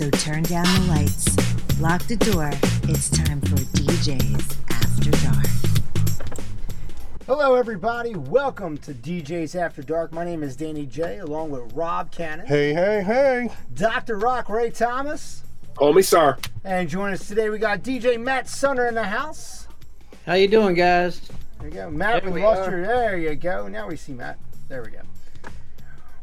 So 0.00 0.08
turn 0.08 0.44
down 0.44 0.64
the 0.64 0.86
lights, 0.88 1.78
lock 1.78 2.02
the 2.06 2.16
door. 2.16 2.50
It's 2.84 3.10
time 3.10 3.38
for 3.42 3.56
DJs 3.56 4.56
After 4.70 5.10
Dark. 5.10 6.40
Hello, 7.26 7.54
everybody. 7.54 8.14
Welcome 8.14 8.78
to 8.78 8.94
DJs 8.94 9.54
After 9.54 9.82
Dark. 9.82 10.10
My 10.14 10.24
name 10.24 10.42
is 10.42 10.56
Danny 10.56 10.86
J, 10.86 11.18
along 11.18 11.50
with 11.50 11.74
Rob 11.74 12.10
Cannon, 12.12 12.46
Hey, 12.46 12.72
hey, 12.72 13.02
hey. 13.02 13.50
Dr. 13.74 14.16
Rock 14.16 14.48
Ray 14.48 14.70
Thomas, 14.70 15.42
Call 15.74 15.92
me 15.92 16.00
sir. 16.00 16.38
and 16.64 16.88
join 16.88 17.12
us 17.12 17.28
today. 17.28 17.50
We 17.50 17.58
got 17.58 17.82
DJ 17.82 18.18
Matt 18.18 18.48
Sunner 18.48 18.86
in 18.86 18.94
the 18.94 19.04
house. 19.04 19.68
How 20.24 20.32
you 20.32 20.48
doing, 20.48 20.76
guys? 20.76 21.20
There 21.58 21.68
you 21.68 21.74
go, 21.74 21.90
Matt. 21.90 22.22
There 22.22 22.32
we 22.32 22.40
we 22.40 22.46
lost 22.46 22.62
are. 22.62 22.70
your. 22.70 22.86
There 22.86 23.18
you 23.18 23.34
go. 23.34 23.68
Now 23.68 23.86
we 23.88 23.96
see 23.96 24.12
Matt. 24.14 24.38
There 24.66 24.82
we 24.82 24.92
go. 24.92 25.00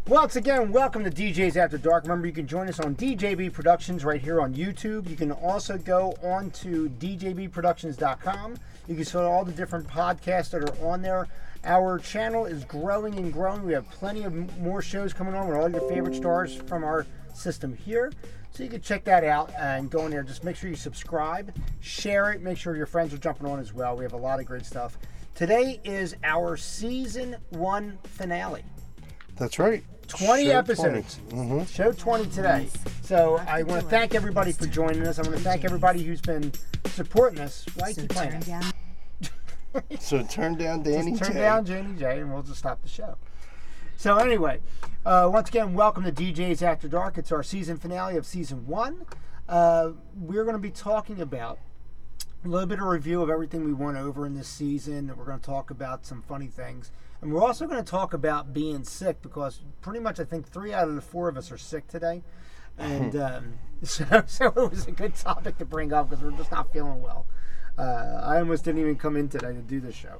Once 0.08 0.38
again, 0.38 0.71
welcome 0.71 1.04
to 1.04 1.10
DJs 1.10 1.58
After 1.58 1.78
Dark. 1.78 2.05
Remember, 2.05 2.28
you 2.28 2.32
can 2.32 2.48
join 2.48 2.70
us 2.70 2.80
on 2.80 2.96
DJB 2.96 3.52
Productions 3.52 4.06
right 4.06 4.21
here 4.21 4.39
on 4.39 4.54
YouTube. 4.54 5.10
You 5.10 5.18
can 5.18 5.34
also 5.34 5.78
go 5.78 6.15
on 6.24 6.50
to 6.52 6.89
DJBProductions.com. 6.92 8.56
You 8.88 8.96
can 8.96 9.04
see 9.04 9.18
all 9.18 9.43
the 9.43 9.51
different 9.51 9.86
podcasts 9.86 10.51
that 10.51 10.64
are 10.64 10.88
on 10.88 11.01
there. 11.01 11.28
Our 11.65 12.00
channel 12.00 12.46
is 12.46 12.64
growing 12.64 13.15
and 13.15 13.34
growing. 13.34 13.65
We 13.65 13.74
have 13.74 13.92
plenty 13.92 14.24
of 14.24 14.57
more 14.62 14.82
shows 14.82 15.12
coming 15.12 15.34
on 15.34 15.50
with 15.50 15.57
all 15.57 15.70
your 15.70 15.82
favorite 15.89 16.15
stars 16.15 16.56
from 16.56 16.86
our 16.86 17.06
system 17.34 17.76
here. 17.76 18.14
So 18.51 18.64
you 18.64 18.70
can 18.70 18.79
check 18.79 19.04
that 19.04 19.26
out 19.26 19.51
and 19.60 19.92
go 19.92 20.06
in 20.06 20.12
there. 20.12 20.24
Just 20.24 20.46
make 20.46 20.56
sure 20.56 20.70
you 20.70 20.78
subscribe, 20.78 21.54
share 21.82 22.32
it, 22.32 22.42
make 22.42 22.57
sure 22.57 22.78
your 22.78 22.86
friends 22.86 23.14
are 23.14 23.18
jumping 23.18 23.46
on 23.46 23.60
as 23.60 23.74
well. 23.74 23.98
We 23.98 24.06
have 24.06 24.14
a 24.14 24.18
lot 24.18 24.39
of 24.39 24.46
great 24.46 24.65
stuff. 24.65 24.98
Today 25.36 25.82
is 25.84 26.15
our 26.24 26.56
season 26.56 27.36
one 27.50 27.98
finale. 28.04 28.64
That's 29.36 29.60
right. 29.60 29.84
20 30.07 30.46
Show 30.46 30.52
episodes. 30.52 31.20
20. 31.29 31.50
Mhm. 31.50 31.68
Show 31.68 31.92
20 31.92 32.25
today. 32.28 32.70
So 33.02 33.38
I 33.48 33.64
want 33.64 33.81
to 33.81 33.88
thank 33.89 34.16
everybody 34.16 34.52
for 34.52 34.66
joining 34.66 35.06
us. 35.06 35.20
I 35.20 35.23
want 35.23 35.36
to 35.36 35.44
thank 35.44 35.66
everybody 35.66 36.04
who's 36.04 36.22
been 36.22 36.52
supporting 36.88 37.40
us. 37.40 37.66
Why 37.76 37.92
So 37.92 38.02
keep 38.02 38.12
playing 38.12 38.31
turn 38.31 38.42
down 38.42 38.64
So 40.00 40.23
turn 40.23 40.56
down 40.56 40.84
Danny 40.84 41.12
Just 41.12 41.23
turn 41.23 41.34
J. 41.34 41.40
down 41.40 41.66
Janie 41.66 42.00
J 42.00 42.20
and 42.22 42.34
we'll 42.34 42.44
just 42.44 42.59
stop 42.59 42.81
the 42.81 42.88
show. 42.88 43.18
So 43.96 44.18
anyway, 44.18 44.59
uh, 45.06 45.30
once 45.31 45.50
again, 45.50 45.73
welcome 45.73 46.04
to 46.04 46.12
DJs 46.12 46.62
After 46.62 46.88
Dark. 46.88 47.18
It's 47.18 47.31
our 47.31 47.44
season 47.44 47.78
finale 47.78 48.16
of 48.16 48.26
season 48.26 48.68
one. 48.68 49.06
Uh, 49.50 49.92
we're 50.16 50.44
going 50.44 50.56
to 50.56 50.62
be 50.62 50.72
talking 50.72 51.20
about 51.22 51.59
a 52.46 52.48
little 52.48 52.68
bit 52.68 52.80
of 52.80 52.86
review 52.86 53.22
of 53.22 53.30
everything 53.30 53.66
we 53.66 53.74
went 53.74 53.98
over 53.98 54.26
in 54.26 54.36
this 54.36 54.48
season. 54.48 55.12
We're 55.18 55.26
going 55.26 55.40
to 55.40 55.46
talk 55.46 55.72
about 55.72 56.06
some 56.06 56.22
funny 56.22 56.48
things. 56.48 56.92
And 57.22 57.34
we're 57.34 57.42
also 57.44 57.66
going 57.66 57.84
to 57.84 57.90
talk 57.90 58.14
about 58.14 58.54
being 58.54 58.84
sick 58.84 59.22
because 59.22 59.62
pretty 59.82 60.00
much 60.00 60.20
I 60.20 60.23
think 60.23 60.48
three 60.48 60.73
out 60.73 60.88
of 60.88 60.96
the 60.96 61.02
four 61.02 61.28
of 61.30 61.38
us 61.38 61.52
are 61.52 61.58
sick 61.58 61.88
today. 61.88 62.24
And 62.78 63.16
um, 63.20 63.54
so, 63.84 64.06
so 64.28 64.48
it 64.48 64.72
was 64.72 64.88
a 64.88 64.92
good 64.92 65.16
topic 65.16 65.58
to 65.58 65.66
bring 65.66 65.94
up 65.94 66.09
because 66.09 66.24
we're 66.24 66.32
just 66.32 66.52
not 66.52 66.72
feeling 66.72 67.02
well. 67.02 67.26
Uh, 67.78 68.22
I 68.24 68.40
almost 68.40 68.64
didn't 68.66 68.82
even 68.82 68.96
come 68.96 69.16
in 69.16 69.30
today 69.30 69.54
to 69.54 69.62
do 69.62 69.80
this 69.80 69.96
show. 69.96 70.20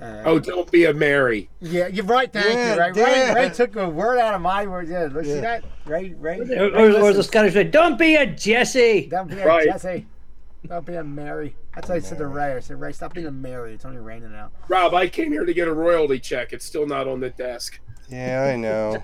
Uh, 0.00 0.22
Oh, 0.24 0.38
don't 0.40 0.70
be 0.72 0.84
a 0.86 0.92
Mary. 0.94 1.48
yeah, 1.60 1.86
you're 1.86 2.04
right. 2.04 2.32
Thank 2.32 2.46
Yeah, 2.54 2.74
you. 2.74 2.80
Right. 2.80 2.96
Ray, 2.96 3.34
Ray 3.34 3.50
took 3.50 3.76
a 3.76 3.88
word 3.88 4.18
out 4.18 4.34
of 4.34 4.40
my 4.40 4.66
words. 4.66 4.90
Yeah, 4.90 5.08
look, 5.12 5.24
see 5.24 5.40
that? 5.40 5.64
Ray, 5.86 6.14
Ray. 6.14 6.40
Or, 6.40 6.44
Ray 6.44 6.94
or, 6.96 7.00
or 7.00 7.12
the. 7.12 7.22
Scottish 7.22 7.54
way, 7.54 7.64
don't 7.64 7.96
be 7.98 8.16
a 8.16 8.26
Jesse. 8.26 9.06
Don't 9.06 9.28
be 9.30 9.38
a 9.38 9.46
Right. 9.46 9.66
Jesse. 9.66 10.06
Don't 10.66 10.84
be 10.84 10.94
a 10.96 11.04
Mary. 11.04 11.54
That's 11.74 11.88
why 11.88 11.96
I 11.96 11.98
said 12.00 12.18
to 12.18 12.26
Ray. 12.26 12.54
I 12.54 12.60
said, 12.60 12.80
Ray, 12.80 12.92
stop 12.92 13.14
being 13.14 13.26
a 13.26 13.30
Mary. 13.32 13.74
It's 13.74 13.84
only 13.84 13.98
raining 13.98 14.34
out. 14.34 14.52
Rob, 14.68 14.94
I 14.94 15.08
came 15.08 15.32
here 15.32 15.44
to 15.44 15.52
get 15.54 15.66
a 15.68 15.72
royalty 15.72 16.20
check. 16.20 16.52
It's 16.52 16.64
still 16.64 16.86
not 16.86 17.08
on 17.08 17.20
the 17.20 17.30
desk. 17.30 17.80
Yeah, 18.08 18.50
I 18.52 18.56
know. 18.56 19.02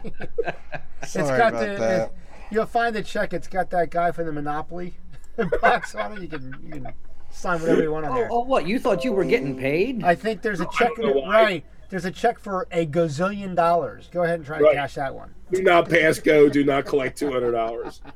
it's 1.03 1.13
Sorry 1.13 1.39
got 1.39 1.49
about 1.55 1.61
the. 1.61 1.75
that. 1.79 2.01
it- 2.09 2.13
you'll 2.51 2.67
find 2.67 2.95
the 2.95 3.03
check. 3.03 3.33
It's 3.33 3.49
got 3.49 3.71
that 3.71 3.91
guy 3.91 4.13
from 4.13 4.27
the 4.27 4.33
Monopoly 4.33 4.95
box 5.63 5.95
on 5.95 6.13
it. 6.17 6.23
You 6.23 6.29
can 6.29 6.55
you 6.63 6.71
can 6.73 6.93
sign 7.31 7.61
whatever 7.61 7.83
you 7.83 7.91
want 7.93 8.07
on 8.07 8.13
Oh, 8.13 8.15
there. 8.17 8.29
oh, 8.31 8.41
what? 8.45 8.67
You 8.67 8.79
thought 8.79 9.05
you 9.05 9.13
were 9.13 9.25
getting 9.25 9.57
paid? 9.57 10.05
I 10.05 10.15
think 10.15 10.43
there's 10.43 10.61
a 10.61 10.67
check. 10.77 10.91
don't 10.97 11.15
know 11.15 11.21
why. 11.23 11.43
Right. 11.43 11.65
There's 11.89 12.05
a 12.05 12.11
check 12.11 12.39
for 12.39 12.69
a 12.71 12.87
gazillion 12.87 13.57
dollars. 13.57 14.09
Go 14.13 14.23
ahead 14.23 14.37
and 14.37 14.47
try 14.47 14.59
to 14.61 14.73
cash 14.73 14.95
that 14.95 15.13
one. 15.15 15.35
Do 15.51 15.61
not 15.63 15.89
pass 15.89 16.21
go. 16.21 16.49
Do 16.49 16.63
not 16.65 16.85
collect 16.87 17.19
two 17.19 17.33
hundred 17.33 17.53
dollars. 17.53 18.01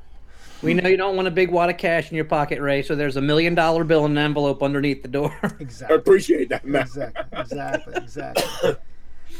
We 0.61 0.73
know 0.73 0.89
you 0.89 0.97
don't 0.97 1.15
want 1.15 1.27
a 1.27 1.31
big 1.31 1.51
wad 1.51 1.69
of 1.69 1.77
cash 1.77 2.09
in 2.09 2.15
your 2.15 2.25
pocket, 2.25 2.61
Ray. 2.61 2.81
So 2.81 2.95
there's 2.95 3.17
a 3.17 3.21
million 3.21 3.55
dollar 3.55 3.83
bill 3.83 4.05
in 4.05 4.11
an 4.11 4.17
envelope 4.17 4.63
underneath 4.63 5.01
the 5.01 5.07
door. 5.07 5.35
Exactly. 5.59 5.95
I 5.95 5.99
appreciate 5.99 6.49
that, 6.49 6.65
Matt. 6.65 6.83
exactly, 6.87 7.39
exactly, 7.39 7.93
exactly. 7.95 8.75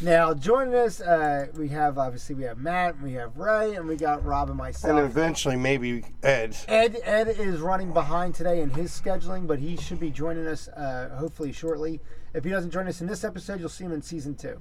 Now 0.01 0.33
joining 0.33 0.75
us, 0.75 0.99
uh, 0.99 1.47
we 1.57 1.69
have 1.69 1.97
obviously 1.97 2.35
we 2.35 2.43
have 2.43 2.57
Matt, 2.57 3.01
we 3.01 3.13
have 3.13 3.37
Ray, 3.37 3.75
and 3.75 3.87
we 3.87 3.95
got 3.95 4.25
Rob 4.25 4.49
and 4.49 4.57
myself. 4.57 4.97
And 4.97 5.05
eventually, 5.05 5.55
maybe 5.55 6.03
Ed. 6.21 6.57
Ed 6.67 6.97
Ed 7.03 7.27
is 7.29 7.61
running 7.61 7.93
behind 7.93 8.35
today 8.35 8.61
in 8.61 8.69
his 8.69 8.91
scheduling, 8.91 9.47
but 9.47 9.59
he 9.59 9.77
should 9.77 9.99
be 9.99 10.09
joining 10.09 10.47
us 10.47 10.67
uh, 10.69 11.15
hopefully 11.17 11.53
shortly. 11.53 12.01
If 12.33 12.43
he 12.43 12.49
doesn't 12.49 12.71
join 12.71 12.87
us 12.87 12.99
in 12.99 13.07
this 13.07 13.23
episode, 13.23 13.59
you'll 13.59 13.69
see 13.69 13.85
him 13.85 13.93
in 13.93 14.01
season 14.01 14.35
two. 14.35 14.57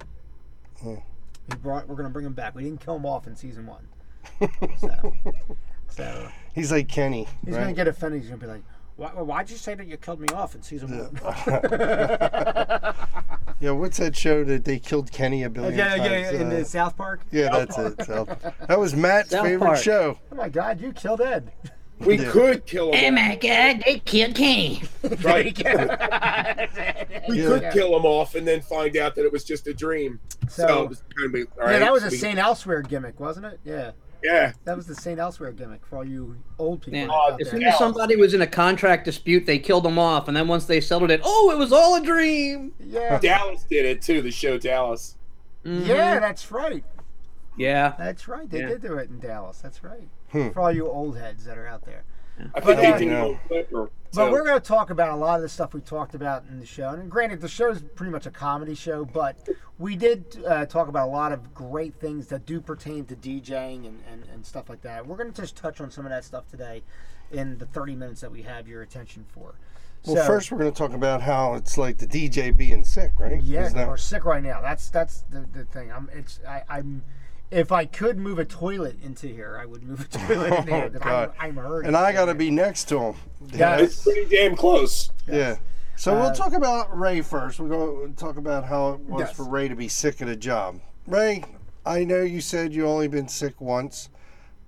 Hmm. 0.81 0.95
He 1.49 1.55
brought. 1.57 1.87
We're 1.87 1.95
gonna 1.95 2.09
bring 2.09 2.25
him 2.25 2.33
back. 2.33 2.55
We 2.55 2.63
didn't 2.63 2.79
kill 2.79 2.95
him 2.95 3.05
off 3.05 3.27
in 3.27 3.35
season 3.35 3.67
one, 3.67 3.87
so 4.79 5.13
so 5.89 6.29
He's 6.55 6.71
like 6.71 6.87
Kenny. 6.87 7.27
he's 7.45 7.53
right? 7.53 7.61
gonna 7.61 7.73
get 7.73 7.87
offended. 7.87 8.21
He's 8.21 8.29
gonna 8.29 8.41
be 8.41 8.47
like, 8.47 8.63
Why, 8.95 9.09
"Why'd 9.09 9.49
you 9.49 9.57
say 9.57 9.75
that 9.75 9.85
you 9.87 9.97
killed 9.97 10.21
me 10.21 10.27
off 10.33 10.55
in 10.55 10.61
season 10.63 10.97
one?" 10.97 11.19
Yeah, 13.59 13.71
what's 13.71 13.97
that 13.97 14.15
show 14.15 14.43
that 14.45 14.63
they 14.65 14.79
killed 14.79 15.11
Kenny 15.11 15.43
a 15.43 15.49
billion 15.49 15.77
yeah, 15.77 15.95
times? 15.97 16.09
yeah, 16.09 16.31
in 16.41 16.47
Uh, 16.47 16.49
the 16.51 16.65
South 16.65 16.95
Park. 16.97 17.21
yeah, 17.31 17.49
that's 17.51 17.77
it. 17.77 18.05
So, 18.05 18.25
that 18.67 18.79
was 18.79 18.95
Matt's 18.95 19.31
South 19.31 19.45
favorite 19.45 19.65
Park. 19.67 19.79
show. 19.79 20.17
Oh 20.31 20.35
my 20.35 20.49
God, 20.49 20.79
you 20.81 20.91
killed 20.93 21.21
Ed. 21.21 21.51
We 21.99 22.17
Yeah. 22.19 22.29
could 22.31 22.65
kill 22.65 22.91
him. 22.93 23.15
my 23.15 23.35
God, 23.35 23.81
they 23.85 23.99
killed 23.99 24.35
Kenny. 24.35 24.83
Right. 25.23 25.55
We 27.29 27.41
Yeah. 27.41 27.47
could 27.47 27.71
kill 27.73 27.95
him 27.97 28.05
off 28.05 28.35
and 28.35 28.45
then 28.47 28.61
find 28.61 28.95
out 28.97 29.15
that 29.15 29.25
it 29.25 29.31
was 29.31 29.43
just 29.43 29.65
a 29.67 29.73
dream. 29.73 30.19
So, 30.49 30.67
So- 30.67 30.83
it 30.83 30.89
was 30.89 31.03
gonna 31.17 31.29
be, 31.29 31.39
Yeah, 31.39 31.45
right, 31.63 31.79
that 31.79 31.91
was 31.93 32.03
a 32.03 32.09
we- 32.09 32.17
Saint 32.17 32.37
Elsewhere 32.37 32.81
gimmick, 32.81 33.19
wasn't 33.19 33.45
it? 33.47 33.59
Yeah, 33.63 33.91
Yeah. 34.25 34.53
that 34.63 34.75
was 34.75 34.87
the 34.87 34.95
Saint 34.95 35.19
Elsewhere 35.19 35.51
gimmick 35.51 35.85
for 35.85 35.97
all 35.97 36.05
you 36.05 36.35
old 36.59 36.81
people. 36.81 36.99
Yeah. 36.99 37.07
out 37.11 37.39
As 37.41 37.47
there. 37.49 37.59
soon 37.59 37.63
as 37.63 37.77
somebody 37.77 38.15
was 38.15 38.33
in 38.33 38.41
a 38.41 38.47
contract 38.47 39.05
dispute, 39.05 39.45
they 39.45 39.59
killed 39.59 39.83
them 39.85 39.99
off, 39.99 40.27
and 40.27 40.35
then 40.35 40.47
once 40.47 40.65
they 40.65 40.81
settled 40.81 41.11
it, 41.11 41.21
oh, 41.23 41.51
it 41.51 41.57
was 41.57 41.71
all 41.71 41.95
a 41.95 42.01
dream. 42.01 42.73
Yeah, 42.79 43.19
Dallas 43.21 43.63
did 43.69 43.85
it 43.85 44.01
too. 44.01 44.21
The 44.21 44.31
show 44.31 44.57
Dallas. 44.57 45.15
Mhm. 45.65 45.85
yeah, 45.87 46.19
that's 46.19 46.51
right. 46.51 46.83
Yeah. 47.57 47.93
That's 47.97 48.27
right. 48.27 48.49
They 48.49 48.59
Yeah. 48.59 48.67
did 48.67 48.81
do 48.81 48.93
it 48.97 49.09
in 49.09 49.19
Dallas. 49.19 49.59
That's 49.59 49.83
right. 49.83 50.07
Hmm. 50.31 50.49
For 50.49 50.59
all 50.61 50.71
you 50.71 50.87
old 50.89 51.17
heads 51.17 51.45
that 51.45 51.57
are 51.57 51.67
out 51.67 51.85
there. 51.85 52.03
I 52.37 52.41
think 52.43 52.65
But, 52.65 52.77
they 52.77 52.87
uh, 52.93 52.97
did 52.97 53.07
No. 53.07 53.39
it 53.49 53.73
on 53.73 53.89
But 54.13 54.31
we're 54.31 54.43
going 54.43 54.59
to 54.59 54.65
talk 54.65 54.89
about 54.89 55.09
a 55.11 55.15
lot 55.15 55.35
of 55.35 55.41
the 55.41 55.49
stuff 55.49 55.73
we 55.73 55.81
talked 55.81 56.15
about 56.15 56.43
in 56.49 56.59
the 56.59 56.65
show. 56.65 56.89
And 56.89 57.09
granted, 57.09 57.41
the 57.41 57.47
show 57.47 57.69
is 57.69 57.81
pretty 57.95 58.11
much 58.11 58.25
a 58.25 58.31
comedy 58.31 58.75
show, 58.75 59.05
but 59.05 59.47
we 59.77 59.95
did 59.95 60.43
uh, 60.45 60.65
talk 60.65 60.87
about 60.87 61.07
a 61.07 61.11
lot 61.11 61.31
of 61.31 61.53
great 61.53 61.95
things 61.99 62.27
that 62.27 62.45
do 62.45 62.59
pertain 62.61 63.05
to 63.05 63.15
DJing 63.15 63.85
and, 63.87 64.01
and, 64.11 64.23
and 64.33 64.45
stuff 64.45 64.69
like 64.69 64.81
that. 64.81 65.05
We're 65.05 65.17
going 65.17 65.31
to 65.31 65.41
just 65.41 65.55
touch 65.55 65.81
on 65.81 65.91
some 65.91 66.05
of 66.05 66.11
that 66.11 66.23
stuff 66.23 66.47
today 66.49 66.83
in 67.31 67.57
the 67.57 67.65
30 67.65 67.95
minutes 67.95 68.21
that 68.21 68.31
we 68.31 68.41
have 68.43 68.67
your 68.67 68.81
attention 68.81 69.25
for. 69.27 69.55
Well, 70.05 70.17
So- 70.17 70.25
first 70.25 70.51
we're 70.51 70.59
going 70.59 70.71
to 70.71 70.77
talk 70.77 70.93
about 70.93 71.21
how 71.21 71.55
it's 71.55 71.77
like 71.77 71.97
the 71.97 72.07
DJ 72.07 72.55
being 72.55 72.83
sick, 72.83 73.11
right? 73.17 73.41
Yeah, 73.41 73.69
that- 73.69 73.87
we're 73.87 73.97
sick 73.97 74.23
right 74.25 74.43
now. 74.43 74.61
That's 74.61 74.89
that's 74.89 75.21
the, 75.29 75.45
the 75.51 75.65
thing. 75.65 75.91
I'm 75.91 76.09
it's 76.13 76.39
I, 76.47 76.61
I'm 76.69 77.03
if 77.51 77.71
I 77.71 77.85
could 77.85 78.17
move 78.17 78.39
a 78.39 78.45
toilet 78.45 78.97
into 79.03 79.27
here, 79.27 79.57
I 79.61 79.65
would 79.65 79.83
move 79.83 80.01
a 80.01 80.17
toilet 80.17 80.53
in 80.59 80.67
here. 80.67 80.83
Oh, 80.85 80.89
'cause 80.89 81.01
God. 81.01 81.31
I'm, 81.39 81.49
I'm 81.49 81.55
hurting. 81.63 81.87
and 81.87 81.97
I 81.97 82.11
got 82.11 82.25
to 82.25 82.35
be 82.35 82.51
next 82.51 82.85
to 82.89 82.99
him. 82.99 83.15
Yeah. 83.53 83.77
it's 83.77 84.03
pretty 84.03 84.25
damn 84.25 84.55
close. 84.55 85.09
Yeah. 85.27 85.57
So 85.95 86.15
Uh, 86.15 86.21
we'll 86.21 86.33
talk 86.33 86.53
about 86.53 86.97
Ray 86.97 87.21
first. 87.21 87.59
We'll 87.59 87.69
go 87.69 88.07
talk 88.17 88.37
about 88.37 88.65
how 88.65 88.93
it 88.93 88.99
was 89.01 89.19
Yes. 89.27 89.35
for 89.37 89.43
Ray 89.47 89.67
to 89.69 89.75
be 89.75 89.87
sick 89.87 90.21
at 90.21 90.27
a 90.27 90.35
job. 90.35 90.79
Ray, 91.07 91.43
I 91.85 92.03
know 92.03 92.21
you 92.23 92.41
said 92.41 92.73
you 92.73 92.87
only 92.87 93.07
been 93.07 93.27
sick 93.27 93.61
once 93.61 94.09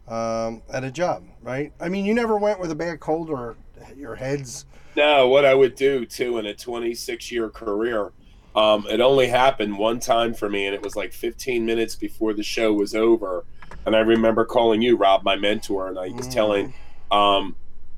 um, 0.08 0.62
at 0.72 0.84
a 0.86 0.92
job, 0.92 1.24
right? 1.42 1.74
I 1.82 1.90
mean, 1.90 2.06
you 2.06 2.14
never 2.14 2.38
went 2.38 2.60
with 2.60 2.72
a 2.72 2.76
bad 2.76 3.00
cold 3.02 3.30
or 3.30 3.58
your 3.96 4.16
head's. 4.16 4.66
No, 4.96 5.28
what 5.28 5.44
I 5.46 5.54
would 5.54 5.76
do 5.76 6.06
too 6.06 6.38
in 6.38 6.46
a 6.46 6.54
26 6.54 7.32
year 7.32 7.50
career, 7.50 8.12
um, 8.58 8.88
it 8.90 9.00
only 9.02 9.28
happened 9.28 9.78
one 9.78 10.00
time 10.00 10.34
for 10.34 10.50
me, 10.50 10.66
and 10.66 10.74
it 10.74 10.82
was 10.82 10.96
like 10.96 11.14
15 11.14 11.64
minutes 11.64 11.96
before 11.96 12.34
the 12.34 12.42
show 12.42 12.74
was 12.74 12.96
over. 12.96 13.46
And 13.86 13.96
I 13.96 14.00
remember 14.00 14.46
calling 14.46 14.82
you, 14.82 14.98
Rob, 14.98 15.24
my 15.24 15.36
mentor, 15.36 15.88
and 15.90 16.00
I 16.00 16.08
was 16.10 16.28
Mm. 16.28 16.34
telling 16.34 16.74
um, 17.12 17.56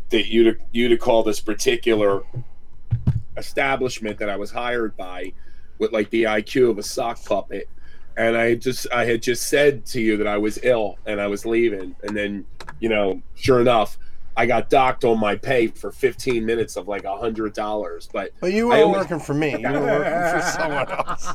that 0.09 0.27
you 0.27 0.43
to 0.43 0.57
you 0.71 0.89
to 0.89 0.97
call 0.97 1.23
this 1.23 1.39
particular 1.39 2.23
establishment 3.37 4.17
that 4.19 4.29
I 4.29 4.35
was 4.35 4.51
hired 4.51 4.95
by 4.97 5.31
with 5.77 5.93
like 5.93 6.09
the 6.09 6.23
IQ 6.23 6.71
of 6.71 6.77
a 6.77 6.83
sock 6.83 7.23
puppet. 7.23 7.69
And 8.17 8.35
I 8.35 8.55
just 8.55 8.85
I 8.91 9.05
had 9.05 9.21
just 9.21 9.47
said 9.47 9.85
to 9.87 10.01
you 10.01 10.17
that 10.17 10.27
I 10.27 10.37
was 10.37 10.59
ill 10.63 10.97
and 11.05 11.21
I 11.21 11.27
was 11.27 11.45
leaving, 11.45 11.95
and 12.03 12.15
then 12.15 12.45
you 12.81 12.89
know, 12.89 13.21
sure 13.35 13.61
enough, 13.61 13.97
I 14.39 14.45
got 14.45 14.69
docked 14.69 15.03
on 15.03 15.19
my 15.19 15.35
pay 15.35 15.67
for 15.67 15.91
15 15.91 16.45
minutes 16.45 16.77
of 16.77 16.87
like 16.87 17.03
a 17.03 17.17
hundred 17.17 17.53
dollars. 17.53 18.07
But 18.13 18.31
But 18.39 18.53
you 18.53 18.67
were 18.69 18.75
always- 18.75 18.99
working 19.01 19.19
for 19.19 19.33
me. 19.33 19.51
You 19.59 19.69
were 19.69 19.81
working 19.81 20.39
for 20.39 20.41
someone 20.53 20.89
else. 20.89 21.27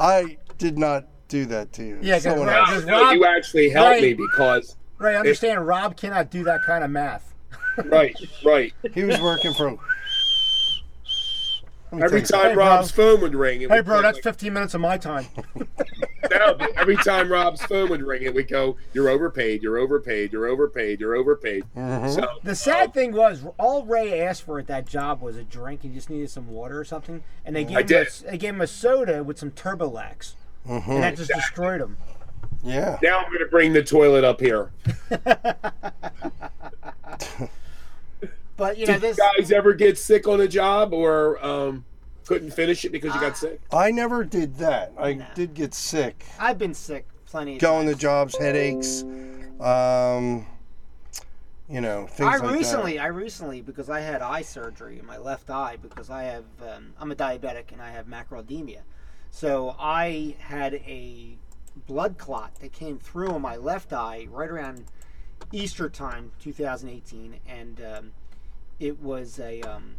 I 0.00 0.36
did 0.58 0.76
not 0.76 1.06
do 1.28 1.44
that 1.46 1.72
to 1.74 1.84
you. 1.84 1.98
Yeah, 2.02 2.14
'cause 2.14 2.24
Someone 2.24 2.48
Rob- 2.48 2.68
else. 2.70 2.84
No, 2.86 3.02
Rob- 3.04 3.14
you 3.14 3.24
actually 3.24 3.68
helped 3.70 4.00
me 4.02 4.08
Right. 4.08 4.16
because 4.16 4.76
Ray, 4.98 5.14
understand? 5.14 5.64
Rob 5.64 5.96
cannot 5.96 6.30
do 6.32 6.42
that 6.42 6.60
kind 6.66 6.82
of 6.82 6.90
math. 6.90 7.32
right, 7.84 8.16
right. 8.44 8.72
He 8.92 9.04
was 9.04 9.20
working 9.20 9.54
from. 9.54 9.78
Let 11.98 12.10
me 12.10 12.18
Every 12.18 12.22
time 12.22 12.48
Hey, 12.50 12.54
bro. 12.54 12.66
Rob's 12.66 12.90
phone 12.90 13.20
would 13.20 13.34
ring, 13.34 13.62
it 13.62 13.70
Hey, 13.70 13.80
bro, 13.80 14.02
that's 14.02 14.16
like, 14.16 14.24
15 14.24 14.52
minutes 14.52 14.74
of 14.74 14.80
my 14.80 14.98
time. 14.98 15.26
no, 16.30 16.56
every 16.76 16.96
time 16.96 17.30
Rob's 17.30 17.62
phone 17.62 17.88
would 17.90 18.02
ring, 18.02 18.22
it 18.22 18.34
would 18.34 18.48
go, 18.48 18.76
"You're 18.92 19.08
overpaid. 19.08 19.62
You're 19.62 19.78
overpaid. 19.78 20.32
You're 20.32 20.46
overpaid. 20.46 21.00
You're 21.00 21.14
overpaid." 21.14 21.64
Mm-hmm. 21.76 22.08
So 22.10 22.26
The 22.42 22.54
sad 22.54 22.92
thing 22.94 23.12
was, 23.12 23.44
all 23.58 23.84
Ray 23.84 24.20
asked 24.20 24.42
for 24.42 24.58
at 24.58 24.66
that 24.66 24.86
job 24.86 25.22
was 25.22 25.36
a 25.36 25.44
drink. 25.44 25.82
He 25.82 25.88
just 25.88 26.10
needed 26.10 26.30
some 26.30 26.48
water 26.48 26.78
or 26.78 26.84
something, 26.84 27.22
and 27.44 27.54
they 27.54 27.64
gave 27.64 27.90
him. 27.90 28.06
A, 28.06 28.30
they 28.30 28.38
gave 28.38 28.54
him 28.54 28.60
a 28.60 28.66
soda 28.66 29.22
with 29.22 29.38
some 29.38 29.50
Turbolax, 29.50 30.34
Mhm. 30.68 30.88
and 30.88 31.02
that 31.02 31.16
just 31.16 31.30
destroyed 31.32 31.80
him. 31.80 31.96
Yeah. 32.62 32.98
now 33.02 33.18
I'm 33.18 33.26
going 33.26 33.40
to 33.40 33.46
bring 33.46 33.74
the 33.74 33.82
toilet 33.82 34.24
up 34.24 34.40
here. 34.40 34.70
But 38.56 38.78
you 38.78 38.86
know 38.86 38.94
Did 38.94 39.02
this. 39.02 39.18
you 39.18 39.30
guys 39.38 39.52
ever 39.52 39.74
get 39.74 39.98
sick 39.98 40.28
on 40.28 40.40
a 40.40 40.48
job 40.48 40.92
or 40.92 41.44
um, 41.44 41.84
couldn't 42.26 42.52
finish 42.52 42.84
it 42.84 42.92
because 42.92 43.14
you 43.14 43.20
got 43.20 43.36
sick? 43.36 43.60
I 43.72 43.90
never 43.90 44.24
did 44.24 44.56
that. 44.58 44.92
I 44.98 45.14
No. 45.14 45.26
did 45.34 45.54
get 45.54 45.74
sick. 45.74 46.24
I've 46.38 46.58
been 46.58 46.74
sick 46.74 47.06
plenty. 47.26 47.56
Of 47.56 47.60
Going 47.60 47.86
to 47.86 47.92
times. 47.92 48.02
jobs, 48.02 48.38
headaches, 48.38 49.02
um, 49.60 50.46
you 51.68 51.80
know, 51.80 52.06
things 52.06 52.28
I 52.28 52.36
like 52.36 52.52
recently, 52.54 52.98
I 52.98 53.06
recently, 53.06 53.60
because 53.60 53.90
I 53.90 54.00
had 54.00 54.22
eye 54.22 54.42
surgery 54.42 54.98
in 54.98 55.06
my 55.06 55.16
left 55.18 55.50
eye 55.50 55.76
because 55.80 56.10
I 56.10 56.24
have, 56.24 56.44
um, 56.62 56.92
I'm 57.00 57.10
a 57.10 57.16
diabetic 57.16 57.72
and 57.72 57.80
I 57.82 57.90
have 57.90 58.06
macular 58.06 58.40
edema. 58.40 58.80
So 59.30 59.74
I 59.80 60.36
had 60.38 60.74
a 60.74 61.36
blood 61.88 62.18
clot 62.18 62.54
that 62.60 62.72
came 62.72 62.98
through 62.98 63.34
in 63.34 63.42
my 63.42 63.56
left 63.56 63.92
eye 63.92 64.28
right 64.30 64.48
around 64.50 64.84
Easter 65.52 65.88
time, 65.88 66.30
2018, 66.40 67.40
and 67.48 67.80
um, 67.80 68.10
it 68.84 69.00
was 69.00 69.38
a 69.40 69.62
um, 69.62 69.96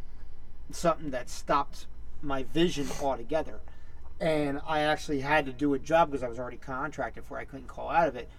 something 0.72 1.10
that 1.12 1.30
stopped 1.30 1.88
my 2.22 2.44
vision 2.44 2.88
altogether. 3.02 3.60
And 4.20 4.62
I 4.66 4.80
actually 4.82 5.22
had 5.22 5.46
to 5.48 5.52
do 5.52 5.74
a 5.74 5.80
job 5.80 6.12
because 6.12 6.24
I 6.24 6.28
was 6.28 6.40
already 6.40 6.58
contracted 6.58 7.26
for. 7.26 7.38
it. 7.38 7.42
I 7.42 7.46
couldn't 7.46 7.68
call 7.68 7.90
out 7.90 8.08
of 8.08 8.16
it. 8.16 8.30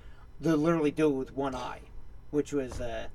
To 0.43 0.57
literally 0.57 0.91
do 0.91 1.09
it 1.11 1.15
with 1.15 1.35
one 1.37 1.55
eye, 1.55 1.81
which 2.31 2.53
was 2.53 2.81
uh, 2.81 3.07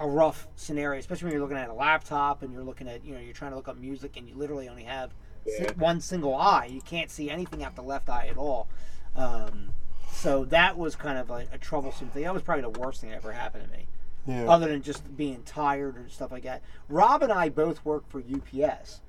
a 0.00 0.08
rough 0.08 0.46
scenario, 0.56 0.98
especially 0.98 1.26
when 1.26 1.32
you're 1.32 1.42
looking 1.42 1.56
at 1.56 1.68
a 1.68 1.74
laptop 1.74 2.42
and 2.42 2.52
you're 2.52 2.62
looking 2.64 2.88
at, 2.88 3.04
you 3.04 3.14
know, 3.14 3.20
you're 3.20 3.32
trying 3.34 3.52
to 3.52 3.56
look 3.56 3.68
up 3.68 3.78
music 3.78 4.16
and 4.16 4.28
you 4.28 4.34
literally 4.34 4.68
only 4.68 4.84
have 4.84 5.12
Yeah. 5.46 5.72
one 5.76 6.00
single 6.00 6.34
eye. 6.34 6.66
You 6.66 6.80
can't 6.80 7.10
see 7.10 7.30
anything 7.30 7.62
out 7.62 7.76
the 7.76 7.82
left 7.82 8.08
eye 8.08 8.26
at 8.28 8.36
all. 8.36 8.68
Um, 9.14 9.70
so 10.12 10.44
that 10.46 10.76
was 10.76 10.96
kind 10.96 11.18
of 11.18 11.30
a, 11.30 11.46
a 11.52 11.58
troublesome 11.58 12.08
thing. 12.08 12.24
That 12.24 12.34
was 12.34 12.42
probably 12.42 12.62
the 12.62 12.78
worst 12.80 13.00
thing 13.00 13.10
that 13.10 13.16
ever 13.16 13.32
happened 13.32 13.64
to 13.64 13.70
me. 13.70 13.86
Yeah. 14.26 14.48
other 14.48 14.68
than 14.68 14.82
just 14.82 15.16
being 15.16 15.42
tired 15.42 15.96
or 15.96 16.08
stuff 16.08 16.32
like 16.32 16.42
that. 16.44 16.62
Rob 16.88 17.22
and 17.22 17.32
I 17.32 17.48
both 17.48 17.84
work 17.84 18.08
for 18.08 18.20
UPS. 18.20 19.00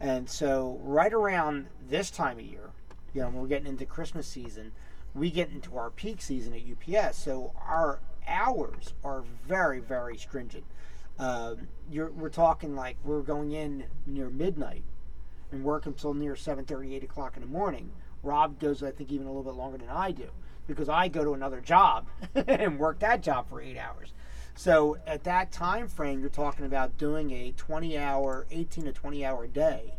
And 0.00 0.28
so, 0.28 0.80
right 0.82 1.12
around 1.12 1.68
this 1.88 2.10
time 2.10 2.38
of 2.38 2.44
year, 2.44 2.70
you 3.14 3.20
know, 3.20 3.28
when 3.28 3.36
we're 3.42 3.48
getting 3.48 3.68
into 3.68 3.86
Christmas 3.86 4.26
season, 4.26 4.72
we 5.14 5.30
get 5.30 5.50
into 5.50 5.76
our 5.76 5.90
peak 5.90 6.20
season 6.20 6.54
at 6.54 6.62
UPS. 6.62 7.18
So, 7.18 7.52
our 7.56 8.00
hours 8.26 8.94
are 9.04 9.22
very, 9.46 9.78
very 9.80 10.16
stringent. 10.16 10.64
Um, 11.18 11.68
we're 11.90 12.30
talking 12.30 12.74
like 12.74 12.96
we're 13.04 13.20
going 13.20 13.52
in 13.52 13.84
near 14.06 14.28
midnight 14.28 14.82
and 15.52 15.62
work 15.62 15.86
until 15.86 16.14
near 16.14 16.34
7.30, 16.34 16.94
8 16.94 17.04
o'clock 17.04 17.36
in 17.36 17.42
the 17.42 17.48
morning. 17.48 17.92
Rob 18.22 18.58
goes, 18.58 18.82
I 18.82 18.90
think, 18.90 19.12
even 19.12 19.26
a 19.26 19.30
little 19.30 19.44
bit 19.44 19.54
longer 19.54 19.78
than 19.78 19.88
I 19.88 20.10
do 20.10 20.30
because 20.66 20.88
I 20.88 21.08
go 21.08 21.24
to 21.24 21.34
another 21.34 21.60
job 21.60 22.06
and 22.34 22.78
work 22.78 23.00
that 23.00 23.22
job 23.22 23.48
for 23.48 23.60
eight 23.60 23.76
hours. 23.76 24.12
So 24.54 24.98
at 25.06 25.24
that 25.24 25.50
time 25.50 25.88
frame, 25.88 26.20
you're 26.20 26.28
talking 26.28 26.66
about 26.66 26.98
doing 26.98 27.30
a 27.30 27.52
20 27.56 27.98
hour, 27.98 28.46
18 28.50 28.84
to 28.84 28.92
20 28.92 29.24
hour 29.24 29.46
day, 29.46 29.94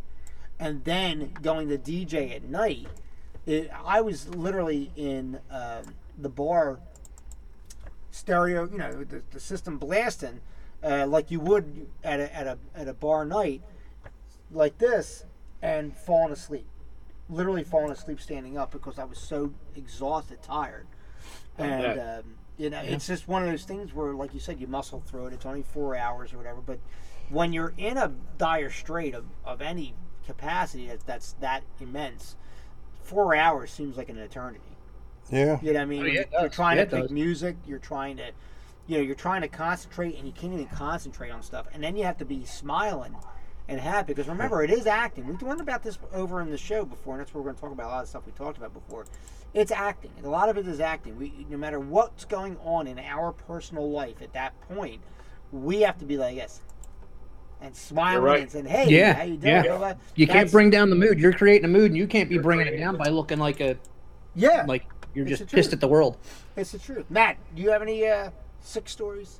and 0.59 0.83
then 0.83 1.31
going 1.41 1.69
to 1.69 1.77
DJ 1.77 2.35
at 2.35 2.43
night. 2.43 2.87
It, 3.45 3.71
I 3.83 4.01
was 4.01 4.29
literally 4.29 4.91
in 4.95 5.39
um, 5.51 5.95
the 6.17 6.29
bar 6.29 6.79
stereo, 8.11 8.69
you 8.69 8.77
know, 8.77 9.03
the, 9.03 9.21
the 9.31 9.39
system 9.39 9.77
blasting 9.77 10.39
uh, 10.83 11.07
like 11.07 11.31
you 11.31 11.39
would 11.39 11.87
at 12.03 12.19
a, 12.19 12.35
at 12.35 12.47
a 12.47 12.57
at 12.75 12.87
a 12.87 12.93
bar 12.93 13.25
night, 13.25 13.61
like 14.51 14.77
this, 14.77 15.23
and 15.61 15.95
falling 15.95 16.33
asleep. 16.33 16.65
Literally 17.29 17.63
falling 17.63 17.91
asleep 17.91 18.19
standing 18.19 18.57
up 18.57 18.71
because 18.71 18.99
I 18.99 19.05
was 19.05 19.17
so 19.17 19.53
exhausted, 19.75 20.43
tired, 20.43 20.85
and 21.57 21.99
um, 21.99 22.23
you 22.57 22.69
know, 22.69 22.81
it's 22.81 23.07
just 23.07 23.27
one 23.27 23.43
of 23.43 23.49
those 23.49 23.63
things 23.63 23.93
where, 23.93 24.13
like 24.13 24.33
you 24.33 24.39
said, 24.39 24.59
you 24.59 24.67
muscle 24.67 25.01
through 25.01 25.27
it. 25.27 25.33
It's 25.33 25.45
only 25.45 25.63
four 25.63 25.95
hours 25.95 26.33
or 26.33 26.37
whatever, 26.37 26.61
but 26.61 26.79
when 27.29 27.53
you're 27.53 27.73
in 27.77 27.97
a 27.97 28.11
dire 28.37 28.69
strait 28.69 29.15
of, 29.15 29.25
of 29.45 29.61
any 29.61 29.95
capacity 30.25 30.87
that, 30.87 31.05
that's 31.05 31.33
that 31.33 31.63
immense, 31.79 32.35
four 33.01 33.35
hours 33.35 33.71
seems 33.71 33.97
like 33.97 34.09
an 34.09 34.17
eternity. 34.17 34.77
yeah. 35.29 35.59
You 35.61 35.73
know 35.73 35.79
what 35.79 35.83
I 35.83 35.85
mean? 35.85 36.03
Oh, 36.03 36.05
yeah, 36.05 36.21
it 36.21 36.29
you're 36.39 36.49
trying 36.49 36.77
Yeah, 36.77 36.85
to 36.85 36.89
it 36.91 36.91
pick 36.91 37.09
music. 37.09 37.57
You're 37.65 37.79
trying 37.79 38.17
to, 38.17 38.31
you 38.87 38.97
know, 38.97 39.03
you're 39.03 39.15
trying 39.15 39.41
to 39.41 39.47
concentrate, 39.47 40.15
and 40.17 40.25
you 40.27 40.33
can't 40.33 40.53
even 40.53 40.67
concentrate 40.67 41.31
on 41.31 41.41
stuff. 41.43 41.67
And 41.73 41.83
then 41.83 41.95
you 41.95 42.03
have 42.03 42.17
to 42.19 42.25
be 42.25 42.45
smiling 42.45 43.15
and 43.67 43.79
happy 43.79 44.13
because 44.13 44.27
remember, 44.27 44.63
it 44.63 44.69
is 44.69 44.85
acting. 44.87 45.27
We've 45.27 45.39
talked 45.39 45.61
about 45.61 45.83
this 45.83 45.97
over 46.13 46.41
in 46.41 46.49
the 46.49 46.57
show 46.57 46.85
before, 46.85 47.13
and 47.13 47.21
that's 47.21 47.33
where 47.33 47.41
we're 47.41 47.51
going 47.51 47.55
to 47.55 47.61
talk 47.61 47.71
about 47.71 47.87
a 47.87 47.93
lot 47.93 48.03
of 48.03 48.09
stuff 48.09 48.25
we 48.25 48.31
talked 48.33 48.57
about 48.57 48.73
before. 48.73 49.05
It's 49.53 49.71
acting, 49.71 50.11
and 50.17 50.25
a 50.25 50.29
lot 50.29 50.49
of 50.49 50.57
it 50.57 50.67
is 50.67 50.79
acting. 50.79 51.17
We, 51.17 51.45
no 51.49 51.57
matter 51.57 51.79
what's 51.79 52.25
going 52.25 52.57
on 52.63 52.87
in 52.87 52.99
our 52.99 53.31
personal 53.31 53.89
life 53.91 54.21
at 54.21 54.33
that 54.33 54.59
point, 54.61 55.01
we 55.51 55.81
have 55.81 55.97
to 55.99 56.05
be 56.05 56.17
like 56.17 56.35
this. 56.35 56.61
And 57.61 57.73
smiling 57.73 58.23
right. 58.23 58.41
and 58.41 58.51
saying, 58.51 58.65
"Hey, 58.65 58.89
Yeah, 58.89 59.13
how 59.13 59.23
you 59.23 59.37
doing?" 59.37 59.53
yeah. 59.53 59.61
Blah, 59.63 59.77
blah. 59.77 59.93
You 60.15 60.27
can't 60.27 60.51
bring 60.51 60.69
down 60.69 60.89
the 60.89 60.97
mood. 60.97 61.17
You're 61.17 61.31
creating 61.31 61.63
a 61.63 61.69
mood, 61.69 61.91
and 61.91 61.97
you 61.97 62.07
can't 62.07 62.27
be 62.27 62.37
bringing 62.37 62.67
it 62.67 62.77
down 62.77 62.97
by 62.97 63.05
looking 63.05 63.39
like 63.39 63.61
a 63.61 63.77
Yeah, 64.35 64.65
like 64.67 64.85
you're 65.13 65.25
It's 65.25 65.39
just 65.39 65.51
pissed 65.51 65.71
at 65.71 65.79
the 65.79 65.87
world. 65.87 66.17
it's 66.57 66.71
the 66.73 66.79
truth. 66.79 67.05
Matt, 67.09 67.37
do 67.55 67.61
you 67.61 67.69
have 67.69 67.81
any 67.81 68.05
uh, 68.05 68.31
sick 68.59 68.89
stories? 68.89 69.39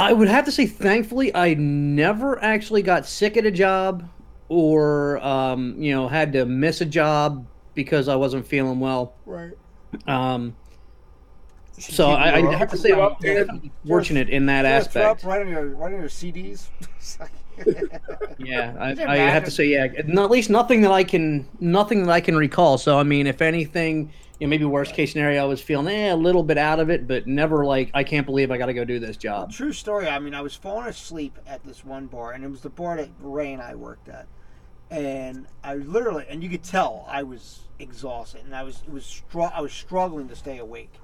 I 0.00 0.14
would 0.14 0.28
have 0.28 0.46
to 0.46 0.52
say, 0.52 0.66
thankfully, 0.66 1.34
I 1.34 1.54
never 1.54 2.42
actually 2.42 2.80
got 2.80 3.06
sick 3.06 3.36
at 3.36 3.44
a 3.44 3.50
job 3.50 4.08
or, 4.48 5.18
um, 5.18 5.74
you 5.78 5.92
know, 5.92 6.08
had 6.08 6.32
to 6.32 6.46
miss 6.46 6.80
a 6.80 6.86
job 6.86 7.46
because 7.74 8.08
I 8.08 8.16
wasn't 8.16 8.46
feeling 8.46 8.80
well. 8.80 9.14
Right. 9.26 9.52
Um, 10.06 10.56
so 11.72 12.10
I, 12.10 12.36
I 12.36 12.56
have 12.56 12.70
to 12.70 12.78
say, 12.78 12.92
I'm 12.92 13.14
definitely 13.20 13.72
fortunate 13.86 14.30
in 14.30 14.46
that 14.46 14.64
aspect. 14.64 15.24
right 15.24 15.42
on 15.42 15.48
your 15.48 15.68
right 15.68 15.92
on 15.92 16.00
your 16.00 16.08
CDs. 16.08 16.68
Yeah, 18.38 18.74
I, 18.80 18.96
I 19.04 19.16
have 19.16 19.44
to 19.44 19.50
say, 19.50 19.66
yeah, 19.66 19.84
at 19.84 20.08
least 20.08 20.48
nothing 20.48 20.80
that 20.80 20.92
I 20.92 21.04
can, 21.04 21.46
nothing 21.60 22.04
that 22.04 22.10
I 22.10 22.22
can 22.22 22.34
recall. 22.34 22.78
So 22.78 22.98
I 22.98 23.02
mean, 23.02 23.26
if 23.26 23.42
anything, 23.42 24.10
you 24.40 24.46
know, 24.46 24.50
maybe 24.50 24.64
worst 24.64 24.94
case 24.94 25.12
scenario, 25.12 25.42
I 25.42 25.46
was 25.46 25.60
feeling 25.60 25.94
eh, 25.94 26.10
a 26.10 26.16
little 26.16 26.42
bit 26.42 26.56
out 26.56 26.80
of 26.80 26.88
it, 26.88 27.06
but 27.06 27.26
never 27.26 27.66
like 27.66 27.90
I 27.92 28.02
can't 28.02 28.24
believe 28.24 28.50
I 28.50 28.56
got 28.56 28.66
to 28.66 28.74
go 28.74 28.84
do 28.86 28.98
this 28.98 29.18
job. 29.18 29.52
True 29.52 29.72
story. 29.72 30.08
I 30.08 30.18
mean, 30.18 30.34
I 30.34 30.40
was 30.40 30.54
falling 30.54 30.88
asleep 30.88 31.38
at 31.46 31.62
this 31.62 31.84
one 31.84 32.06
bar, 32.06 32.32
and 32.32 32.42
it 32.42 32.50
was 32.50 32.62
the 32.62 32.70
bar 32.70 32.96
that 32.96 33.10
Ray 33.20 33.52
and 33.52 33.60
I 33.60 33.74
worked 33.74 34.08
at. 34.08 34.26
And 34.90 35.46
I 35.62 35.74
literally, 35.74 36.24
and 36.28 36.42
you 36.42 36.48
could 36.48 36.64
tell 36.64 37.06
I 37.08 37.22
was 37.22 37.60
exhausted, 37.78 38.42
and 38.44 38.56
I 38.56 38.62
was 38.62 38.82
it 38.86 38.92
was 38.92 39.04
str- 39.04 39.42
I 39.42 39.60
was 39.60 39.72
struggling 39.72 40.26
to 40.28 40.36
stay 40.36 40.58
awake. 40.58 40.94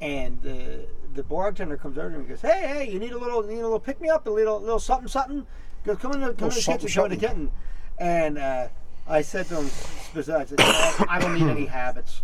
And 0.00 0.40
the 0.42 0.86
the 1.14 1.24
bartender 1.24 1.76
comes 1.76 1.98
over 1.98 2.10
to 2.10 2.14
me 2.14 2.20
and 2.20 2.28
goes, 2.28 2.40
"Hey, 2.40 2.68
hey, 2.68 2.90
you 2.90 3.00
need 3.00 3.12
a 3.12 3.18
little, 3.18 3.44
you 3.44 3.56
need 3.56 3.60
a 3.60 3.64
little 3.64 3.80
pick 3.80 4.00
me 4.00 4.08
up, 4.08 4.26
a 4.28 4.30
little, 4.30 4.60
little 4.60 4.78
something, 4.78 5.08
something." 5.08 5.44
He 5.82 5.86
Goes, 5.86 5.98
"Come 5.98 6.12
in, 6.12 6.20
the, 6.20 6.34
come 6.34 6.50
in 6.50 6.54
the 6.54 6.60
kitchen, 6.60 6.88
come 6.88 7.04
in 7.06 7.10
the 7.18 7.26
kitchen." 7.26 7.50
And 7.98 8.38
uh, 8.38 8.68
I 9.08 9.22
said 9.22 9.46
to 9.46 9.56
him, 9.56 9.66
specifically, 9.66 10.64
I 10.64 10.92
said, 10.92 11.06
"I 11.08 11.18
don't 11.18 11.34
need 11.34 11.48
any 11.48 11.66
habits." 11.80 12.22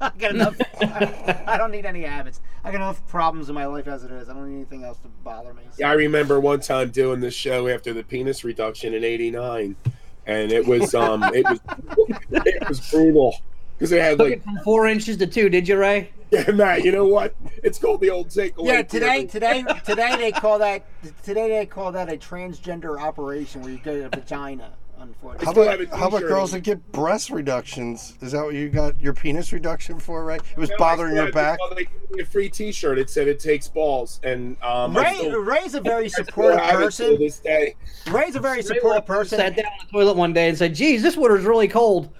I 0.02 0.10
got 0.18 0.34
enough. 0.34 0.56
I 0.80 1.56
don't 1.58 1.70
need 1.70 1.84
any 1.84 2.02
habits. 2.02 2.40
I 2.64 2.70
got 2.70 2.76
enough 2.76 3.06
problems 3.08 3.48
in 3.48 3.54
my 3.54 3.66
life 3.66 3.86
as 3.86 4.02
it 4.04 4.10
is. 4.10 4.28
I 4.28 4.34
don't 4.34 4.48
need 4.48 4.56
anything 4.56 4.84
else 4.84 4.98
to 4.98 5.08
bother 5.22 5.52
me. 5.52 5.62
So- 5.70 5.76
Yeah, 5.80 5.90
I 5.90 5.94
remember 5.94 6.40
one 6.40 6.60
time 6.60 6.90
doing 6.90 7.20
this 7.20 7.34
show 7.34 7.68
after 7.68 7.92
the 7.92 8.02
penis 8.02 8.42
reduction 8.44 8.94
in 8.94 9.04
'89, 9.04 9.76
and 10.26 10.52
it 10.52 10.66
was 10.66 10.94
um, 10.94 11.22
it 11.34 11.44
was 11.48 11.60
it 12.30 12.68
was 12.68 12.90
brutal 12.90 13.36
because 13.78 13.90
they 13.90 14.00
had 14.00 14.18
Took 14.18 14.28
like, 14.28 14.32
it 14.38 14.42
from 14.44 14.58
four 14.64 14.86
inches 14.86 15.16
to 15.18 15.26
two, 15.26 15.48
did 15.48 15.68
you, 15.68 15.76
Ray? 15.78 16.10
yeah, 16.30 16.50
Matt, 16.52 16.84
you 16.84 16.92
know 16.92 17.06
what? 17.06 17.34
It's 17.62 17.78
called 17.78 18.00
the 18.00 18.10
old 18.10 18.28
takeaway. 18.28 18.66
Yeah, 18.66 18.82
today, 18.82 19.26
theory. 19.26 19.26
today, 19.26 19.64
today 19.84 20.16
they 20.16 20.32
call 20.32 20.58
that 20.60 20.84
today 21.24 21.48
they 21.48 21.66
call 21.66 21.92
that 21.92 22.08
a 22.12 22.16
transgender 22.16 22.98
operation 23.00 23.62
where 23.62 23.72
you 23.72 23.78
go 23.78 23.96
to 24.02 24.08
the 24.08 24.16
vagina. 24.20 24.72
Unfortunately, 25.00 25.46
How 25.66 25.74
about, 25.78 25.98
how 25.98 26.08
about 26.08 26.20
girls 26.20 26.52
that 26.52 26.60
get 26.60 26.92
breast 26.92 27.30
reductions? 27.30 28.14
Is 28.20 28.32
that 28.32 28.44
what 28.44 28.54
you 28.54 28.68
got 28.68 29.00
your 29.00 29.14
penis 29.14 29.50
reduction 29.52 29.98
for, 29.98 30.24
right? 30.24 30.40
It 30.52 30.58
was 30.58 30.68
No, 30.70 30.76
bothering 30.76 31.12
still 31.12 31.24
your 31.24 31.32
back. 31.32 31.58
Well, 31.58 31.70
they 31.74 31.84
gave 31.84 32.10
me 32.10 32.22
a 32.22 32.26
free 32.26 32.50
T-shirt. 32.50 32.98
It 32.98 33.08
said 33.08 33.26
it 33.26 33.40
takes 33.40 33.66
balls, 33.66 34.20
and 34.22 34.56
um, 34.62 34.94
Ray, 34.96 35.14
still- 35.16 35.40
Ray's 35.40 35.74
a 35.74 35.80
very 35.80 36.08
supportive 36.10 36.60
have 36.60 36.74
it 36.74 36.78
to 36.78 36.86
person. 36.86 37.18
this 37.18 37.38
day. 37.38 37.76
Ray's 38.10 38.36
a 38.36 38.40
very 38.40 38.62
supportive 38.62 39.06
person. 39.06 39.38
Sat 39.38 39.56
down 39.56 39.64
on 39.66 39.86
the 39.86 39.90
toilet 39.90 40.16
one 40.16 40.34
day 40.34 40.50
and 40.50 40.58
said, 40.58 40.74
"Geez, 40.74 41.02
this 41.02 41.16
water's 41.16 41.44
really 41.44 41.68
cold." 41.68 42.10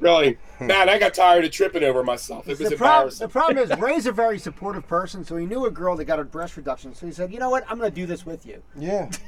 Really, 0.00 0.38
man, 0.60 0.88
I 0.88 0.96
got 0.96 1.12
tired 1.14 1.44
of 1.44 1.50
tripping 1.50 1.82
over 1.82 2.04
myself. 2.04 2.48
It 2.48 2.60
was 2.60 2.70
The, 2.70 2.76
prob- 2.76 2.98
embarrassing. 2.98 3.26
the 3.26 3.32
problem 3.32 3.58
is 3.58 3.76
Ray's 3.80 4.06
a 4.06 4.12
very 4.12 4.38
supportive 4.38 4.86
person, 4.86 5.24
so 5.24 5.36
he 5.36 5.44
knew 5.44 5.66
a 5.66 5.72
girl 5.72 5.96
that 5.96 6.04
got 6.04 6.20
a 6.20 6.24
breast 6.24 6.56
reduction. 6.56 6.94
So 6.94 7.04
he 7.06 7.10
said, 7.12 7.32
"You 7.32 7.40
know 7.40 7.50
what? 7.50 7.64
I'm 7.68 7.78
going 7.78 7.90
to 7.90 7.94
do 7.94 8.06
this 8.06 8.24
with 8.24 8.46
you." 8.46 8.62
Yeah. 8.76 9.10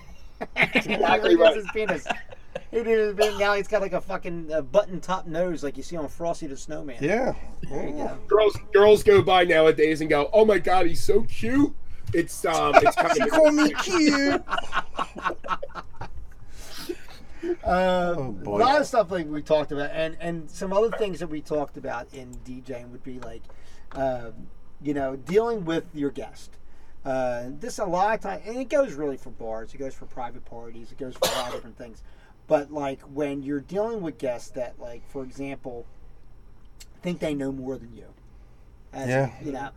Exactly 0.57 1.37
right. 1.37 1.55
his 1.55 1.67
penis. 1.75 2.07
He 2.71 2.83
did 2.85 2.99
his 2.99 3.15
penis. 3.15 3.39
Now 3.39 3.55
he's 3.55 3.67
got 3.69 3.83
like 3.83 3.93
a 3.93 4.01
fucking 4.01 4.53
uh, 4.53 4.63
button 4.63 5.01
top 5.01 5.27
nose, 5.27 5.65
like 5.65 5.77
you 5.77 5.83
see 5.83 5.97
on 5.97 6.09
Frosty 6.09 6.47
the 6.47 6.57
Snowman. 6.57 6.99
Yeah. 7.01 7.35
There 7.69 7.89
you 7.89 7.95
go. 7.95 8.19
girls 8.29 8.57
girls 8.73 9.03
go 9.03 9.23
by 9.23 9.45
nowadays 9.45 10.01
and 10.01 10.09
go, 10.09 10.31
"Oh 10.33 10.45
my 10.45 10.59
god, 10.59 10.87
he's 10.87 11.03
so 11.03 11.23
cute." 11.23 11.75
It's 12.15 12.45
um, 12.45 12.75
it's 12.77 12.97
kind 12.97 13.21
of 13.21 13.29
Call 13.31 13.51
me 13.51 13.73
cute. 13.83 14.43
Uh, 14.47 15.35
Oh, 17.65 18.33
boy. 18.33 18.59
A 18.59 18.61
lot 18.61 18.81
of 18.81 18.87
stuff 18.87 19.11
like 19.11 19.27
we 19.27 19.41
talked 19.41 19.73
about, 19.73 19.91
and 19.93 20.17
and 20.21 20.51
some 20.51 20.73
other 20.75 20.91
things 20.91 21.21
that 21.21 21.29
we 21.29 21.41
talked 21.41 21.79
about 21.79 22.13
in 22.13 22.35
DJing 22.45 22.91
would 22.91 23.03
be 23.03 23.19
like, 23.21 23.43
um, 23.93 24.35
you 24.83 24.93
know, 24.93 25.17
dealing 25.17 25.65
with 25.65 25.85
your 25.95 26.11
guest. 26.11 26.59
Uh, 27.03 27.45
this 27.59 27.79
a 27.79 27.85
lot 27.85 28.15
of 28.15 28.21
time, 28.21 28.43
and 28.45 28.59
it 28.59 28.69
goes 28.69 28.93
really 28.93 29.17
for 29.17 29.31
bars, 29.31 29.73
it 29.73 29.79
goes 29.79 29.95
for 29.95 30.05
private 30.05 30.45
parties, 30.45 30.93
it 30.93 30.99
goes 30.99 31.15
for 31.15 31.31
a 31.33 31.35
lot 31.37 31.49
of 31.49 31.55
different 31.55 31.79
things. 31.79 32.03
But 32.51 32.73
like 32.73 33.01
when 33.03 33.45
you're 33.45 33.61
dealing 33.61 34.03
with 34.03 34.19
guests 34.19 34.51
that, 34.51 34.75
like 34.81 35.09
for 35.09 35.23
example, 35.23 35.87
think 37.01 37.21
they 37.21 37.33
know 37.33 37.53
more 37.53 37.79
than 37.79 37.95
you. 37.95 38.07
As, 38.93 39.09
Yeah. 39.09 39.31
You 39.41 39.53
know, 39.53 39.69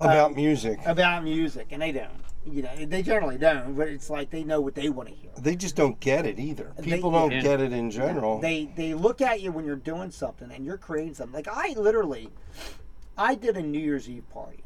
About 0.00 0.30
um, 0.30 0.36
music. 0.36 0.78
about 0.86 1.24
music, 1.24 1.66
and 1.72 1.82
they 1.82 1.90
don't. 1.90 2.10
You 2.46 2.62
know, 2.62 2.70
they 2.86 3.02
generally 3.02 3.38
don't. 3.38 3.74
But 3.74 3.88
it's 3.88 4.08
like 4.08 4.30
they 4.30 4.44
know 4.44 4.60
what 4.60 4.76
they 4.76 4.88
want 4.88 5.08
to 5.08 5.14
hear. 5.16 5.32
They 5.36 5.56
just 5.56 5.74
don't 5.74 5.98
get 5.98 6.24
it 6.24 6.38
either. 6.38 6.72
They- 6.76 6.92
People 6.92 7.10
don't 7.10 7.32
Yeah. 7.32 7.40
get 7.42 7.60
it 7.60 7.72
in 7.72 7.90
general. 7.90 8.38
They 8.38 8.66
they 8.76 8.94
look 8.94 9.20
at 9.20 9.40
you 9.40 9.50
when 9.50 9.64
you're 9.64 9.74
doing 9.74 10.12
something 10.12 10.52
and 10.52 10.64
you're 10.64 10.78
creating 10.78 11.14
something. 11.14 11.34
Like 11.34 11.48
I 11.50 11.74
literally, 11.76 12.28
I 13.18 13.34
did 13.34 13.56
a 13.56 13.62
New 13.62 13.80
Year's 13.80 14.08
Eve 14.08 14.30
party, 14.32 14.62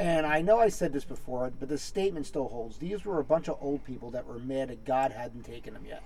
and 0.00 0.26
I 0.26 0.42
know 0.42 0.58
I 0.58 0.68
said 0.68 0.92
this 0.92 1.04
before, 1.04 1.52
but 1.60 1.68
the 1.68 1.78
statement 1.78 2.26
still 2.26 2.48
holds. 2.48 2.78
These 2.78 3.04
were 3.04 3.20
a 3.20 3.24
bunch 3.24 3.48
of 3.48 3.56
old 3.60 3.84
people 3.84 4.10
that 4.10 4.26
were 4.26 4.40
mad 4.40 4.68
that 4.70 4.84
God 4.84 5.12
hadn't 5.12 5.44
taken 5.44 5.74
them 5.74 5.84
yet, 5.86 6.02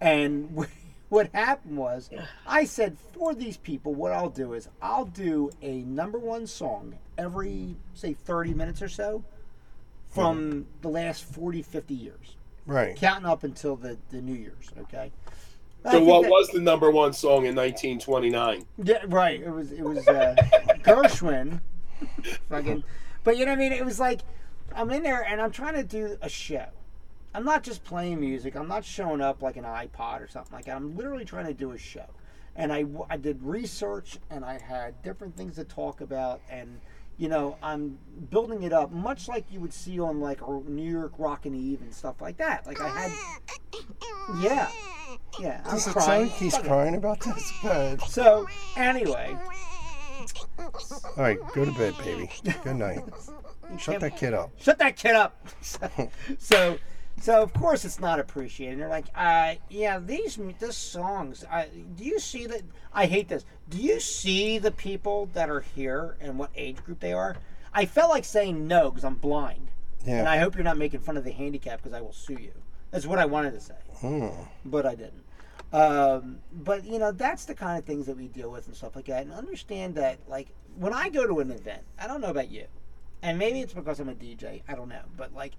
and. 0.00 0.66
What 1.10 1.30
happened 1.32 1.76
was, 1.76 2.10
I 2.44 2.64
said 2.64 2.96
for 3.12 3.34
these 3.34 3.56
people, 3.56 3.94
what 3.94 4.10
I'll 4.10 4.30
do 4.30 4.52
is 4.52 4.68
I'll 4.82 5.04
do 5.04 5.50
a 5.62 5.82
number 5.82 6.18
one 6.18 6.48
song 6.48 6.98
every, 7.16 7.76
say, 7.92 8.14
30 8.14 8.54
minutes 8.54 8.82
or 8.82 8.88
so 8.88 9.22
from 10.10 10.66
the 10.80 10.88
last 10.88 11.24
40, 11.24 11.62
50 11.62 11.94
years, 11.94 12.36
right. 12.66 12.96
counting 12.96 13.26
up 13.26 13.44
until 13.44 13.76
the, 13.76 13.96
the 14.10 14.20
New 14.20 14.34
Year's, 14.34 14.72
okay? 14.80 15.12
So 15.90 16.02
what 16.02 16.22
that- 16.22 16.30
was 16.30 16.48
the 16.48 16.60
number 16.60 16.90
one 16.90 17.12
song 17.12 17.44
in 17.46 17.54
1929? 17.54 18.64
Yeah, 18.82 19.04
right. 19.06 19.40
It 19.40 19.50
was 19.50 19.70
it 19.70 19.82
was 19.82 20.08
uh, 20.08 20.34
Gershwin, 20.82 21.60
fucking. 22.48 22.82
But 23.22 23.36
you 23.36 23.44
know 23.44 23.52
what 23.52 23.58
I 23.58 23.60
mean? 23.60 23.72
It 23.72 23.84
was 23.84 24.00
like 24.00 24.20
I'm 24.74 24.90
in 24.90 25.02
there 25.02 25.22
and 25.22 25.40
I'm 25.40 25.50
trying 25.50 25.74
to 25.74 25.84
do 25.84 26.16
a 26.22 26.28
show. 26.28 26.66
I'm 27.34 27.44
not 27.44 27.62
just 27.64 27.82
playing 27.84 28.20
music. 28.20 28.54
I'm 28.54 28.68
not 28.68 28.84
showing 28.84 29.20
up 29.20 29.42
like 29.42 29.56
an 29.56 29.64
iPod 29.64 30.22
or 30.22 30.28
something 30.28 30.52
like 30.54 30.66
that. 30.66 30.76
I'm 30.76 30.96
literally 30.96 31.24
trying 31.24 31.46
to 31.46 31.54
do 31.54 31.72
a 31.72 31.78
show. 31.78 32.06
And 32.56 32.72
I, 32.72 32.84
I 33.10 33.16
did 33.16 33.42
research 33.42 34.18
and 34.30 34.44
I 34.44 34.60
had 34.60 35.02
different 35.02 35.36
things 35.36 35.56
to 35.56 35.64
talk 35.64 36.00
about 36.00 36.40
and 36.48 36.80
you 37.16 37.28
know 37.28 37.56
I'm 37.62 37.98
building 38.30 38.62
it 38.64 38.72
up 38.72 38.90
much 38.92 39.28
like 39.28 39.44
you 39.50 39.60
would 39.60 39.72
see 39.72 39.98
on 40.00 40.20
like 40.20 40.40
New 40.68 40.82
Year's 40.82 41.10
Rockin' 41.18 41.54
Eve 41.54 41.80
and 41.80 41.92
stuff 41.92 42.20
like 42.20 42.36
that. 42.38 42.66
Like 42.66 42.80
I 42.80 42.88
had, 42.88 43.12
yeah, 44.40 44.68
yeah. 45.40 45.60
I'm 45.64 45.72
Does 45.72 45.86
it 45.88 45.90
crying. 45.90 46.06
sound 46.08 46.22
like 46.22 46.32
he's 46.38 46.56
Fuck 46.56 46.66
crying 46.66 46.94
about 46.94 47.20
this? 47.20 47.52
Good. 47.62 48.00
So 48.02 48.46
anyway, 48.76 49.36
All 50.58 51.12
right, 51.16 51.38
go 51.54 51.64
to 51.64 51.72
bed, 51.72 51.94
baby. 51.98 52.30
Good 52.62 52.76
night. 52.76 53.00
Shut 53.78 54.00
that 54.00 54.16
kid 54.16 54.34
up. 54.34 54.50
shut 54.60 54.78
that 54.78 54.94
kid 54.96 55.14
up. 55.14 55.36
so, 56.38 56.78
so 57.20 57.42
of 57.42 57.52
course 57.52 57.84
it's 57.84 58.00
not 58.00 58.18
appreciated. 58.20 58.78
They're 58.80 58.88
like, 58.88 59.06
uh, 59.14 59.54
yeah, 59.70 59.98
these 59.98 60.38
this 60.58 60.76
songs. 60.76 61.44
I, 61.50 61.68
do 61.96 62.04
you 62.04 62.18
see 62.18 62.46
that? 62.46 62.62
I 62.92 63.06
hate 63.06 63.28
this. 63.28 63.44
Do 63.68 63.78
you 63.78 64.00
see 64.00 64.58
the 64.58 64.70
people 64.70 65.28
that 65.32 65.48
are 65.50 65.60
here 65.60 66.16
and 66.20 66.38
what 66.38 66.50
age 66.56 66.82
group 66.84 67.00
they 67.00 67.12
are? 67.12 67.36
I 67.72 67.86
felt 67.86 68.10
like 68.10 68.24
saying 68.24 68.66
no 68.68 68.90
because 68.90 69.04
I'm 69.04 69.16
blind, 69.16 69.68
and 70.06 70.28
I 70.28 70.38
hope 70.38 70.54
you're 70.54 70.62
not 70.64 70.76
making 70.78 71.00
fun 71.00 71.16
of 71.16 71.24
the 71.24 71.32
handicap 71.32 71.82
because 71.82 71.92
I 71.96 72.00
will 72.00 72.12
sue 72.12 72.34
you. 72.40 72.52
That's 72.90 73.06
what 73.06 73.18
I 73.18 73.24
wanted 73.24 73.52
to 73.54 73.60
say, 73.60 73.74
Hmm. 74.00 74.28
but 74.64 74.86
I 74.86 74.94
didn't. 74.94 75.24
Um, 75.72 76.38
but 76.52 76.84
you 76.84 77.00
know, 77.00 77.10
that's 77.10 77.46
the 77.46 77.54
kind 77.54 77.76
of 77.78 77.84
things 77.84 78.06
that 78.06 78.16
we 78.16 78.28
deal 78.28 78.50
with 78.50 78.68
and 78.68 78.76
stuff 78.76 78.94
like 78.94 79.06
that. 79.06 79.22
And 79.24 79.32
understand 79.32 79.96
that, 79.96 80.18
like, 80.28 80.48
when 80.76 80.92
I 80.92 81.08
go 81.08 81.26
to 81.26 81.40
an 81.40 81.50
event, 81.50 81.82
I 81.98 82.06
don't 82.06 82.20
know 82.20 82.28
about 82.28 82.48
you, 82.50 82.66
and 83.22 83.38
maybe 83.38 83.60
it's 83.60 83.72
because 83.74 83.98
I'm 83.98 84.08
a 84.08 84.14
DJ. 84.14 84.62
I 84.68 84.74
don't 84.76 84.88
know, 84.88 85.02
but 85.16 85.34
like, 85.34 85.54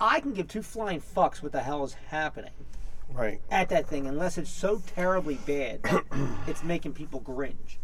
I 0.00 0.20
can 0.20 0.32
give 0.32 0.48
two 0.48 0.62
flying 0.62 1.00
fucks 1.00 1.42
what 1.42 1.52
the 1.52 1.60
hell 1.60 1.84
is 1.84 1.94
happening 2.08 2.52
Right. 3.12 3.40
at 3.50 3.68
that 3.70 3.88
thing, 3.88 4.06
unless 4.06 4.38
it's 4.38 4.50
so 4.50 4.80
terribly 4.94 5.36
bad 5.46 5.82
that 5.84 6.04
it's 6.46 6.62
making 6.62 6.92
people 6.92 7.20
cringe. 7.20 7.78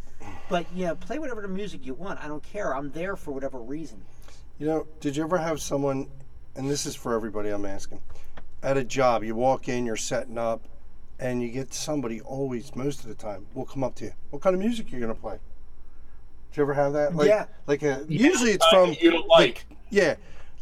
But 0.48 0.66
you 0.74 0.86
know, 0.86 0.94
play 0.96 1.18
whatever 1.18 1.42
the 1.42 1.48
music 1.48 1.84
you 1.84 1.94
want. 1.94 2.22
I 2.22 2.28
don't 2.28 2.42
care. 2.42 2.74
I'm 2.74 2.90
there 2.92 3.16
for 3.16 3.32
whatever 3.32 3.58
reason. 3.58 4.02
You 4.58 4.66
know, 4.66 4.86
did 5.00 5.16
you 5.16 5.24
ever 5.24 5.38
have 5.38 5.60
someone, 5.60 6.08
and 6.54 6.70
this 6.70 6.86
is 6.86 6.94
for 6.94 7.14
everybody 7.14 7.48
I'm 7.50 7.64
asking, 7.66 8.00
at 8.62 8.76
a 8.76 8.84
job, 8.84 9.24
you 9.24 9.34
walk 9.34 9.68
in, 9.68 9.84
you're 9.84 9.96
setting 9.96 10.38
up, 10.38 10.62
and 11.18 11.42
you 11.42 11.48
get 11.50 11.74
somebody 11.74 12.20
always, 12.20 12.74
most 12.76 13.00
of 13.02 13.08
the 13.08 13.14
time, 13.14 13.46
will 13.54 13.64
come 13.66 13.82
up 13.82 13.94
to 13.96 14.04
you. 14.06 14.12
What 14.30 14.42
kind 14.42 14.54
of 14.54 14.60
music 14.60 14.86
are 14.86 14.90
you 14.90 15.00
going 15.00 15.14
to 15.14 15.20
play? 15.20 15.38
Did 16.50 16.58
you 16.58 16.62
ever 16.62 16.74
have 16.74 16.92
that? 16.92 17.16
Like, 17.16 17.28
Yeah. 17.28 17.46
Like 17.66 17.82
a, 17.82 18.04
usually 18.08 18.52
it's 18.52 18.64
Uh, 18.66 18.70
from, 18.70 18.96
you 19.00 19.10
don't 19.10 19.26
like. 19.26 19.66
yeah, 19.90 20.14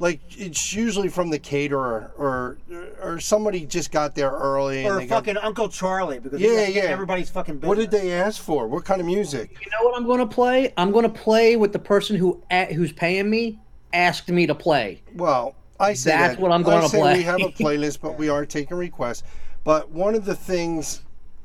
like 0.03 0.19
it's 0.37 0.73
usually 0.75 1.07
from 1.09 1.31
the 1.31 1.39
caterer 1.39 2.11
or 2.19 2.59
or 3.01 3.21
somebody 3.21 3.65
just 3.65 3.93
got 3.93 4.17
there 4.17 4.31
early. 4.33 4.85
and 4.85 4.89
Or 4.95 4.99
they 4.99 5.07
got- 5.07 5.19
fucking 5.25 5.37
Uncle 5.37 5.69
Charlie 5.69 6.19
because 6.19 6.41
Yeah, 6.41 6.67
yeah. 6.67 6.83
everybody's 6.83 7.31
fucking 7.31 7.59
business. 7.59 7.69
what 7.69 7.79
did 7.79 7.93
they 7.93 8.11
ask 8.13 8.43
for? 8.43 8.67
What 8.67 8.85
kind 8.85 9.01
of 9.01 9.07
music? 9.07 9.53
You 9.65 9.71
know 9.71 9.89
what 9.89 9.97
I'm 9.97 10.05
going 10.05 10.19
to 10.19 10.27
play? 10.27 10.73
I'm 10.77 10.91
going 10.91 11.05
to 11.05 11.09
play 11.27 11.55
with 11.55 11.73
the 11.73 11.79
person 11.79 12.17
who 12.17 12.43
who's 12.75 12.91
paying 12.93 13.31
me 13.31 13.61
asked 13.93 14.29
me 14.29 14.45
to 14.49 14.57
play. 14.57 15.03
Well, 15.15 15.55
I 15.79 15.95
say 15.95 16.11
That's 16.11 16.35
that- 16.35 16.43
what 16.43 16.51
I'm 16.51 16.63
I 16.67 16.71
gonna 16.71 16.89
play. 16.89 17.19
We 17.19 17.23
have 17.23 17.41
a 17.41 17.49
playlist, 17.63 18.01
but 18.03 18.19
we 18.19 18.29
are 18.29 18.45
taking 18.45 18.77
requests. 18.77 19.23
But 19.63 19.91
one 19.91 20.17
of 20.17 20.25
the 20.25 20.35
things 20.35 21.03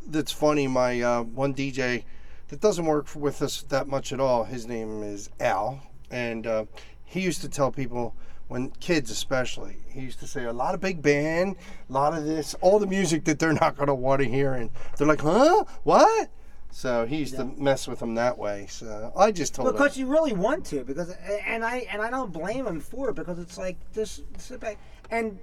that's 0.08 0.32
funny, 0.32 0.66
my 0.68 1.00
uh, 1.02 1.22
one 1.24 1.54
DJ 1.54 2.06
that 2.48 2.60
doesn't 2.60 2.86
work 2.86 3.08
with 3.16 3.44
us 3.44 3.62
that 3.70 3.88
much 3.88 4.12
at 4.12 4.20
all. 4.20 4.46
His 4.46 4.66
name 4.66 5.04
is 5.04 5.30
Al, 5.40 5.80
and 6.10 6.48
uh, 6.48 6.66
he 7.06 7.22
used 7.22 7.42
to 7.42 7.50
tell 7.50 7.72
people 7.72 8.16
when 8.48 8.70
kids, 8.80 9.12
especially, 9.12 9.78
he 9.90 10.02
used 10.02 10.20
to 10.20 10.28
say 10.28 10.46
a 10.46 10.54
lot 10.54 10.74
of 10.74 10.80
big 10.82 11.02
band, 11.02 11.56
a 11.90 11.94
lot 11.94 12.14
of 12.18 12.26
this, 12.26 12.54
all 12.62 12.80
the 12.80 12.88
music 12.88 13.26
that 13.26 13.40
they're 13.40 13.54
not 13.54 13.76
going 13.76 13.88
to 13.88 13.96
want 13.96 14.22
to 14.22 14.28
hear, 14.28 14.54
and 14.54 14.70
they're 14.98 15.08
like, 15.08 15.22
huh, 15.22 15.66
what? 15.84 16.30
So 16.72 17.06
he 17.06 17.18
used 17.18 17.36
to 17.36 17.46
mess 17.46 17.88
with 17.88 18.00
them 18.00 18.16
that 18.16 18.38
way. 18.38 18.68
So 18.70 19.12
I 19.16 19.32
just 19.32 19.56
told 19.56 19.70
him. 19.70 19.74
because 19.74 19.98
you 19.98 20.06
really 20.06 20.34
want 20.34 20.66
to 20.68 20.84
because 20.84 21.10
and 21.46 21.64
I 21.66 21.88
and 21.92 22.02
I 22.02 22.10
don't 22.12 22.32
blame 22.32 22.68
him 22.68 22.80
for 22.82 23.10
it 23.10 23.16
because 23.16 23.40
it's 23.40 23.58
like 23.58 23.78
just 23.96 24.22
sit 24.38 24.60
back 24.60 24.78
and 25.10 25.40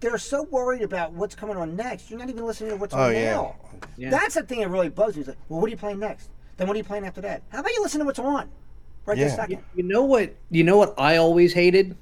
they're 0.00 0.18
so 0.18 0.42
worried 0.42 0.82
about 0.82 1.12
what's 1.12 1.34
coming 1.34 1.56
on 1.56 1.74
next. 1.74 2.10
You're 2.10 2.18
not 2.18 2.28
even 2.28 2.44
listening 2.44 2.70
to 2.70 2.76
what's 2.76 2.92
Oh, 2.92 2.98
on 3.04 3.14
yeah. 3.14 3.32
now. 3.34 3.56
Yeah. 3.96 4.10
That's 4.10 4.34
the 4.34 4.42
thing 4.42 4.60
that 4.60 4.68
really 4.68 4.90
bugs 4.90 5.14
me. 5.14 5.20
It's 5.20 5.28
like, 5.28 5.38
well, 5.48 5.60
what 5.60 5.68
are 5.68 5.70
you 5.70 5.76
playing 5.78 6.00
next? 6.00 6.28
Then 6.58 6.66
what 6.66 6.74
are 6.74 6.78
you 6.78 6.84
playing 6.84 7.06
after 7.06 7.20
that? 7.22 7.44
How 7.50 7.60
about 7.60 7.72
you 7.72 7.80
listen 7.80 8.00
to 8.00 8.04
what's 8.04 8.18
on 8.18 8.50
right 9.06 9.16
this 9.16 9.36
second? 9.36 9.62
You 9.74 9.84
know 9.84 10.02
what? 10.04 10.34
You 10.50 10.64
know 10.64 10.76
what 10.76 10.92
I 10.98 11.16
always 11.16 11.54
hated 11.54 11.96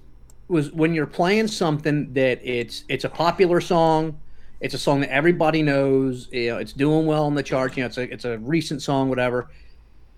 was 0.48 0.72
when 0.72 0.94
you're 0.94 1.06
playing 1.06 1.48
something 1.48 2.12
that 2.12 2.40
it's 2.42 2.84
it's 2.88 3.04
a 3.04 3.08
popular 3.08 3.60
song, 3.60 4.18
it's 4.60 4.74
a 4.74 4.78
song 4.78 5.00
that 5.00 5.10
everybody 5.10 5.62
knows, 5.62 6.28
you 6.32 6.50
know, 6.50 6.58
it's 6.58 6.72
doing 6.72 7.06
well 7.06 7.24
on 7.24 7.34
the 7.34 7.42
charts, 7.42 7.76
you 7.76 7.82
know, 7.82 7.86
it's 7.86 7.98
a 7.98 8.02
it's 8.12 8.24
a 8.24 8.38
recent 8.38 8.82
song, 8.82 9.08
whatever. 9.08 9.48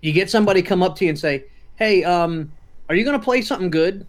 You 0.01 0.13
get 0.13 0.29
somebody 0.29 0.61
come 0.61 0.83
up 0.83 0.95
to 0.97 1.05
you 1.05 1.09
and 1.09 1.19
say, 1.19 1.45
"Hey, 1.75 2.03
um, 2.03 2.51
are 2.87 2.95
you 2.95 3.03
going 3.03 3.19
to 3.19 3.23
play 3.23 3.41
something 3.41 3.69
good?" 3.69 4.05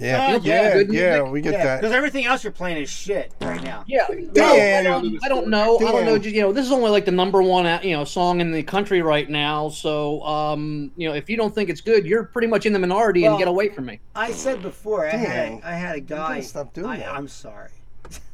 Yeah, 0.00 0.26
Oh, 0.34 0.40
yeah, 0.42 0.62
yeah, 0.62 0.72
good 0.74 0.92
yeah, 0.92 1.22
we 1.22 1.40
get 1.40 1.52
Yeah, 1.52 1.64
that. 1.64 1.80
because 1.80 1.94
everything 1.94 2.24
else 2.26 2.42
you're 2.42 2.52
playing 2.52 2.78
is 2.82 2.88
shit 2.90 3.32
right 3.40 3.62
now. 3.62 3.84
Yeah, 3.86 4.06
Dan. 4.32 4.84
no, 4.84 4.96
I 4.98 5.00
don't, 5.00 5.24
I 5.24 5.28
don't 5.28 5.48
know. 5.48 5.78
I 5.78 5.92
don't 5.92 6.04
know. 6.06 6.14
You 6.14 6.42
know, 6.42 6.52
this 6.52 6.66
is 6.66 6.72
only 6.72 6.90
like 6.90 7.04
the 7.04 7.10
number 7.12 7.42
one, 7.42 7.66
uh, 7.66 7.80
you 7.82 7.92
know, 7.96 8.04
song 8.04 8.40
in 8.40 8.50
the 8.52 8.62
country 8.62 9.02
right 9.02 9.28
now. 9.28 9.68
So, 9.68 10.22
um, 10.24 10.90
you 10.96 11.08
know, 11.08 11.14
if 11.14 11.28
you 11.28 11.36
don't 11.36 11.54
think 11.54 11.68
it's 11.70 11.80
good, 11.80 12.06
you're 12.06 12.24
pretty 12.24 12.48
much 12.48 12.66
in 12.66 12.72
the 12.72 12.78
minority 12.78 13.22
Well, 13.22 13.32
and 13.32 13.38
get 13.38 13.48
away 13.48 13.68
from 13.68 13.86
me. 13.86 14.00
I 14.14 14.32
said 14.32 14.62
before, 14.62 15.06
I 15.06 15.10
had 15.16 15.28
Dan, 15.50 15.60
a, 15.62 15.66
I 15.68 15.72
had 15.74 15.96
a 15.96 16.00
guy. 16.00 16.40
stop 16.40 16.72
doing 16.72 16.88
I, 16.90 16.96
that. 16.98 17.12
I'm 17.12 17.28
sorry. 17.28 17.70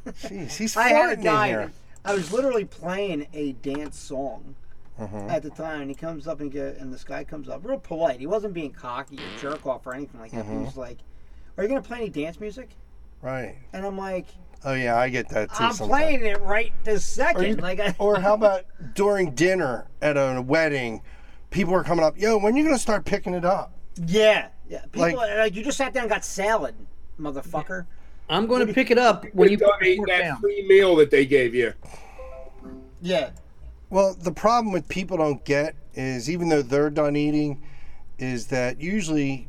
Jeez, 0.07 0.55
he's 0.57 0.77
I 0.77 0.87
had 0.89 1.11
a 1.11 1.15
farting 1.17 1.23
guy. 1.23 1.47
here. 1.49 1.71
I 2.05 2.13
was 2.13 2.31
literally 2.31 2.65
playing 2.65 3.27
a 3.33 3.51
dance 3.53 3.99
song 3.99 4.55
Mhm. 4.99 5.29
at 5.29 5.43
the 5.43 5.51
time, 5.51 5.81
and 5.81 5.89
he 5.91 5.95
comes 5.95 6.27
up 6.27 6.39
and 6.39 6.51
go, 6.51 6.73
and 6.79 6.91
this 6.91 7.03
guy 7.03 7.23
comes 7.23 7.49
up, 7.49 7.63
real 7.63 7.77
polite. 7.77 8.19
He 8.19 8.25
wasn't 8.25 8.55
being 8.55 8.71
cocky 8.71 9.17
or 9.17 9.29
jerk 9.29 9.67
off 9.67 9.85
or 9.85 9.93
anything 9.93 10.19
like 10.19 10.31
that. 10.31 10.45
He 10.45 10.51
Mhm. 10.51 10.65
was 10.65 10.75
like, 10.75 10.97
"Are 11.57 11.63
you 11.63 11.69
gonna 11.69 11.81
play 11.81 11.97
any 11.97 12.09
dance 12.09 12.39
music?" 12.39 12.69
Right. 13.21 13.55
And 13.73 13.85
I'm 13.85 13.97
like, 13.97 14.25
Oh 14.65 14.73
yeah, 14.73 14.97
I 14.97 15.09
get 15.09 15.29
that 15.29 15.49
too. 15.49 15.63
I'm 15.63 15.73
sometimes. 15.73 15.89
playing 15.89 16.25
it 16.25 16.41
right 16.41 16.71
this 16.83 17.05
second. 17.05 17.43
You- 17.45 17.55
like, 17.57 17.79
I, 17.79 17.95
or 17.99 18.19
how 18.19 18.33
about 18.35 18.65
during 18.95 19.31
dinner 19.35 19.87
at 20.01 20.17
a 20.17 20.41
wedding, 20.41 21.01
people 21.51 21.73
are 21.75 21.83
coming 21.83 22.03
up. 22.03 22.17
Yo, 22.17 22.37
when 22.37 22.55
you 22.55 22.63
gonna 22.63 22.77
start 22.79 23.05
picking 23.05 23.33
it 23.33 23.45
up? 23.45 23.71
yeah, 24.05 24.49
yeah. 24.69 24.81
People 24.91 25.01
Like- 25.01 25.15
uh, 25.31 25.37
like, 25.37 25.55
you 25.55 25.63
just 25.63 25.77
sat 25.77 25.93
down 25.93 26.03
and 26.03 26.09
got 26.11 26.23
salad, 26.25 26.75
motherfucker. 27.19 27.85
I'm 28.29 28.45
going 28.45 28.67
to 28.67 28.73
pick 28.73 28.91
it 28.91 28.97
up 28.97 29.25
when 29.33 29.49
you 29.49 29.55
Done 29.57 29.69
put 29.79 29.87
ate 29.87 29.99
that 30.07 30.19
down. 30.19 30.41
free 30.41 30.67
meal 30.67 30.95
that 30.97 31.09
they 31.11 31.25
gave 31.25 31.55
you. 31.55 31.71
Yeah. 33.01 33.29
Well, 33.89 34.15
the 34.15 34.31
problem 34.33 34.73
with 34.73 34.87
people 34.89 35.17
don't 35.17 35.43
get 35.45 35.75
is 35.93 36.29
even 36.29 36.49
though 36.49 36.61
they're 36.61 36.89
done 36.89 37.15
eating, 37.15 37.63
is 38.19 38.47
that 38.47 38.81
usually 38.81 39.47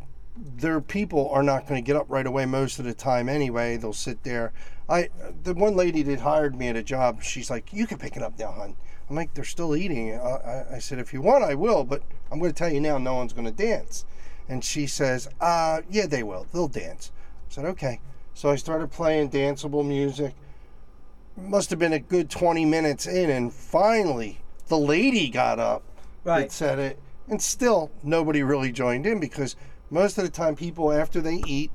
their 0.57 0.81
people 0.81 1.29
are 1.31 1.43
not 1.43 1.67
going 1.67 1.83
to 1.83 1.87
get 1.87 1.97
up 1.97 2.07
right 2.09 2.27
away 2.27 2.47
most 2.47 2.79
of 2.79 2.85
the 2.85 2.95
time 2.95 3.29
anyway. 3.29 3.77
They'll 3.77 3.93
sit 3.93 4.23
there. 4.23 4.53
I 4.89 5.09
the 5.43 5.55
one 5.55 5.77
lady 5.77 6.03
that 6.03 6.21
hired 6.21 6.57
me 6.57 6.69
at 6.69 6.77
a 6.77 6.83
job, 6.83 7.23
she's 7.23 7.51
like, 7.51 7.73
"You 7.73 7.87
can 7.87 7.99
pick 7.99 8.17
it 8.17 8.23
up 8.23 8.39
now, 8.39 8.53
hon." 8.53 8.77
I'm 9.11 9.17
like, 9.17 9.35
"They're 9.35 9.45
still 9.45 9.77
eating." 9.77 10.15
I, 10.15 10.65
I, 10.75 10.79
said, 10.79 10.99
"If 10.99 11.13
you 11.13 11.21
want, 11.21 11.45
I 11.45 11.55
will, 11.55 11.85
but 11.85 12.03
I'm 12.31 12.39
going 12.39 12.53
to 12.53 12.57
tell 12.57 12.73
you 12.73 12.81
now, 12.81 12.99
no 12.99 13.15
one's 13.15 13.33
going 13.33 13.47
to 13.47 13.53
dance." 13.53 14.05
And 14.49 14.65
she 14.65 14.87
says, 14.87 15.29
"Uh, 15.41 15.83
yeah, 15.91 16.07
they 16.07 16.23
will. 16.23 16.47
They'll 16.53 16.69
dance." 16.69 17.11
I 17.51 17.55
said, 17.55 17.65
"Okay." 17.67 18.01
So 18.35 18.51
I 18.51 18.57
started 18.57 18.91
playing 18.91 19.31
danceable 19.31 19.85
music 19.85 20.35
must 21.39 21.71
have 21.71 21.79
been 21.79 21.93
a 21.93 21.99
good 21.99 22.31
20 22.31 22.65
minutes 22.65 23.07
in 23.07 23.31
and 23.31 23.53
finally 23.53 24.41
the 24.69 24.79
lady 24.79 25.29
got 25.29 25.59
up 25.59 25.83
Right. 26.25 26.43
that 26.43 26.53
said 26.53 26.79
it 26.79 26.99
and 27.29 27.41
still 27.41 27.91
nobody 28.03 28.43
really 28.43 28.73
joined 28.73 29.07
in 29.07 29.21
because 29.21 29.57
most 29.91 30.19
of 30.19 30.25
the 30.25 30.31
time 30.31 30.55
people 30.55 30.93
after 30.93 31.21
they 31.21 31.43
eat 31.47 31.71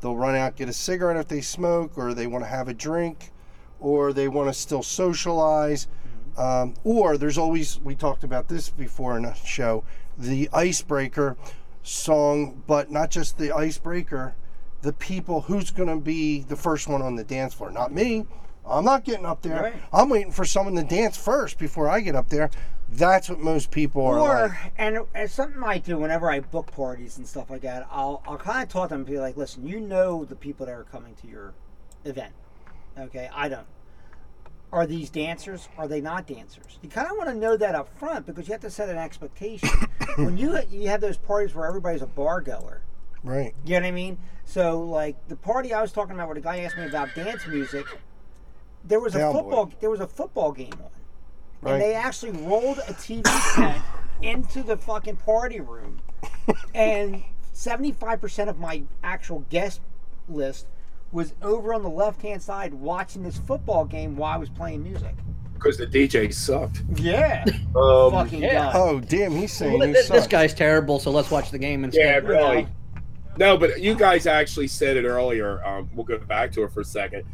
they'll 0.00 0.16
run 0.16 0.34
out 0.34 0.54
get 0.56 0.68
a 0.68 0.72
cigarette 0.72 1.16
if 1.16 1.28
they 1.28 1.40
smoke 1.40 1.96
or 1.96 2.12
they 2.12 2.26
want 2.26 2.44
to 2.44 2.48
have 2.48 2.68
a 2.68 2.74
drink 2.74 3.32
or 3.80 4.12
they 4.12 4.28
want 4.28 4.48
to 4.48 4.52
still 4.52 4.82
socialize. 4.82 5.88
Um, 6.36 6.74
or 6.84 7.16
there's 7.16 7.38
always 7.38 7.80
we 7.80 7.94
talked 7.94 8.24
about 8.24 8.48
this 8.48 8.68
before 8.68 9.16
in 9.16 9.24
a 9.24 9.36
show 9.36 9.84
the 10.18 10.48
icebreaker 10.52 11.36
song 11.84 12.62
but 12.66 12.90
not 12.90 13.10
just 13.10 13.38
the 13.38 13.52
icebreaker 13.52 14.34
the 14.82 14.92
people 14.92 15.42
who's 15.42 15.70
going 15.70 15.88
to 15.88 15.96
be 15.96 16.40
the 16.40 16.56
first 16.56 16.88
one 16.88 17.02
on 17.02 17.14
the 17.14 17.24
dance 17.24 17.54
floor? 17.54 17.70
Not 17.70 17.92
me. 17.92 18.26
I'm 18.66 18.84
not 18.84 19.04
getting 19.04 19.26
up 19.26 19.42
there. 19.42 19.62
Right. 19.62 19.74
i'm 19.92 20.08
waiting 20.08 20.32
for 20.32 20.44
someone 20.44 20.74
to 20.74 20.82
dance 20.82 21.16
first 21.16 21.58
before 21.58 21.88
i 21.88 22.00
get 22.00 22.14
up 22.14 22.28
there 22.28 22.50
that's 22.96 23.28
what 23.28 23.40
most 23.40 23.70
people 23.70 24.04
are 24.06 24.18
Or 24.18 24.48
like 24.48 24.72
and 24.78 24.98
and 25.14 25.30
something 25.30 25.62
I 25.62 25.78
do 25.78 25.98
whenever 25.98 26.30
I 26.30 26.40
book 26.40 26.72
parties 26.72 27.18
and 27.18 27.26
stuff 27.26 27.50
like 27.50 27.62
that, 27.62 27.86
I'll 27.90 28.22
I'll 28.26 28.38
kind 28.38 28.62
of 28.62 28.68
talk 28.68 28.88
to 28.88 28.94
them 28.94 29.00
and 29.00 29.06
be 29.06 29.18
like, 29.18 29.36
listen, 29.36 29.66
you 29.66 29.80
know 29.80 30.24
the 30.24 30.36
people 30.36 30.66
that 30.66 30.72
are 30.72 30.84
coming 30.84 31.14
to 31.22 31.26
your 31.26 31.54
event, 32.04 32.32
okay? 32.98 33.28
I 33.34 33.48
don't. 33.48 33.66
Are 34.72 34.86
these 34.86 35.08
dancers? 35.08 35.68
Are 35.78 35.86
they 35.86 36.00
not 36.00 36.26
dancers? 36.26 36.78
You 36.82 36.88
kind 36.88 37.08
of 37.08 37.16
want 37.16 37.28
to 37.28 37.34
know 37.34 37.56
that 37.56 37.74
up 37.76 37.88
front 37.96 38.26
because 38.26 38.48
you 38.48 38.52
have 38.52 38.60
to 38.62 38.70
set 38.70 38.88
an 38.88 38.98
expectation. 38.98 39.70
when 40.16 40.36
you 40.36 40.58
you 40.70 40.88
have 40.88 41.00
those 41.00 41.16
parties 41.16 41.54
where 41.54 41.66
everybody's 41.66 42.02
a 42.02 42.06
bar 42.06 42.40
goer, 42.40 42.82
right 43.22 43.54
you 43.64 43.74
know 43.74 43.80
what 43.80 43.88
I 43.88 43.92
mean? 43.92 44.18
So 44.44 44.80
like 44.80 45.16
the 45.28 45.36
party 45.36 45.72
I 45.72 45.80
was 45.80 45.92
talking 45.92 46.14
about 46.14 46.28
where 46.28 46.34
the 46.34 46.40
guy 46.40 46.60
asked 46.60 46.76
me 46.76 46.86
about 46.86 47.14
dance 47.14 47.46
music, 47.46 47.86
there 48.84 49.00
was 49.00 49.14
a 49.14 49.32
football 49.32 49.72
there 49.80 49.90
was 49.90 50.00
a 50.00 50.08
football 50.08 50.52
game 50.52 50.74
on. 50.82 50.90
Right. 51.62 51.72
And 51.74 51.82
they 51.82 51.94
actually 51.94 52.32
rolled 52.32 52.78
a 52.78 52.92
TV 52.92 53.26
set 53.54 53.80
into 54.22 54.62
the 54.62 54.76
fucking 54.76 55.16
party 55.16 55.60
room. 55.60 56.00
And 56.74 57.22
75% 57.54 58.48
of 58.48 58.58
my 58.58 58.82
actual 59.02 59.40
guest 59.50 59.80
list 60.28 60.66
was 61.12 61.32
over 61.42 61.72
on 61.72 61.82
the 61.82 61.88
left 61.90 62.20
hand 62.22 62.42
side 62.42 62.74
watching 62.74 63.22
this 63.22 63.38
football 63.38 63.84
game 63.84 64.16
while 64.16 64.32
I 64.34 64.36
was 64.36 64.48
playing 64.48 64.82
music. 64.82 65.14
Because 65.54 65.78
the 65.78 65.86
DJ 65.86 66.32
sucked. 66.34 66.82
Yeah. 66.96 67.44
Um, 67.74 68.12
fucking 68.12 68.40
yeah. 68.40 68.72
God. 68.72 68.76
oh 68.76 69.00
damn 69.00 69.32
he's 69.32 69.52
saying 69.52 69.80
Well, 69.80 69.88
this, 69.92 70.08
this 70.08 70.28
guy's 70.28 70.54
terrible, 70.54 71.00
so 71.00 71.10
let's 71.10 71.28
watch 71.28 71.50
the 71.50 71.58
game 71.58 71.82
instead. 71.82 72.00
yeah, 72.04 72.16
instead. 72.18 72.28
really. 72.28 72.68
No, 73.36 73.56
but 73.56 73.80
you 73.80 73.96
guys 73.96 74.28
actually 74.28 74.68
said 74.68 74.96
it 74.96 75.04
earlier. 75.04 75.64
Um, 75.66 75.90
we'll 75.92 76.04
go 76.04 76.18
back 76.18 76.52
to 76.52 76.62
it 76.62 76.70
for 76.72 76.82
a 76.82 76.84
second. 76.84 77.24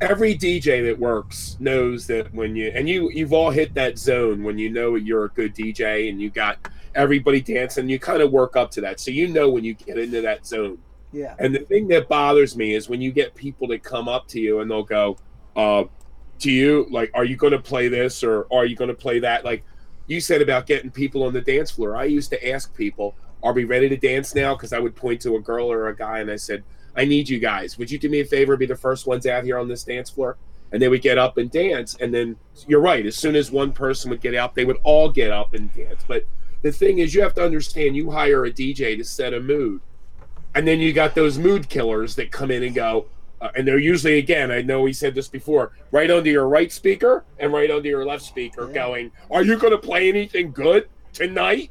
Every 0.00 0.34
DJ 0.36 0.84
that 0.86 0.98
works 0.98 1.56
knows 1.58 2.06
that 2.08 2.32
when 2.34 2.54
you 2.54 2.70
and 2.74 2.88
you 2.88 3.10
you've 3.10 3.32
all 3.32 3.50
hit 3.50 3.72
that 3.74 3.98
zone 3.98 4.42
when 4.42 4.58
you 4.58 4.68
know 4.68 4.94
you're 4.94 5.24
a 5.24 5.28
good 5.30 5.54
DJ 5.54 6.10
and 6.10 6.20
you 6.20 6.28
got 6.28 6.58
everybody 6.94 7.40
dancing. 7.40 7.88
You 7.88 7.98
kind 7.98 8.22
of 8.22 8.32
work 8.32 8.56
up 8.56 8.70
to 8.72 8.80
that, 8.82 8.98
so 9.00 9.10
you 9.10 9.28
know 9.28 9.48
when 9.48 9.64
you 9.64 9.74
get 9.74 9.98
into 9.98 10.20
that 10.22 10.46
zone. 10.46 10.78
Yeah. 11.12 11.34
And 11.38 11.54
the 11.54 11.60
thing 11.60 11.88
that 11.88 12.08
bothers 12.08 12.56
me 12.56 12.74
is 12.74 12.88
when 12.88 13.00
you 13.00 13.12
get 13.12 13.34
people 13.34 13.68
that 13.68 13.82
come 13.82 14.08
up 14.08 14.26
to 14.28 14.40
you 14.40 14.60
and 14.60 14.70
they'll 14.70 14.82
go, 14.82 15.16
uh, 15.54 15.84
"Do 16.38 16.50
you 16.50 16.86
like? 16.90 17.10
Are 17.14 17.24
you 17.24 17.36
going 17.36 17.52
to 17.52 17.58
play 17.58 17.88
this 17.88 18.24
or 18.24 18.46
are 18.52 18.66
you 18.66 18.76
going 18.76 18.88
to 18.88 18.94
play 18.94 19.20
that?" 19.20 19.44
Like 19.44 19.64
you 20.08 20.20
said 20.20 20.42
about 20.42 20.66
getting 20.66 20.90
people 20.90 21.22
on 21.22 21.32
the 21.32 21.40
dance 21.40 21.70
floor. 21.70 21.96
I 21.96 22.04
used 22.04 22.30
to 22.30 22.48
ask 22.50 22.74
people, 22.74 23.14
"Are 23.42 23.52
we 23.52 23.64
ready 23.64 23.88
to 23.88 23.96
dance 23.96 24.34
now?" 24.34 24.54
Because 24.54 24.72
I 24.72 24.78
would 24.78 24.96
point 24.96 25.20
to 25.22 25.36
a 25.36 25.40
girl 25.40 25.70
or 25.70 25.88
a 25.88 25.96
guy 25.96 26.18
and 26.18 26.30
I 26.30 26.36
said, 26.36 26.64
"I 26.96 27.04
need 27.04 27.28
you 27.28 27.38
guys. 27.38 27.78
Would 27.78 27.90
you 27.90 27.98
do 27.98 28.08
me 28.08 28.20
a 28.20 28.24
favor? 28.24 28.56
Be 28.56 28.66
the 28.66 28.76
first 28.76 29.06
ones 29.06 29.26
out 29.26 29.44
here 29.44 29.58
on 29.58 29.68
this 29.68 29.84
dance 29.84 30.10
floor." 30.10 30.36
And 30.72 30.82
they 30.82 30.88
would 30.88 31.02
get 31.02 31.16
up 31.16 31.38
and 31.38 31.48
dance. 31.50 31.96
And 32.00 32.12
then 32.12 32.36
you're 32.66 32.80
right. 32.80 33.06
As 33.06 33.14
soon 33.16 33.36
as 33.36 33.52
one 33.52 33.72
person 33.72 34.10
would 34.10 34.20
get 34.20 34.34
out, 34.34 34.54
they 34.56 34.64
would 34.64 34.78
all 34.82 35.08
get 35.08 35.30
up 35.30 35.54
and 35.54 35.72
dance. 35.72 36.02
But 36.08 36.26
the 36.62 36.72
thing 36.72 36.98
is, 36.98 37.14
you 37.14 37.22
have 37.22 37.34
to 37.34 37.44
understand. 37.44 37.96
You 37.96 38.10
hire 38.10 38.44
a 38.44 38.50
DJ 38.50 38.96
to 38.98 39.04
set 39.04 39.32
a 39.32 39.40
mood 39.40 39.80
and 40.56 40.66
then 40.66 40.80
you 40.80 40.92
got 40.92 41.14
those 41.14 41.38
mood 41.38 41.68
killers 41.68 42.14
that 42.16 42.32
come 42.32 42.50
in 42.50 42.62
and 42.62 42.74
go 42.74 43.04
uh, 43.42 43.50
and 43.54 43.68
they're 43.68 43.78
usually 43.78 44.18
again 44.18 44.50
i 44.50 44.62
know 44.62 44.80
we 44.80 44.92
said 44.92 45.14
this 45.14 45.28
before 45.28 45.72
right 45.92 46.10
under 46.10 46.30
your 46.30 46.48
right 46.48 46.72
speaker 46.72 47.24
and 47.38 47.52
right 47.52 47.70
under 47.70 47.88
your 47.88 48.06
left 48.06 48.22
speaker 48.24 48.66
Yeah. 48.68 48.72
going 48.72 49.12
are 49.30 49.42
you 49.44 49.58
going 49.58 49.72
to 49.72 49.78
play 49.78 50.08
anything 50.08 50.52
good 50.52 50.88
tonight 51.12 51.70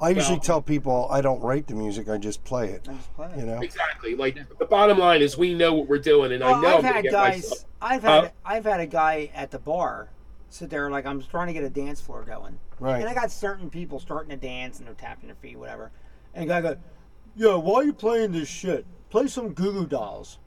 i 0.00 0.10
usually 0.10 0.34
Well- 0.36 0.40
tell 0.40 0.62
people 0.62 1.08
i 1.10 1.20
don't 1.20 1.40
write 1.40 1.66
the 1.66 1.74
music 1.74 2.08
i 2.08 2.16
just 2.18 2.44
play 2.44 2.68
it 2.70 2.86
I'm 2.88 2.96
just 2.96 3.14
playing. 3.14 3.38
you 3.40 3.46
know 3.46 3.60
exactly 3.60 4.14
like 4.14 4.38
the 4.58 4.64
bottom 4.64 4.98
line 4.98 5.22
is 5.22 5.36
we 5.36 5.54
know 5.54 5.74
what 5.74 5.88
we're 5.88 5.98
doing 5.98 6.32
and 6.32 6.42
i 6.44 6.60
know 6.60 6.78
I've 6.78 6.84
I'm 6.84 6.94
had 6.94 7.02
get 7.04 7.12
guys. 7.12 7.34
myself- 7.42 7.64
I've 7.80 8.02
had 8.02 8.24
Huh? 8.24 8.30
I've 8.44 8.64
had 8.64 8.80
a 8.80 8.86
guy 8.86 9.30
at 9.34 9.50
the 9.50 9.58
bar 9.58 10.08
sit 10.50 10.70
there 10.70 10.90
like 10.90 11.06
I'm 11.06 11.22
trying 11.22 11.46
to 11.48 11.52
get 11.52 11.62
a 11.64 11.70
dance 11.70 12.00
floor 12.00 12.22
going, 12.24 12.58
right 12.80 13.00
and 13.00 13.08
I 13.08 13.14
got 13.14 13.30
certain 13.30 13.70
people 13.70 14.00
starting 14.00 14.30
to 14.30 14.36
dance 14.36 14.78
and 14.78 14.86
they're 14.88 14.94
tapping 14.94 15.26
their 15.28 15.36
feet, 15.36 15.56
whatever. 15.58 15.90
And 16.34 16.44
the 16.44 16.54
guy 16.54 16.60
goes, 16.62 16.76
"Yo, 17.36 17.58
why 17.60 17.74
are 17.80 17.84
you 17.84 17.92
playing 17.92 18.32
this 18.32 18.48
shit? 18.48 18.84
Play 19.10 19.26
some 19.28 19.52
Goo 19.52 19.72
Goo 19.72 19.86
Dolls." 19.86 20.38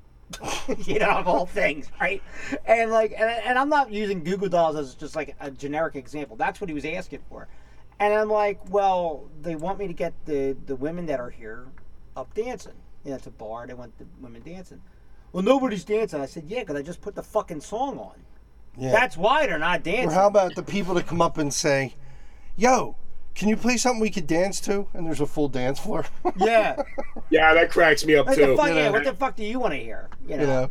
you 0.85 0.97
know, 0.99 1.09
of 1.09 1.27
all 1.27 1.45
things, 1.45 1.89
right? 2.01 2.21
And 2.65 2.89
like, 2.91 3.11
and, 3.11 3.29
and 3.29 3.59
I'm 3.59 3.69
not 3.69 3.91
using 3.91 4.23
Goo 4.23 4.37
Goo 4.37 4.49
Dolls 4.49 4.75
as 4.75 4.95
just 4.95 5.15
like 5.15 5.35
a 5.39 5.51
generic 5.51 5.95
example. 5.95 6.35
That's 6.35 6.59
what 6.59 6.69
he 6.69 6.73
was 6.73 6.83
asking 6.85 7.19
for. 7.29 7.47
And 8.01 8.13
I'm 8.13 8.29
like, 8.29 8.59
well, 8.69 9.29
they 9.41 9.55
want 9.55 9.79
me 9.79 9.87
to 9.87 9.93
get 9.93 10.13
the 10.25 10.57
the 10.65 10.75
women 10.75 11.05
that 11.05 11.19
are 11.19 11.29
here 11.29 11.67
up 12.17 12.33
dancing. 12.33 12.73
You 13.05 13.11
know, 13.11 13.17
it's 13.17 13.27
a 13.27 13.31
bar. 13.31 13.67
They 13.67 13.73
want 13.73 13.97
the 13.97 14.05
women 14.19 14.41
dancing. 14.43 14.81
Well, 15.31 15.43
nobody's 15.43 15.83
dancing. 15.83 16.19
I 16.19 16.25
said, 16.25 16.45
yeah, 16.47 16.59
because 16.61 16.75
I 16.75 16.81
just 16.81 16.99
put 17.01 17.15
the 17.15 17.23
fucking 17.23 17.61
song 17.61 17.97
on. 17.99 18.15
yeah 18.77 18.91
That's 18.91 19.15
why 19.17 19.45
they're 19.47 19.57
not 19.59 19.83
dancing. 19.83 20.09
or 20.09 20.13
how 20.13 20.27
about 20.27 20.55
the 20.55 20.63
people 20.63 20.93
that 20.95 21.07
come 21.07 21.21
up 21.21 21.37
and 21.37 21.53
say 21.53 21.95
yo 22.57 22.95
can 23.33 23.47
you 23.47 23.55
play 23.55 23.77
something 23.77 24.01
we 24.01 24.09
could 24.09 24.27
dance 24.27 24.59
to 24.61 24.87
and 24.93 25.05
there's 25.05 25.21
a 25.21 25.25
full 25.25 25.47
dance 25.47 25.79
floor 25.79 26.05
yeah. 26.37 26.75
yeah 27.29 27.53
that 27.53 27.71
cracks 27.71 28.05
me 28.05 28.15
up 28.17 28.25
What 28.27 28.35
the 28.37 28.45
too 28.47 28.57
fuck? 28.57 28.67
You 28.69 28.75
Yeah. 28.75 28.85
know. 28.87 28.91
What 28.91 29.03
the 29.05 29.13
fuck 29.13 29.35
do 29.37 29.43
you 29.45 29.57
want 29.59 29.73
to 29.73 29.79
hear? 29.79 30.09
You 30.27 30.35
know. 30.37 30.41
you 30.41 30.47
know 30.47 30.69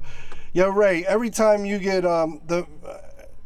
yo 0.53 0.69
ray 0.69 1.05
every 1.07 1.31
time 1.31 1.65
you 1.65 1.79
get 1.79 2.05
um 2.05 2.41
the 2.47 2.67
uh, 2.87 2.99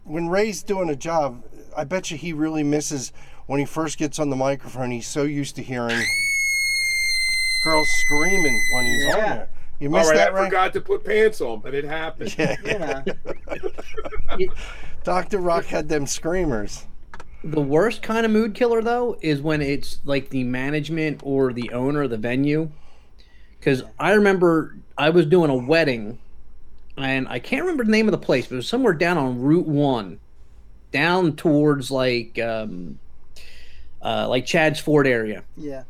when 0.05 0.29
ray's 0.29 0.63
doing 0.65 0.89
a 0.91 0.97
job 0.97 1.45
i 1.77 1.85
bet 1.85 2.11
you 2.11 2.17
he 2.17 2.33
really 2.33 2.65
misses 2.65 3.13
when 3.47 3.61
he 3.61 3.67
first 3.67 3.99
gets 3.99 4.19
on 4.19 4.31
the 4.31 4.37
microphone 4.37 4.91
he's 4.91 5.07
so 5.07 5.23
used 5.23 5.57
to 5.57 5.63
hearing 5.63 6.03
girls 7.65 7.89
screaming 7.89 8.63
when 8.73 8.87
he's 8.87 9.07
on 9.15 9.21
there. 9.21 9.49
You 9.81 9.89
all 9.89 9.95
missed 9.99 10.11
right 10.11 10.17
that 10.17 10.35
i 10.35 10.39
ray 10.39 10.45
forgot 10.47 10.73
to 10.75 10.81
put 10.81 11.05
pants 11.05 11.41
on 11.41 11.61
but 11.61 11.75
it 11.75 11.85
happened. 11.85 12.37
Yeah. 12.39 13.03
You 14.39 14.49
know. 14.49 14.55
dr 15.05 15.39
rock 15.39 15.65
had 15.67 15.89
them 15.89 16.07
screamers. 16.07 16.87
The 17.45 17.61
worst 17.61 18.03
kind 18.03 18.25
of 18.25 18.33
mood 18.33 18.55
killer 18.55 18.83
though 18.83 19.19
is 19.21 19.41
when 19.43 19.61
it's 19.61 20.01
like 20.05 20.31
the 20.31 20.45
management 20.45 21.21
or 21.23 21.53
the 21.53 21.71
owner 21.73 22.03
of 22.03 22.11
the 22.11 22.17
venue. 22.17 22.71
Because 23.59 23.83
I 23.99 24.13
remember 24.13 24.77
I 24.97 25.11
was 25.11 25.27
doing 25.27 25.51
a 25.51 25.55
wedding, 25.55 26.19
and 26.97 27.29
I 27.29 27.39
can't 27.39 27.63
remember 27.63 27.85
the 27.85 27.91
name 27.91 28.09
of 28.09 28.13
the 28.13 28.19
place, 28.19 28.47
but 28.47 28.55
it 28.55 28.57
was 28.57 28.69
somewhere 28.69 28.93
down 28.95 29.19
on 29.19 29.41
Route 29.41 29.67
One, 29.67 30.21
down 30.91 31.37
towards 31.37 31.91
like 31.91 32.39
um, 32.39 32.99
uh, 34.05 34.29
like 34.29 34.47
Chadds 34.47 34.79
Ford 34.81 35.07
area. 35.07 35.43
Yeah. 35.57 35.85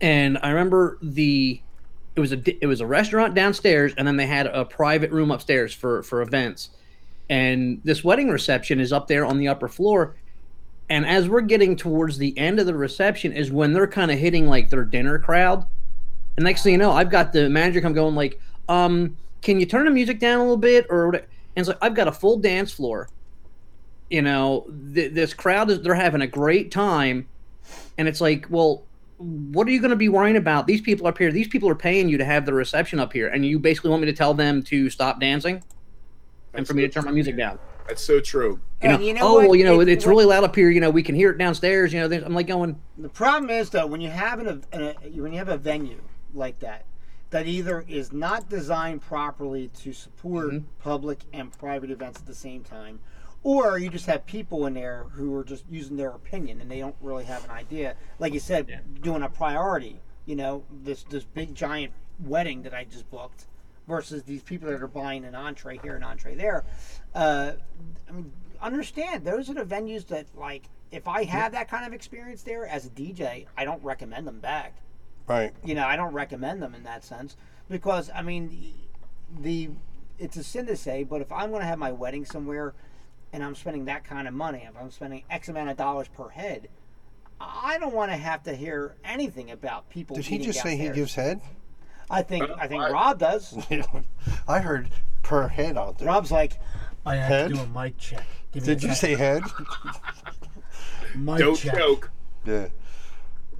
and 0.00 0.38
I 0.42 0.50
remember 0.50 0.98
the 1.02 1.60
it 2.14 2.20
was 2.20 2.32
a 2.32 2.62
it 2.62 2.66
was 2.66 2.80
a 2.80 2.86
restaurant 2.86 3.34
downstairs, 3.34 3.94
and 3.96 4.06
then 4.06 4.16
they 4.16 4.26
had 4.26 4.46
a 4.46 4.64
private 4.64 5.10
room 5.10 5.30
upstairs 5.30 5.72
for 5.72 6.02
for 6.02 6.22
events. 6.22 6.70
And 7.30 7.80
this 7.84 8.04
wedding 8.04 8.28
reception 8.28 8.80
is 8.80 8.92
up 8.92 9.06
there 9.08 9.24
on 9.24 9.38
the 9.38 9.48
upper 9.48 9.68
floor. 9.68 10.16
And 10.90 11.06
as 11.06 11.28
we're 11.28 11.40
getting 11.40 11.76
towards 11.76 12.18
the 12.18 12.36
end 12.36 12.58
of 12.60 12.66
the 12.66 12.74
reception, 12.74 13.32
is 13.32 13.50
when 13.50 13.72
they're 13.72 13.86
kind 13.86 14.10
of 14.10 14.18
hitting 14.18 14.46
like 14.46 14.68
their 14.68 14.84
dinner 14.84 15.18
crowd. 15.18 15.64
And 16.36 16.44
next 16.44 16.62
thing 16.64 16.72
you 16.72 16.78
know, 16.78 16.90
I've 16.92 17.10
got 17.10 17.32
the 17.32 17.48
manager 17.48 17.80
come 17.80 17.94
going 17.94 18.14
like, 18.14 18.38
um, 18.68 19.16
can 19.40 19.58
you 19.58 19.64
turn 19.66 19.86
the 19.86 19.90
music 19.90 20.18
down 20.18 20.38
a 20.40 20.42
little 20.42 20.56
bit 20.58 20.86
or 20.90 21.06
what-" 21.10 21.14
and 21.56 21.62
it's 21.62 21.68
like 21.68 21.78
I've 21.80 21.94
got 21.94 22.08
a 22.08 22.12
full 22.12 22.38
dance 22.38 22.72
floor. 22.72 23.08
You 24.10 24.20
know, 24.22 24.66
th- 24.94 25.14
this 25.14 25.32
crowd 25.32 25.70
is 25.70 25.80
they're 25.80 25.94
having 25.94 26.20
a 26.20 26.26
great 26.26 26.70
time, 26.70 27.26
and 27.98 28.08
it's 28.08 28.20
like, 28.20 28.46
well, 28.50 28.84
what 29.18 29.68
are 29.68 29.70
you 29.70 29.80
going 29.80 29.90
to 29.90 29.96
be 29.96 30.08
worrying 30.08 30.36
about? 30.36 30.66
These 30.66 30.80
people 30.80 31.06
up 31.06 31.16
here, 31.18 31.30
these 31.30 31.48
people 31.48 31.68
are 31.68 31.74
paying 31.74 32.08
you 32.08 32.18
to 32.18 32.24
have 32.24 32.44
the 32.46 32.52
reception 32.54 32.98
up 32.98 33.12
here, 33.12 33.28
and 33.28 33.44
you 33.46 33.58
basically 33.58 33.90
want 33.90 34.02
me 34.02 34.06
to 34.06 34.12
tell 34.16 34.34
them 34.34 34.62
to 34.64 34.90
stop 34.90 35.20
dancing 35.20 35.62
and 36.54 36.66
for 36.66 36.74
me 36.74 36.82
to 36.82 36.88
turn 36.88 37.04
my 37.04 37.10
music 37.12 37.36
down. 37.36 37.58
That's 37.88 38.02
so 38.02 38.20
true. 38.20 38.60
You 38.82 38.88
know, 38.88 38.98
you 39.00 39.14
know 39.14 39.20
oh 39.22 39.34
what? 39.34 39.46
well, 39.48 39.54
you 39.56 39.64
know 39.64 39.80
It- 39.80 39.88
it's 39.88 40.06
really 40.06 40.24
loud 40.24 40.44
up 40.44 40.54
here. 40.54 40.70
You 40.70 40.80
know, 40.80 40.90
we 40.90 41.02
can 41.02 41.14
hear 41.14 41.30
it 41.30 41.38
downstairs. 41.38 41.92
You 41.92 42.00
know, 42.06 42.16
I'm 42.24 42.34
like 42.34 42.46
going, 42.46 42.80
The 42.98 43.08
problem 43.08 43.50
is 43.50 43.70
though 43.70 43.86
when 43.86 44.00
you 44.00 44.10
have 44.10 44.38
an, 44.40 44.64
an 44.72 44.82
a, 44.82 44.94
when 45.20 45.32
you 45.32 45.38
have 45.38 45.48
a 45.48 45.56
venue 45.56 46.00
like 46.34 46.58
that 46.60 46.84
that 47.30 47.46
either 47.46 47.84
is 47.88 48.12
not 48.12 48.48
designed 48.48 49.00
properly 49.02 49.68
to 49.80 49.92
support 49.92 50.46
Mm-hmm. 50.52 50.66
public 50.80 51.20
and 51.32 51.50
private 51.58 51.90
events 51.90 52.20
at 52.20 52.26
the 52.26 52.34
same 52.34 52.62
time, 52.62 53.00
or 53.44 53.78
you 53.78 53.88
just 53.88 54.06
have 54.06 54.24
people 54.26 54.66
in 54.66 54.74
there 54.74 55.06
who 55.12 55.34
are 55.34 55.44
just 55.44 55.64
using 55.70 55.96
their 55.96 56.10
opinion 56.10 56.60
and 56.60 56.70
they 56.70 56.78
don't 56.78 56.94
really 57.00 57.24
have 57.24 57.44
an 57.44 57.50
idea. 57.50 57.96
Like 58.18 58.32
you 58.32 58.40
said, 58.40 59.00
doing 59.02 59.22
a 59.22 59.28
priority. 59.28 60.00
You 60.26 60.36
know, 60.36 60.64
this 60.70 61.02
this 61.04 61.24
big 61.24 61.54
giant 61.54 61.92
wedding 62.20 62.62
that 62.62 62.74
I 62.74 62.84
just 62.84 63.10
booked 63.10 63.46
versus 63.88 64.22
these 64.22 64.42
people 64.42 64.68
that 64.68 64.80
are 64.80 64.86
buying 64.86 65.24
an 65.24 65.34
entree 65.34 65.78
here 65.78 65.96
and 65.96 66.04
entree 66.04 66.36
there. 66.36 66.64
Uh, 67.14 67.52
I 68.08 68.12
mean, 68.12 68.32
understand 68.60 69.24
those 69.24 69.50
are 69.50 69.54
the 69.54 69.64
venues 69.64 70.06
that 70.08 70.26
like 70.36 70.68
if 70.92 71.08
I 71.08 71.24
have 71.24 71.52
that 71.52 71.68
kind 71.68 71.84
of 71.84 71.92
experience 71.92 72.42
there 72.42 72.66
as 72.66 72.86
a 72.86 72.90
DJ, 72.90 73.46
I 73.56 73.64
don't 73.64 73.82
recommend 73.82 74.26
them 74.26 74.38
back. 74.38 74.76
Right. 75.26 75.52
You 75.64 75.74
know, 75.74 75.86
I 75.86 75.96
don't 75.96 76.12
recommend 76.12 76.62
them 76.62 76.74
in 76.74 76.84
that 76.84 77.04
sense 77.04 77.36
because 77.68 78.10
I 78.14 78.22
mean, 78.22 78.74
the 79.40 79.70
it's 80.18 80.36
a 80.36 80.44
sin 80.44 80.66
to 80.66 80.76
say, 80.76 81.02
but 81.02 81.20
if 81.20 81.32
I'm 81.32 81.50
going 81.50 81.62
to 81.62 81.66
have 81.66 81.78
my 81.78 81.90
wedding 81.90 82.24
somewhere 82.24 82.74
and 83.32 83.42
I'm 83.42 83.54
spending 83.54 83.86
that 83.86 84.04
kind 84.04 84.28
of 84.28 84.34
money, 84.34 84.66
if 84.68 84.76
I'm 84.80 84.90
spending 84.90 85.22
X 85.30 85.48
amount 85.48 85.70
of 85.70 85.76
dollars 85.76 86.08
per 86.08 86.28
head, 86.28 86.68
I 87.40 87.78
don't 87.78 87.94
want 87.94 88.10
to 88.12 88.16
have 88.16 88.42
to 88.44 88.54
hear 88.54 88.94
anything 89.04 89.50
about 89.50 89.88
people. 89.90 90.16
Did 90.16 90.26
he 90.26 90.38
just 90.38 90.60
say 90.62 90.76
he 90.76 90.88
gives 90.90 91.14
head? 91.14 91.40
I 92.10 92.22
think 92.22 92.48
I 92.58 92.66
think 92.66 92.82
I- 92.82 92.90
Rob 92.90 93.18
does. 93.18 93.56
I 94.48 94.58
heard 94.60 94.90
per 95.22 95.48
head 95.48 95.76
out 95.78 95.98
there. 95.98 96.08
Rob's 96.08 96.30
like, 96.30 96.58
I 97.06 97.16
have 97.16 97.28
Head? 97.28 97.48
to 97.50 97.54
do 97.56 97.60
a 97.62 97.66
mic 97.66 97.96
check. 97.98 98.24
Give 98.52 98.62
me 98.66 98.74
Did 98.74 98.84
a 98.84 98.86
you 98.88 98.94
second." 98.94 98.96
say 98.96 99.14
head? 99.14 99.42
mic 101.16 101.38
Don't 101.38 101.56
check? 101.56 101.74
joke. 101.76 102.10
yeah. 102.44 102.68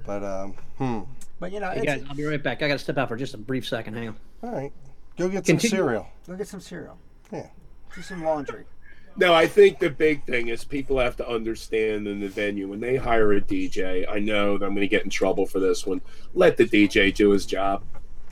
But 0.05 0.23
um, 0.23 0.53
hmm. 0.77 0.99
But 1.39 1.51
you 1.51 1.59
know, 1.59 1.71
hey 1.71 1.85
guys, 1.85 2.03
I'll 2.07 2.15
be 2.15 2.25
right 2.25 2.41
back. 2.41 2.61
I 2.61 2.67
got 2.67 2.75
to 2.75 2.79
step 2.79 2.97
out 2.97 3.09
for 3.09 3.15
just 3.17 3.33
a 3.33 3.37
brief 3.37 3.67
second. 3.67 3.95
Hang 3.95 4.09
on. 4.09 4.15
All 4.43 4.51
right. 4.51 4.71
Go 5.17 5.29
get 5.29 5.45
some 5.45 5.59
cereal. 5.59 6.07
go 6.27 6.35
get 6.35 6.47
some 6.47 6.59
cereal. 6.61 6.97
Yeah. 7.31 7.47
Do 7.95 8.01
some 8.01 8.23
laundry. 8.23 8.65
No, 9.15 9.33
I 9.33 9.45
think 9.45 9.77
the 9.77 9.91
big 9.91 10.25
thing 10.25 10.47
is 10.47 10.63
people 10.63 10.97
have 10.97 11.15
to 11.17 11.29
understand 11.29 12.07
in 12.07 12.19
the 12.19 12.27
venue 12.27 12.67
when 12.67 12.79
they 12.79 12.95
hire 12.95 13.33
a 13.33 13.41
DJ. 13.41 14.09
I 14.09 14.17
know 14.19 14.57
that 14.57 14.65
I'm 14.65 14.71
going 14.71 14.81
to 14.81 14.87
get 14.87 15.03
in 15.03 15.09
trouble 15.09 15.45
for 15.45 15.59
this 15.59 15.85
one. 15.85 16.01
Let 16.33 16.57
the 16.57 16.65
DJ 16.65 17.13
do 17.13 17.29
his 17.29 17.45
job. 17.45 17.83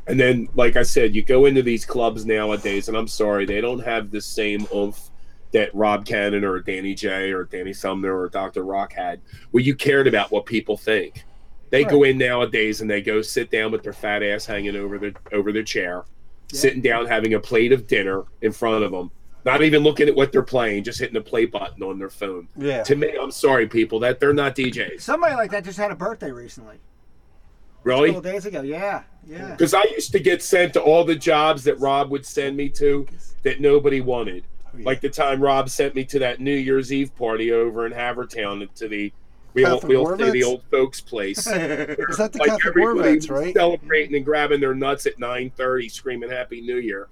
And 0.07 0.19
then, 0.19 0.49
like 0.55 0.77
I 0.77 0.83
said, 0.83 1.13
you 1.13 1.23
go 1.23 1.45
into 1.45 1.61
these 1.61 1.85
clubs 1.85 2.25
nowadays, 2.25 2.87
and 2.87 2.97
I'm 2.97 3.07
sorry, 3.07 3.45
they 3.45 3.61
don't 3.61 3.79
have 3.79 4.09
the 4.09 4.21
same 4.21 4.65
oomph 4.73 5.11
that 5.51 5.73
Rob 5.75 6.05
Cannon 6.05 6.43
or 6.43 6.59
Danny 6.59 6.95
J 6.95 7.31
or 7.31 7.43
Danny 7.43 7.73
Sumner 7.73 8.17
or 8.17 8.29
Dr. 8.29 8.63
Rock 8.63 8.93
had, 8.93 9.21
where 9.51 9.63
you 9.63 9.75
cared 9.75 10.07
about 10.07 10.31
what 10.31 10.45
people 10.45 10.77
think. 10.77 11.23
They 11.69 11.85
go 11.85 12.03
in 12.03 12.17
nowadays 12.17 12.81
and 12.81 12.89
they 12.89 13.01
go 13.01 13.21
sit 13.21 13.49
down 13.49 13.71
with 13.71 13.81
their 13.81 13.93
fat 13.93 14.23
ass 14.23 14.45
hanging 14.45 14.75
over 14.75 14.97
their 14.97 15.13
over 15.31 15.53
their 15.53 15.63
chair, 15.63 16.03
sitting 16.51 16.81
down 16.81 17.05
having 17.05 17.33
a 17.33 17.39
plate 17.39 17.71
of 17.71 17.87
dinner 17.87 18.23
in 18.41 18.51
front 18.51 18.83
of 18.83 18.91
them, 18.91 19.09
not 19.45 19.61
even 19.61 19.83
looking 19.83 20.07
at 20.07 20.15
what 20.15 20.31
they're 20.31 20.43
playing, 20.43 20.83
just 20.83 20.99
hitting 20.99 21.13
the 21.13 21.21
play 21.21 21.45
button 21.45 21.81
on 21.83 21.97
their 21.97 22.09
phone. 22.09 22.47
Yeah. 22.57 22.83
To 22.83 22.95
me, 22.95 23.15
I'm 23.19 23.31
sorry, 23.31 23.67
people, 23.67 23.99
that 23.99 24.19
they're 24.19 24.33
not 24.33 24.55
DJs. 24.55 25.01
Somebody 25.01 25.35
like 25.35 25.51
that 25.51 25.63
just 25.63 25.77
had 25.77 25.91
a 25.91 25.95
birthday 25.95 26.31
recently. 26.31 26.79
Really? 27.83 28.09
A 28.09 28.13
couple 28.13 28.31
days 28.31 28.45
ago. 28.45 28.61
Yeah, 28.61 29.03
yeah. 29.25 29.51
Because 29.51 29.73
I 29.73 29.83
used 29.85 30.11
to 30.11 30.19
get 30.19 30.43
sent 30.43 30.73
to 30.73 30.81
all 30.81 31.03
the 31.03 31.15
jobs 31.15 31.63
that 31.63 31.79
Rob 31.79 32.11
would 32.11 32.25
send 32.25 32.55
me 32.55 32.69
to 32.69 33.07
that 33.43 33.59
nobody 33.59 34.01
wanted. 34.01 34.43
Oh, 34.73 34.79
like 34.83 35.01
the 35.01 35.09
time 35.09 35.41
Rob 35.41 35.69
sent 35.69 35.95
me 35.95 36.05
to 36.05 36.19
that 36.19 36.39
New 36.39 36.55
Year's 36.55 36.93
Eve 36.93 37.15
party 37.15 37.51
over 37.51 37.85
in 37.85 37.91
Havertown 37.91 38.71
to 38.75 38.87
the 38.87 39.11
we 39.53 39.65
all, 39.65 39.81
we 39.81 39.97
all 39.97 40.15
the 40.15 40.43
old 40.43 40.63
folks 40.71 41.01
place. 41.01 41.39
Is 41.39 41.45
that 41.45 42.31
the 42.31 42.39
like 42.39 42.49
Catholic 42.49 42.77
everybody 42.77 43.19
right? 43.27 43.53
celebrating 43.53 44.15
and 44.15 44.23
grabbing 44.23 44.61
their 44.61 44.75
nuts 44.75 45.05
at 45.05 45.17
9:30 45.17 45.91
screaming 45.91 46.29
happy 46.29 46.61
new 46.61 46.77
year. 46.77 47.09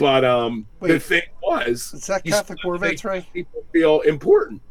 But 0.00 0.24
um 0.24 0.66
the 0.80 0.98
thing 0.98 1.22
was 1.42 1.92
Is 1.92 2.06
that 2.06 2.24
you 2.26 2.32
Catholic 2.32 2.58
still 2.58 2.70
War 2.70 2.78
make 2.78 2.92
vets, 2.92 3.04
right? 3.04 3.32
people 3.32 3.62
feel 3.72 4.00
important. 4.00 4.62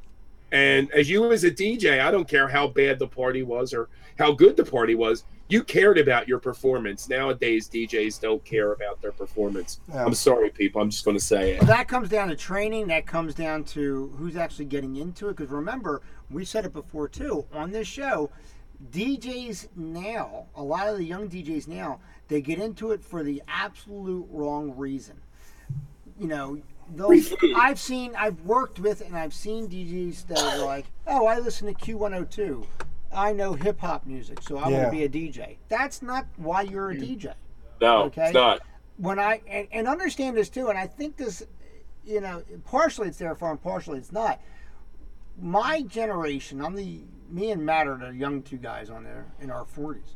And 0.51 0.91
as 0.91 1.09
you 1.09 1.31
as 1.31 1.43
a 1.43 1.51
DJ, 1.51 2.01
I 2.01 2.09
don't 2.09 2.27
care 2.27 2.47
how 2.47 2.67
bad 2.67 2.97
the 2.97 3.07
party 3.07 3.43
was 3.43 3.73
or 3.73 3.87
how 4.17 4.31
good 4.31 4.57
the 4.57 4.65
party 4.65 4.95
was, 4.95 5.23
you 5.47 5.63
cared 5.63 5.99
about 5.99 6.27
your 6.27 6.39
performance. 6.39 7.07
Nowadays 7.07 7.69
DJs 7.69 8.19
don't 8.19 8.43
care 8.43 8.73
about 8.73 8.99
their 9.01 9.11
performance. 9.11 9.79
No. 9.87 9.99
I'm 9.99 10.13
sorry 10.15 10.49
people, 10.49 10.81
I'm 10.81 10.89
just 10.89 11.05
going 11.05 11.17
to 11.17 11.23
say 11.23 11.53
it. 11.53 11.59
Well, 11.59 11.67
that 11.67 11.87
comes 11.87 12.09
down 12.09 12.29
to 12.29 12.35
training. 12.35 12.87
That 12.87 13.05
comes 13.05 13.35
down 13.35 13.63
to 13.65 14.11
who's 14.17 14.35
actually 14.35 14.65
getting 14.65 14.95
into 14.95 15.29
it. 15.29 15.37
Because 15.37 15.51
remember, 15.51 16.01
we 16.31 16.45
said 16.45 16.65
it 16.65 16.73
before 16.73 17.07
too 17.07 17.45
on 17.53 17.71
this 17.71 17.87
show. 17.87 18.31
DJs 18.91 19.67
now, 19.75 20.45
a 20.55 20.63
lot 20.63 20.87
of 20.87 20.97
the 20.97 21.03
young 21.03 21.27
DJs 21.29 21.67
now, 21.67 21.99
they 22.27 22.41
get 22.41 22.59
into 22.59 22.91
it 22.91 23.03
for 23.03 23.23
the 23.23 23.43
absolute 23.47 24.27
wrong 24.31 24.75
reason. 24.77 25.19
You 26.17 26.27
know, 26.27 26.61
those 26.95 27.33
I've 27.55 27.79
seen, 27.79 28.15
I've 28.15 28.41
worked 28.41 28.79
with, 28.79 29.01
and 29.01 29.17
I've 29.17 29.33
seen 29.33 29.67
DJs 29.67 30.27
that 30.27 30.37
are 30.39 30.65
like, 30.65 30.85
"Oh, 31.05 31.25
I 31.27 31.39
listen 31.39 31.67
to 31.67 31.73
Q102. 31.73 32.65
I 33.11 33.33
know 33.33 33.53
hip 33.53 33.79
hop 33.79 34.05
music, 34.05 34.41
so 34.41 34.57
I'm 34.57 34.71
Yeah. 34.71 34.89
going 34.89 34.91
to 34.91 34.91
be 34.91 35.03
a 35.03 35.09
DJ." 35.09 35.57
That's 35.67 36.01
not 36.01 36.25
why 36.37 36.61
you're 36.61 36.91
a 36.91 36.95
DJ 36.95 37.33
No, 37.81 38.03
Okay. 38.05 38.25
it's 38.25 38.33
not. 38.33 38.61
when 38.97 39.19
I 39.19 39.41
and, 39.47 39.67
and 39.71 39.87
understand 39.87 40.37
this 40.37 40.49
too, 40.49 40.69
and 40.69 40.77
I 40.79 40.87
think 40.87 41.17
this, 41.17 41.43
you 42.05 42.21
know, 42.21 42.43
partially 42.65 43.07
it's 43.09 43.17
their 43.17 43.35
fault, 43.35 43.51
and 43.51 43.61
partially 43.61 43.99
it's 43.99 44.11
not. 44.11 44.39
My 45.41 45.81
generation, 45.83 46.61
I'm 46.61 46.75
the 46.75 47.01
me 47.29 47.51
and 47.51 47.65
Matt 47.65 47.87
are 47.87 47.97
the 47.97 48.09
young 48.09 48.41
two 48.41 48.57
guys 48.57 48.89
on 48.89 49.03
there 49.03 49.27
in 49.39 49.51
our 49.51 49.65
forties, 49.65 50.15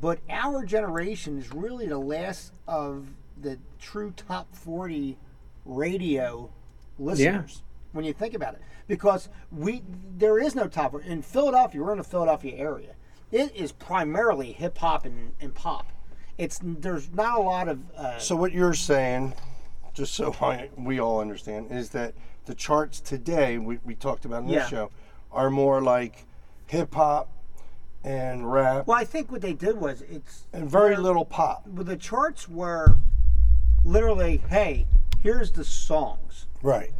but 0.00 0.20
our 0.28 0.64
generation 0.64 1.38
is 1.38 1.52
really 1.52 1.86
the 1.86 1.98
last 1.98 2.52
of 2.68 3.08
the 3.40 3.58
true 3.78 4.12
top 4.16 4.54
forty 4.54 5.16
radio 5.64 6.50
listeners. 6.98 7.62
When 7.92 8.04
you 8.04 8.12
think 8.12 8.34
about 8.34 8.54
it, 8.54 8.60
because 8.86 9.28
we 9.50 9.82
there 10.16 10.38
is 10.38 10.54
no 10.54 10.68
top 10.68 10.94
in 11.04 11.22
Philadelphia. 11.22 11.82
We're 11.82 11.92
in 11.92 11.98
the 11.98 12.04
Philadelphia 12.04 12.56
area. 12.56 12.94
It 13.32 13.54
is 13.56 13.72
primarily 13.72 14.52
hip 14.52 14.78
hop 14.78 15.04
and, 15.04 15.32
and 15.40 15.54
pop. 15.54 15.92
It's 16.38 16.60
there's 16.62 17.10
not 17.12 17.38
a 17.38 17.42
lot 17.42 17.68
of 17.68 17.80
uh, 17.96 18.18
So 18.18 18.36
what 18.36 18.52
you're 18.52 18.74
saying, 18.74 19.34
just 19.94 20.14
so 20.14 20.34
I, 20.40 20.70
we 20.76 21.00
all 21.00 21.20
understand, 21.20 21.72
is 21.72 21.90
that 21.90 22.14
the 22.46 22.54
charts 22.54 23.00
today 23.00 23.58
we, 23.58 23.78
we 23.84 23.94
talked 23.94 24.24
about 24.24 24.42
in 24.42 24.48
this 24.48 24.56
Yeah. 24.56 24.66
show 24.68 24.90
are 25.32 25.50
more 25.50 25.80
like 25.80 26.26
hip 26.66 26.94
hop 26.94 27.30
and 28.02 28.50
rap 28.50 28.86
Well, 28.86 28.98
I 28.98 29.04
think 29.04 29.30
what 29.30 29.42
they 29.42 29.52
did 29.52 29.76
was 29.76 30.02
it's 30.02 30.46
and 30.52 30.68
very 30.70 30.96
little 30.96 31.24
pop. 31.24 31.66
well, 31.66 31.84
the 31.84 31.96
charts 31.96 32.48
were 32.48 32.96
literally, 33.84 34.42
hey, 34.48 34.86
here's 35.22 35.52
the 35.52 35.64
songs. 35.64 36.46
Right. 36.62 36.92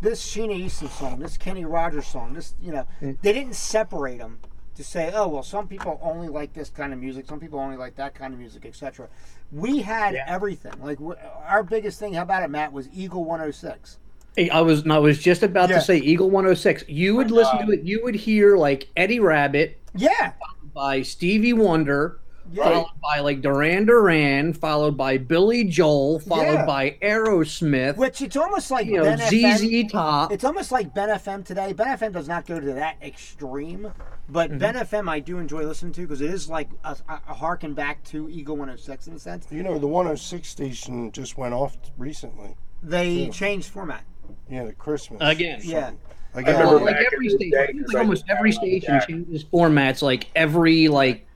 This 0.00 0.24
Sheena 0.24 0.54
Easton 0.54 0.88
song, 0.88 1.18
this 1.18 1.36
Kenny 1.36 1.64
Rogers 1.64 2.06
song, 2.06 2.34
this 2.34 2.54
you 2.60 2.72
know, 2.72 2.86
mm. 3.00 3.16
they 3.22 3.32
didn't 3.32 3.54
separate 3.54 4.18
them 4.18 4.38
to 4.76 4.84
say, 4.84 5.10
oh 5.14 5.26
well, 5.28 5.42
some 5.42 5.66
people 5.66 5.98
only 6.02 6.28
like 6.28 6.52
this 6.52 6.68
kind 6.68 6.92
of 6.92 6.98
music, 6.98 7.26
some 7.26 7.40
people 7.40 7.58
only 7.58 7.76
like 7.76 7.96
that 7.96 8.14
kind 8.14 8.32
of 8.34 8.38
music, 8.38 8.66
etc. 8.66 9.08
We 9.50 9.80
had 9.82 10.14
everything. 10.14 10.74
Like 10.82 10.98
our 11.46 11.62
biggest 11.62 11.98
thing, 11.98 12.14
how 12.14 12.22
about 12.22 12.42
it, 12.42 12.50
Matt, 12.50 12.72
was 12.72 12.88
Eagle 12.92 13.24
106. 13.24 13.98
Hey, 14.36 14.50
I 14.50 14.60
was 14.60 14.86
I 14.86 14.98
was 14.98 15.18
just 15.18 15.42
about 15.42 15.70
Yeah. 15.70 15.76
to 15.76 15.80
say 15.82 15.96
Eagle 15.96 16.28
106. 16.30 16.84
You 16.88 17.16
would 17.16 17.30
listen 17.30 17.66
to 17.66 17.72
it. 17.72 17.82
You 17.84 18.02
would 18.04 18.14
hear 18.14 18.56
like 18.58 18.88
Eddie 18.96 19.18
Rabbitt 19.18 19.76
Yeah, 19.94 20.32
by 20.74 21.00
Stevie 21.00 21.54
Wonder, 21.54 22.20
Yeah. 22.52 22.64
followed 22.64 22.90
by 23.02 23.20
like 23.20 23.40
Duran 23.40 23.86
Duran, 23.86 24.52
followed 24.52 24.94
by 24.94 25.16
Billy 25.16 25.64
Joel, 25.64 26.18
followed 26.20 26.52
Yeah. 26.52 26.66
by 26.66 26.96
Aerosmith. 27.02 27.96
which 27.96 28.20
it's 28.20 28.36
almost 28.36 28.70
like 28.70 28.86
you 28.86 28.98
know 28.98 29.04
Ben 29.04 29.20
FM. 29.20 29.56
ZZ 29.86 29.90
Top. 29.90 30.30
It's 30.30 30.44
almost 30.44 30.70
like 30.70 30.94
Ben 30.94 31.08
FM 31.08 31.42
today. 31.42 31.72
Ben 31.72 31.88
FM 31.96 32.12
does 32.12 32.28
not 32.28 32.44
go 32.46 32.60
to 32.60 32.74
that 32.74 32.96
extreme, 33.02 33.90
but 34.28 34.50
mm-hmm. 34.50 34.58
Ben 34.58 34.74
FM 34.74 35.08
I 35.08 35.18
do 35.20 35.38
enjoy 35.38 35.62
listening 35.64 35.92
to 35.94 36.02
because 36.02 36.20
it 36.20 36.30
is 36.30 36.50
like 36.50 36.68
a, 36.84 36.94
a 37.08 37.32
harken 37.32 37.72
back 37.72 38.04
to 38.04 38.28
Eagle 38.28 38.56
106 38.58 39.06
in 39.06 39.14
a 39.14 39.18
sense. 39.18 39.46
You 39.50 39.62
know, 39.62 39.78
the 39.78 39.88
106 39.88 40.46
station 40.46 41.10
just 41.10 41.38
went 41.38 41.54
off 41.54 41.78
recently. 41.96 42.54
They 42.82 43.30
changed 43.30 43.70
format. 43.70 44.04
Yeah, 44.50 44.64
the 44.64 44.72
Christmas. 44.72 45.20
Again. 45.22 45.60
Yeah. 45.62 45.92
Again, 46.34 46.54
I 46.54 46.58
remember 46.60 46.76
Well, 46.76 46.84
like 46.84 47.06
every 47.12 47.28
station, 47.30 47.50
day, 47.50 47.62
I 47.62 47.66
think 47.66 47.80
'cause 47.86 47.94
like 47.94 48.02
almost 48.02 48.26
did 48.26 48.36
every 48.36 48.52
station 48.52 49.00
changes 49.08 49.44
formats 49.44 50.02
like 50.02 50.28
every 50.36 50.88
like 50.88 51.26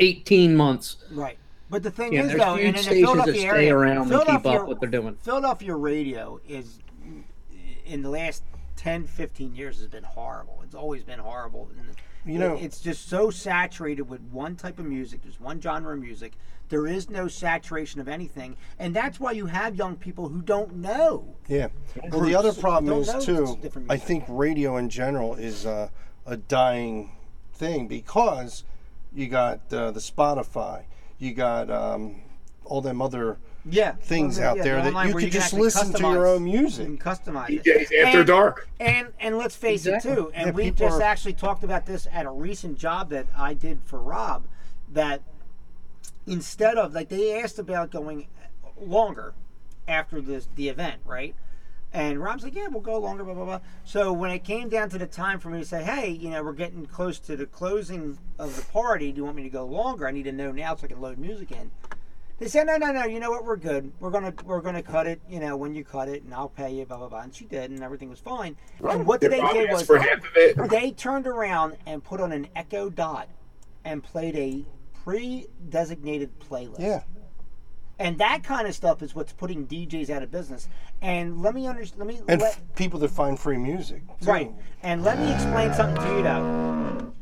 18 0.00 0.54
months. 0.56 0.96
Right. 1.10 1.38
But 1.70 1.82
the 1.82 1.90
thing 1.90 2.12
Yeah, 2.12 2.22
is, 2.22 2.28
there's 2.28 2.40
though, 2.40 2.54
huge 2.56 2.66
and 2.66 2.76
in 2.76 2.82
stations 2.82 3.00
that 3.06 3.12
Philadelphia 3.12 3.40
stay 3.40 3.48
area, 3.48 3.76
around 3.76 4.12
and 4.12 4.26
keep 4.26 4.46
up 4.46 4.66
what 4.66 4.80
they're 4.80 4.90
doing. 4.90 5.16
Philadelphia 5.22 5.74
radio 5.74 6.40
is, 6.48 6.80
in 7.86 8.02
the 8.02 8.10
last 8.10 8.42
10, 8.76 9.06
15 9.06 9.54
years, 9.54 9.78
has 9.78 9.86
been 9.88 10.02
horrible. 10.04 10.60
It's 10.64 10.74
always 10.74 11.04
been 11.04 11.20
horrible. 11.20 11.70
And 11.78 11.88
You 12.24 12.38
know- 12.38 12.56
it's 12.60 12.80
just 12.80 13.08
so 13.08 13.30
saturated 13.30 14.02
with 14.02 14.20
one 14.30 14.56
type 14.56 14.78
of 14.78 14.84
music. 14.86 15.22
There's 15.22 15.40
one 15.40 15.60
genre 15.60 15.94
of 15.94 16.00
music. 16.00 16.32
There 16.68 16.86
is 16.86 17.10
no 17.10 17.26
saturation 17.26 18.00
of 18.00 18.06
anything, 18.08 18.56
and 18.78 18.94
that's 18.94 19.18
why 19.18 19.32
you 19.32 19.46
have 19.46 19.74
young 19.74 19.96
people 19.96 20.28
who 20.28 20.40
don't 20.40 20.76
know. 20.76 21.34
Yeah. 21.48 21.68
Well, 22.10 22.20
the 22.20 22.34
other 22.36 22.52
problem 22.52 23.00
is 23.00 23.24
too. 23.24 23.58
I 23.88 23.96
think 23.96 24.24
radio 24.28 24.76
in 24.76 24.88
general 24.88 25.34
is 25.34 25.66
uh, 25.66 25.88
a 26.26 26.36
dying 26.36 27.10
thing 27.54 27.88
because 27.88 28.62
you 29.12 29.26
got 29.28 29.72
uh, 29.72 29.90
the 29.90 29.98
Spotify, 30.00 30.84
you 31.18 31.34
got 31.34 31.70
um, 31.70 32.20
all 32.64 32.80
them 32.80 33.02
other 33.02 33.38
Yeah, 33.68 33.92
things 33.92 34.38
Well, 34.38 34.50
out 34.52 34.56
yeah, 34.56 34.62
there 34.62 34.76
the 34.76 34.82
that 34.82 34.88
online 34.88 35.08
you 35.08 35.14
where 35.14 35.22
could 35.22 35.32
can 35.32 35.40
just 35.40 35.52
listen 35.52 35.92
to 35.92 36.00
your 36.00 36.26
own 36.26 36.44
music. 36.44 36.88
You 36.88 36.96
can 36.96 36.98
customize 37.14 37.50
it. 37.50 37.64
DJs 37.64 38.04
after 38.06 38.18
And- 38.20 38.26
dark. 38.26 38.68
And 38.80 39.08
and 39.20 39.36
let's 39.36 39.54
face 39.54 39.84
Exactly. 39.86 40.10
it 40.12 40.14
too. 40.14 40.30
And 40.34 40.46
Yeah, 40.46 40.52
we 40.52 40.70
just 40.70 40.98
are- 40.98 41.02
actually 41.02 41.34
talked 41.34 41.62
about 41.62 41.84
this 41.86 42.06
at 42.12 42.24
a 42.26 42.30
recent 42.30 42.78
job 42.78 43.10
that 43.10 43.26
I 43.36 43.52
did 43.54 43.80
for 43.84 44.00
Rob. 44.00 44.44
That 44.90 45.22
instead 46.26 46.76
of 46.78 46.94
like 46.94 47.08
they 47.08 47.40
asked 47.40 47.58
about 47.58 47.90
going 47.90 48.28
longer 48.80 49.34
after 49.86 50.20
the 50.20 50.44
the 50.56 50.68
event, 50.68 51.02
right? 51.04 51.34
And 51.92 52.20
Rob's 52.20 52.44
like, 52.44 52.54
yeah, 52.54 52.68
we'll 52.68 52.80
go 52.82 52.98
longer, 52.98 53.24
blah 53.24 53.34
blah 53.34 53.44
blah. 53.44 53.60
So 53.84 54.12
when 54.12 54.30
it 54.30 54.44
came 54.44 54.68
down 54.68 54.90
to 54.90 54.98
the 54.98 55.06
time 55.06 55.40
for 55.40 55.50
me 55.50 55.58
to 55.58 55.64
say, 55.64 55.82
hey, 55.82 56.08
you 56.08 56.30
know, 56.30 56.42
we're 56.44 56.52
getting 56.52 56.86
close 56.86 57.18
to 57.20 57.36
the 57.36 57.46
closing 57.46 58.16
of 58.38 58.54
the 58.56 58.62
party. 58.72 59.10
Do 59.10 59.18
you 59.18 59.24
want 59.24 59.36
me 59.36 59.42
to 59.42 59.48
go 59.50 59.64
longer? 59.66 60.06
I 60.06 60.12
need 60.12 60.22
to 60.24 60.32
know 60.32 60.52
now 60.52 60.76
so 60.76 60.84
I 60.84 60.86
can 60.86 61.00
load 61.00 61.18
music 61.18 61.50
in. 61.50 61.72
They 62.40 62.48
said, 62.48 62.66
no, 62.66 62.78
no, 62.78 62.90
no. 62.90 63.04
You 63.04 63.20
know 63.20 63.30
what? 63.30 63.44
We're 63.44 63.56
good. 63.56 63.92
We're 64.00 64.10
gonna 64.10 64.32
we're 64.44 64.62
gonna 64.62 64.82
cut 64.82 65.06
it. 65.06 65.20
You 65.28 65.40
know, 65.40 65.56
when 65.58 65.74
you 65.74 65.84
cut 65.84 66.08
it, 66.08 66.22
and 66.22 66.32
I'll 66.34 66.48
pay 66.48 66.72
you. 66.72 66.86
Blah 66.86 66.96
blah 66.96 67.08
blah. 67.08 67.20
And 67.20 67.34
she 67.34 67.44
did, 67.44 67.70
and 67.70 67.82
everything 67.82 68.08
was 68.08 68.18
fine. 68.18 68.56
And 68.82 69.06
what 69.06 69.20
They 69.20 69.28
they 69.28 69.40
probably 69.40 69.60
did 69.66 69.70
was 69.72 69.86
for 69.86 69.98
half 69.98 70.18
of 70.18 70.30
it. 70.36 70.70
they 70.70 70.90
turned 70.90 71.26
around 71.26 71.76
and 71.86 72.02
put 72.02 72.18
on 72.20 72.32
an 72.32 72.48
Echo 72.56 72.88
Dot 72.88 73.28
and 73.84 74.02
played 74.02 74.36
a 74.36 74.64
pre-designated 75.04 76.30
playlist. 76.40 76.80
Yeah. 76.80 77.02
And 77.98 78.16
that 78.18 78.42
kind 78.42 78.66
of 78.66 78.74
stuff 78.74 79.02
is 79.02 79.14
what's 79.14 79.32
putting 79.34 79.66
DJs 79.66 80.08
out 80.08 80.22
of 80.22 80.30
business. 80.30 80.66
And 81.02 81.42
let 81.42 81.54
me 81.54 81.66
understand. 81.66 81.98
Let 81.98 82.08
me 82.08 82.20
And 82.26 82.40
let, 82.40 82.52
f- 82.54 82.62
people 82.74 82.98
that 83.00 83.10
find 83.10 83.38
free 83.38 83.58
music. 83.58 84.02
too. 84.22 84.30
Right. 84.30 84.50
And 84.82 85.04
let 85.04 85.18
me 85.18 85.30
explain 85.32 85.74
something 85.74 86.02
to 86.02 86.16
you 86.16 86.22
though. 86.22 87.12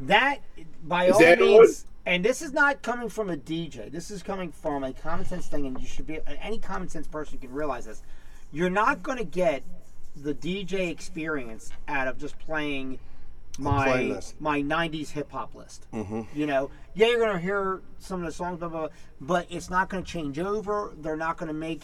That 0.00 0.38
by 0.82 1.04
Is 1.06 1.12
all 1.12 1.20
that 1.20 1.38
means 1.38 1.86
and 2.06 2.24
this 2.24 2.42
is 2.42 2.52
not 2.52 2.82
coming 2.82 3.08
from 3.08 3.30
a 3.30 3.36
DJ. 3.36 3.90
This 3.90 4.10
is 4.10 4.22
coming 4.22 4.52
from 4.52 4.84
a 4.84 4.92
common 4.92 5.24
sense 5.24 5.46
thing 5.46 5.66
and 5.66 5.80
you 5.80 5.86
should 5.86 6.06
be 6.06 6.20
any 6.26 6.58
common 6.58 6.88
sense 6.88 7.06
person 7.06 7.38
can 7.38 7.52
realize 7.52 7.86
this. 7.86 8.02
You're 8.52 8.70
not 8.70 9.02
going 9.02 9.18
to 9.18 9.24
get 9.24 9.62
the 10.16 10.34
DJ 10.34 10.90
experience 10.90 11.70
out 11.88 12.06
of 12.06 12.18
just 12.18 12.38
playing 12.38 12.98
my 13.58 13.88
playlist. 13.88 14.34
my 14.38 14.62
90s 14.62 15.10
hip 15.10 15.30
hop 15.30 15.54
list. 15.54 15.86
Mm-hmm. 15.92 16.22
You 16.34 16.46
know, 16.46 16.70
yeah, 16.94 17.08
you're 17.08 17.18
going 17.18 17.32
to 17.32 17.42
hear 17.42 17.80
some 17.98 18.20
of 18.20 18.26
the 18.26 18.32
songs 18.32 18.58
blah, 18.58 18.68
blah, 18.68 18.80
blah, 18.80 18.88
but 19.20 19.46
it's 19.50 19.70
not 19.70 19.88
going 19.88 20.04
to 20.04 20.10
change 20.10 20.38
over. 20.38 20.92
They're 21.00 21.16
not 21.16 21.36
going 21.36 21.48
to 21.48 21.54
make 21.54 21.82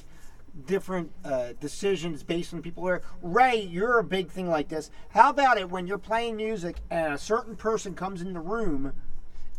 different 0.66 1.12
uh, 1.24 1.52
decisions 1.60 2.22
based 2.22 2.52
on 2.52 2.60
people 2.60 2.82
where 2.82 3.02
Ray, 3.22 3.60
you're 3.60 3.98
a 3.98 4.04
big 4.04 4.30
thing 4.30 4.48
like 4.48 4.68
this. 4.68 4.90
How 5.10 5.30
about 5.30 5.58
it 5.58 5.70
when 5.70 5.86
you're 5.86 5.98
playing 5.98 6.36
music 6.36 6.76
and 6.90 7.14
a 7.14 7.18
certain 7.18 7.56
person 7.56 7.94
comes 7.94 8.20
in 8.20 8.32
the 8.32 8.40
room 8.40 8.92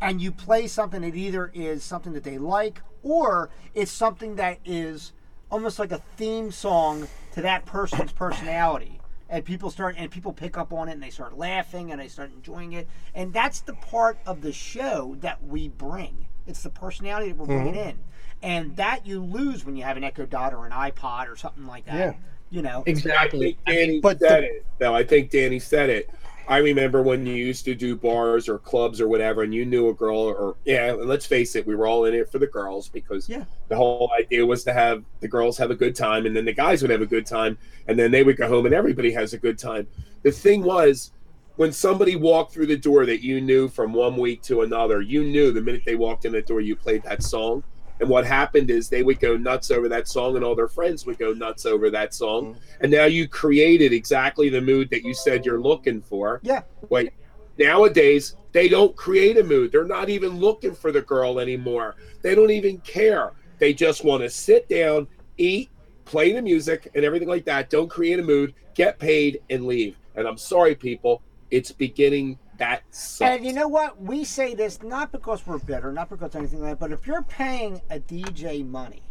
and 0.01 0.19
you 0.19 0.31
play 0.31 0.67
something 0.67 1.01
that 1.01 1.15
either 1.15 1.51
is 1.53 1.83
something 1.83 2.13
that 2.13 2.23
they 2.23 2.37
like 2.37 2.81
or 3.03 3.49
it's 3.73 3.91
something 3.91 4.35
that 4.35 4.59
is 4.65 5.13
almost 5.49 5.77
like 5.79 5.91
a 5.91 6.01
theme 6.17 6.51
song 6.51 7.07
to 7.33 7.41
that 7.41 7.65
person's 7.65 8.11
personality. 8.11 8.99
And 9.29 9.45
people 9.45 9.69
start 9.69 9.95
and 9.97 10.11
people 10.11 10.33
pick 10.33 10.57
up 10.57 10.73
on 10.73 10.89
it 10.89 10.93
and 10.93 11.03
they 11.03 11.09
start 11.09 11.37
laughing 11.37 11.91
and 11.91 12.01
they 12.01 12.09
start 12.09 12.31
enjoying 12.33 12.73
it. 12.73 12.87
And 13.15 13.31
that's 13.31 13.61
the 13.61 13.73
part 13.73 14.17
of 14.25 14.41
the 14.41 14.51
show 14.51 15.15
that 15.21 15.41
we 15.43 15.69
bring. 15.69 16.25
It's 16.47 16.63
the 16.63 16.69
personality 16.69 17.29
that 17.29 17.37
we're 17.37 17.45
mm-hmm. 17.45 17.63
bringing 17.63 17.79
in. 17.79 17.99
And 18.43 18.75
that 18.75 19.05
you 19.05 19.23
lose 19.23 19.63
when 19.63 19.77
you 19.77 19.83
have 19.83 19.97
an 19.97 20.03
Echo 20.03 20.25
Dot 20.25 20.53
or 20.53 20.65
an 20.65 20.71
iPod 20.71 21.31
or 21.31 21.35
something 21.35 21.65
like 21.65 21.85
that. 21.85 21.95
Yeah. 21.95 22.13
You 22.49 22.61
know. 22.61 22.83
I 22.85 22.89
Exactly. 22.89 23.39
think 23.39 23.65
Danny 23.65 23.99
But 24.01 24.19
said 24.19 24.43
the- 24.43 24.47
it. 24.47 24.65
No, 24.81 24.93
I 24.93 25.03
think 25.03 25.29
Danny 25.29 25.59
said 25.59 25.89
it. 25.89 26.09
I 26.47 26.57
remember 26.57 27.01
when 27.01 27.25
you 27.25 27.33
used 27.33 27.65
to 27.65 27.75
do 27.75 27.95
bars 27.95 28.49
or 28.49 28.57
clubs 28.57 28.99
or 28.99 29.07
whatever, 29.07 29.43
and 29.43 29.53
you 29.53 29.65
knew 29.65 29.89
a 29.89 29.93
girl, 29.93 30.17
or 30.19 30.55
yeah, 30.65 30.91
let's 30.91 31.25
face 31.25 31.55
it, 31.55 31.65
we 31.65 31.75
were 31.75 31.87
all 31.87 32.05
in 32.05 32.13
it 32.13 32.29
for 32.31 32.39
the 32.39 32.47
girls 32.47 32.89
because 32.89 33.29
Yeah. 33.29 33.45
the 33.69 33.75
whole 33.75 34.11
idea 34.19 34.45
was 34.45 34.63
to 34.65 34.73
have 34.73 35.03
the 35.21 35.27
girls 35.27 35.57
have 35.57 35.71
a 35.71 35.75
good 35.75 35.95
time, 35.95 36.25
and 36.25 36.35
then 36.35 36.45
the 36.45 36.53
guys 36.53 36.81
would 36.81 36.91
have 36.91 37.01
a 37.01 37.05
good 37.05 37.25
time, 37.25 37.57
and 37.87 37.97
then 37.97 38.11
they 38.11 38.23
would 38.23 38.37
go 38.37 38.47
home, 38.47 38.65
and 38.65 38.75
everybody 38.75 39.11
has 39.11 39.33
a 39.33 39.37
good 39.37 39.57
time. 39.57 39.87
The 40.23 40.31
thing 40.31 40.63
was, 40.63 41.11
when 41.57 41.71
somebody 41.71 42.15
walked 42.15 42.53
through 42.53 42.67
the 42.67 42.77
door 42.77 43.05
that 43.05 43.23
you 43.23 43.39
knew 43.39 43.67
from 43.67 43.93
one 43.93 44.17
week 44.17 44.41
to 44.43 44.61
another, 44.61 45.01
you 45.01 45.23
knew 45.23 45.51
the 45.51 45.61
minute 45.61 45.83
they 45.85 45.95
walked 45.95 46.25
in 46.25 46.31
the 46.31 46.41
door, 46.41 46.59
you 46.61 46.75
played 46.75 47.03
that 47.03 47.23
song. 47.23 47.63
And 48.01 48.09
what 48.09 48.25
happened 48.25 48.71
is 48.71 48.89
they 48.89 49.03
would 49.03 49.19
go 49.19 49.37
nuts 49.37 49.69
over 49.69 49.87
that 49.87 50.07
song, 50.07 50.35
and 50.35 50.43
all 50.43 50.55
their 50.55 50.67
friends 50.67 51.05
would 51.05 51.19
go 51.19 51.33
nuts 51.33 51.67
over 51.67 51.91
that 51.91 52.15
song. 52.15 52.55
Mm-hmm. 52.55 52.61
And 52.81 52.91
now 52.91 53.05
you 53.05 53.27
created 53.27 53.93
exactly 53.93 54.49
the 54.49 54.59
mood 54.59 54.89
that 54.89 55.03
you 55.03 55.13
said 55.13 55.45
you're 55.45 55.61
looking 55.61 56.01
for. 56.01 56.39
Yeah. 56.41 56.63
Wait, 56.89 57.13
nowadays 57.59 58.35
they 58.53 58.67
don't 58.67 58.95
create 58.95 59.37
a 59.37 59.43
mood. 59.43 59.71
They're 59.71 59.85
not 59.85 60.09
even 60.09 60.39
looking 60.39 60.73
for 60.73 60.91
the 60.91 61.03
girl 61.03 61.39
anymore. 61.39 61.95
They 62.23 62.33
don't 62.33 62.49
even 62.49 62.79
care. 62.79 63.33
They 63.59 63.71
just 63.71 64.03
want 64.03 64.23
to 64.23 64.31
sit 64.31 64.67
down, 64.67 65.07
eat, 65.37 65.69
play 66.05 66.33
the 66.33 66.41
music, 66.41 66.89
and 66.95 67.05
everything 67.05 67.29
like 67.29 67.45
that. 67.45 67.69
Don't 67.69 67.87
create 67.87 68.19
a 68.19 68.23
mood, 68.23 68.55
get 68.73 68.97
paid, 68.97 69.41
and 69.51 69.67
leave. 69.67 69.95
And 70.15 70.27
I'm 70.27 70.39
sorry, 70.39 70.73
people, 70.73 71.21
it's 71.51 71.71
beginning 71.71 72.39
that 72.61 72.83
sucks. 72.91 73.21
And 73.21 73.45
you 73.45 73.53
know 73.53 73.67
what? 73.67 73.99
We 73.99 74.23
say 74.23 74.53
this 74.53 74.83
not 74.83 75.11
because 75.11 75.45
we're 75.47 75.57
bitter, 75.57 75.91
not 75.91 76.09
because 76.09 76.35
anything 76.35 76.61
like 76.61 76.71
that, 76.71 76.79
but 76.79 76.91
if 76.91 77.07
you're 77.07 77.23
paying 77.23 77.81
a 77.89 77.99
DJ 77.99 78.63
money, 78.65 79.01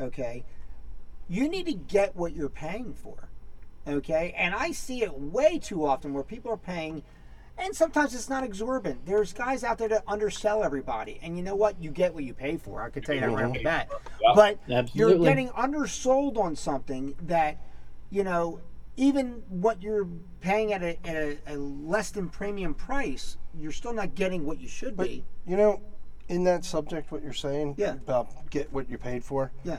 okay, 0.00 0.44
you 1.28 1.48
need 1.48 1.66
to 1.66 1.72
get 1.72 2.14
what 2.14 2.34
you're 2.34 2.48
paying 2.48 2.94
for. 2.94 3.28
Okay? 3.88 4.32
And 4.36 4.54
I 4.54 4.70
see 4.70 5.02
it 5.02 5.18
way 5.18 5.58
too 5.58 5.84
often 5.84 6.14
where 6.14 6.22
people 6.22 6.52
are 6.52 6.56
paying 6.56 7.02
and 7.58 7.74
sometimes 7.74 8.14
it's 8.14 8.28
not 8.28 8.44
exorbitant. 8.44 9.04
There's 9.06 9.32
guys 9.32 9.64
out 9.64 9.78
there 9.78 9.88
that 9.88 10.04
undersell 10.06 10.62
everybody. 10.62 11.18
And 11.22 11.36
you 11.36 11.42
know 11.42 11.56
what? 11.56 11.82
You 11.82 11.90
get 11.90 12.14
what 12.14 12.22
you 12.22 12.34
pay 12.34 12.56
for. 12.56 12.82
I 12.82 12.90
could 12.90 13.04
tell 13.04 13.14
you 13.14 13.22
that 13.22 13.30
right 13.30 13.46
off 13.46 13.54
the 13.54 13.62
bat. 13.62 13.88
Yeah. 14.22 14.32
But 14.34 14.94
you're 14.94 15.18
getting 15.18 15.50
undersold 15.56 16.36
on 16.36 16.54
something 16.54 17.14
that, 17.22 17.58
you 18.10 18.22
know, 18.24 18.60
even 18.96 19.42
what 19.48 19.82
you're 19.82 20.06
paying 20.40 20.72
at 20.72 20.82
a, 20.82 20.98
at 21.06 21.16
a, 21.16 21.38
a 21.48 21.56
less 21.56 22.10
than 22.10 22.28
premium 22.28 22.74
price, 22.74 23.36
you're 23.58 23.72
still 23.72 23.92
not 23.92 24.14
getting 24.14 24.44
what 24.46 24.58
you 24.58 24.68
should 24.68 24.96
But 24.96 25.08
be. 25.08 25.24
you 25.46 25.56
know, 25.56 25.80
in 26.28 26.44
that 26.44 26.64
subject, 26.64 27.12
what 27.12 27.22
you're 27.22 27.32
saying 27.32 27.74
Yeah. 27.76 27.92
about 27.92 28.50
get 28.50 28.72
what 28.72 28.88
you 28.90 28.98
paid 28.98 29.24
for. 29.24 29.52
Yeah. 29.64 29.78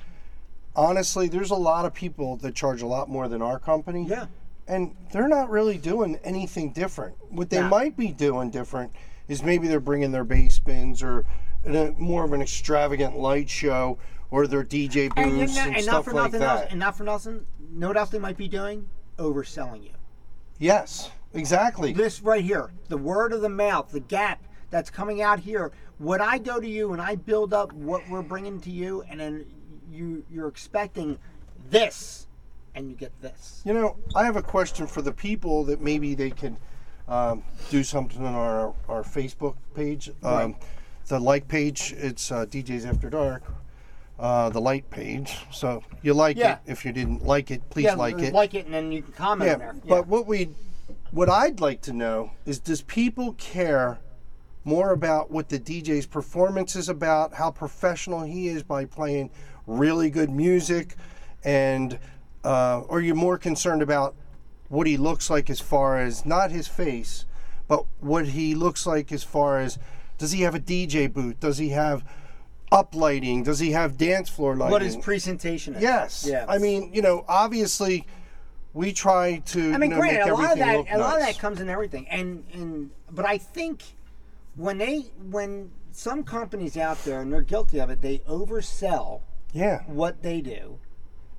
Honestly, 0.76 1.28
there's 1.28 1.52
a 1.52 1.56
lot 1.56 1.86
of 1.86 1.94
people 1.94 2.38
that 2.38 2.54
charge 2.54 2.82
a 2.82 2.88
lot 2.88 3.10
more 3.10 3.28
than 3.28 3.42
our 3.42 3.60
company. 3.60 4.06
Yeah. 4.08 4.28
and 4.68 4.96
they're 5.12 5.28
not 5.30 5.50
really 5.50 5.78
doing 5.78 6.20
anything 6.24 6.72
different. 6.74 7.16
What 7.30 7.50
they 7.50 7.62
might 7.62 7.96
be 7.98 8.12
doing 8.12 8.50
different 8.52 8.92
is 9.28 9.42
maybe 9.42 9.68
they're 9.68 9.80
bringing 9.80 10.12
their 10.12 10.24
bass 10.26 10.60
bins 10.60 11.02
or 11.02 11.26
a, 11.66 11.92
more 11.98 12.24
of 12.26 12.34
an 12.34 12.42
extravagant 12.42 13.18
light 13.18 13.50
show 13.50 13.98
or 14.30 14.46
their 14.46 14.64
DJ 14.64 15.10
And, 15.18 15.32
booths 15.32 15.56
know- 15.56 15.62
and, 15.64 15.76
and 15.78 15.86
not 15.86 15.92
stuff 15.94 16.06
for 16.06 16.14
like 16.14 16.32
nothing 16.34 16.42
else, 16.48 16.62
that. 16.62 16.72
and 16.72 16.80
not 16.80 16.98
for 16.98 17.04
nothing, 17.06 17.46
know 17.72 17.88
what 17.88 17.98
else 17.98 18.10
they 18.10 18.20
might 18.20 18.38
be 18.38 18.48
doing? 18.50 18.88
Overselling 19.18 19.84
you. 19.84 19.92
yes, 20.60 21.10
exactly. 21.34 21.94
This 21.94 22.22
right 22.22 22.44
here, 22.44 22.72
the 22.88 22.98
word 22.98 23.34
of 23.34 23.42
the 23.42 23.50
mouth, 23.50 23.92
the 23.92 24.00
gap 24.00 24.44
that's 24.70 24.90
coming 24.90 25.22
out 25.22 25.40
here. 25.40 25.72
When 25.98 26.22
I 26.22 26.38
go 26.38 26.60
to 26.60 26.68
you 26.68 26.94
and 26.94 27.02
I 27.02 27.16
build 27.16 27.54
up 27.54 27.74
what 27.74 28.08
we're 28.10 28.22
bringing 28.22 28.60
to 28.62 28.70
you, 28.70 29.04
and 29.10 29.20
then 29.20 29.46
you 29.92 30.24
you're 30.32 30.48
expecting 30.48 31.18
this, 31.70 32.28
and 32.76 32.90
you 32.90 32.96
get 32.96 33.20
this. 33.22 33.62
You 33.66 33.74
know, 33.74 33.96
I 34.16 34.24
have 34.26 34.36
a 34.36 34.44
question 34.44 34.86
for 34.86 35.02
the 35.02 35.12
people 35.12 35.64
that 35.66 35.82
maybe 35.82 36.14
they 36.14 36.30
can 36.30 36.58
um, 37.08 37.44
do 37.72 37.84
something 37.84 38.24
on 38.24 38.36
our 38.36 38.74
our 38.88 39.02
Facebook 39.02 39.56
page, 39.74 40.10
um, 40.22 40.34
Right. 40.52 40.56
the 41.08 41.20
like 41.20 41.48
page. 41.48 41.96
It's 41.98 42.32
uh, 42.32 42.46
DJs 42.46 42.86
After 42.88 43.10
Dark. 43.10 43.44
Uh, 44.20 44.50
the 44.50 44.60
light 44.60 44.90
page. 44.90 45.38
So 45.52 45.84
you 46.02 46.14
like 46.16 46.38
Yeah. 46.38 46.54
it. 46.54 46.60
If 46.66 46.84
you 46.86 46.92
didn't 46.92 47.24
like 47.24 47.52
it, 47.52 47.70
please 47.70 47.84
yeah, 47.86 47.94
like 47.96 48.18
it. 48.20 48.34
like 48.34 48.56
it, 48.56 48.66
and 48.66 48.74
then 48.74 48.92
you 48.92 49.04
can 49.04 49.14
comment 49.14 49.48
Yeah, 49.52 49.56
there. 49.58 49.76
Yeah. 49.76 49.90
but 49.90 50.08
what 50.08 50.26
we, 50.26 50.50
what 51.12 51.30
I'd 51.30 51.60
like 51.60 51.82
to 51.82 51.94
know 51.94 52.32
is, 52.44 52.58
does 52.60 52.82
people 52.82 53.34
care 53.34 54.00
more 54.64 54.92
about 54.92 55.30
what 55.30 55.50
the 55.50 55.60
DJ's 55.60 56.08
performance 56.08 56.76
is 56.76 56.90
about, 56.90 57.36
how 57.36 57.52
professional 57.52 58.24
he 58.24 58.48
is 58.48 58.64
by 58.64 58.86
playing 58.86 59.30
really 59.68 60.10
good 60.10 60.32
music, 60.32 60.96
and 61.44 62.00
uh, 62.44 62.82
are 62.90 63.00
you 63.00 63.14
more 63.14 63.38
concerned 63.38 63.84
about 63.84 64.16
what 64.70 64.88
he 64.88 64.98
looks 64.98 65.30
like 65.30 65.50
as 65.50 65.60
far 65.60 66.00
as 66.00 66.26
not 66.26 66.50
his 66.50 66.68
face, 66.68 67.26
but 67.68 67.86
what 68.00 68.30
he 68.30 68.56
looks 68.56 68.88
like 68.88 69.12
as 69.12 69.24
far 69.24 69.60
as 69.60 69.78
does 70.18 70.32
he 70.32 70.42
have 70.42 70.56
a 70.56 70.60
DJ 70.60 71.12
boot? 71.12 71.40
Does 71.40 71.60
he 71.60 71.70
have 71.70 72.04
uplighting? 72.72 73.44
Does 73.44 73.60
he 73.60 73.72
have 73.72 73.98
dance 73.98 74.30
floor 74.30 74.56
lighting? 74.56 74.72
What 74.72 74.82
his 74.82 74.98
presentation 74.98 75.76
is. 75.76 75.82
Yes. 75.82 76.26
Yeah. 76.30 76.46
I 76.48 76.58
mean, 76.58 76.92
you 76.94 77.02
know, 77.02 77.26
obviously, 77.28 78.06
we 78.74 78.94
try 78.94 79.38
to. 79.48 79.74
I 79.74 79.78
mean, 79.78 79.90
you 79.92 79.96
know, 79.96 80.02
granted, 80.02 80.20
make 80.26 80.30
a 80.30 80.34
lot 80.34 80.52
of 80.54 80.60
that, 80.60 80.86
a 80.96 80.98
lot 80.98 81.16
of 81.20 81.26
that 81.26 81.40
comes 81.40 81.60
in 81.62 81.70
everything, 81.70 82.08
and 82.10 82.44
and 82.54 82.92
but 83.12 83.26
I 83.26 83.38
think 83.38 83.84
when 84.56 84.78
they 84.78 85.06
when 85.30 85.72
some 85.92 86.24
companies 86.24 86.78
out 86.78 87.04
there 87.06 87.22
and 87.22 87.32
they're 87.34 87.42
guilty 87.42 87.80
of 87.80 87.90
it, 87.90 88.02
they 88.02 88.20
oversell 88.20 89.22
Yeah. 89.52 89.82
what 89.88 90.22
they 90.22 90.42
do, 90.42 90.78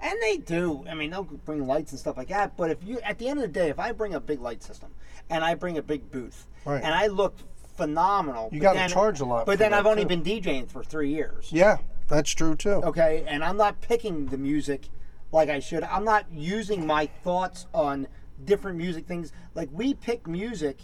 and 0.01 0.15
they 0.23 0.37
do. 0.39 0.85
I 0.91 0.95
mean, 0.95 1.11
they'll 1.11 1.23
bring 1.25 1.67
lights 1.67 1.93
and 1.93 2.01
stuff 2.01 2.17
like 2.17 2.29
that. 2.29 2.57
But 2.57 2.71
if 2.71 2.83
you, 2.83 2.99
at 3.01 3.19
the 3.19 3.29
end 3.29 3.39
of 3.39 3.43
the 3.43 3.49
day, 3.61 3.69
if 3.69 3.79
I 3.79 3.93
bring 3.93 4.15
a 4.15 4.21
big 4.21 4.41
light 4.41 4.63
system 4.63 4.91
and 5.31 5.45
I 5.45 5.55
bring 5.55 5.79
a 5.79 5.83
big 5.83 6.11
booth 6.11 6.47
Right. 6.65 6.83
and 6.83 6.93
I 6.95 7.07
look 7.07 7.37
phenomenal, 7.79 8.51
You 8.53 8.61
gotta 8.61 8.93
charge 8.93 9.21
a 9.21 9.25
lot 9.25 9.47
But 9.47 9.59
then 9.59 9.73
I've 9.73 9.87
only 9.87 10.03
too. 10.03 10.09
been 10.09 10.23
DJing 10.23 10.69
for 10.71 10.85
three 10.85 11.11
years. 11.11 11.49
Yeah, 11.51 11.79
that's 12.09 12.31
true 12.31 12.55
too. 12.55 12.81
okay 12.91 13.25
and 13.27 13.45
i'm 13.45 13.57
not 13.59 13.81
picking 13.83 14.27
the 14.27 14.39
music 14.39 14.89
like 15.31 15.49
i 15.49 15.61
should. 15.61 15.83
I'm 15.85 16.05
not 16.05 16.25
using 16.33 16.87
my 16.87 17.07
thoughts 17.23 17.67
on 17.75 18.09
different 18.45 18.79
music 18.79 19.07
things. 19.07 19.33
Like 19.55 19.69
we 19.73 19.95
pick 19.95 20.27
music 20.27 20.79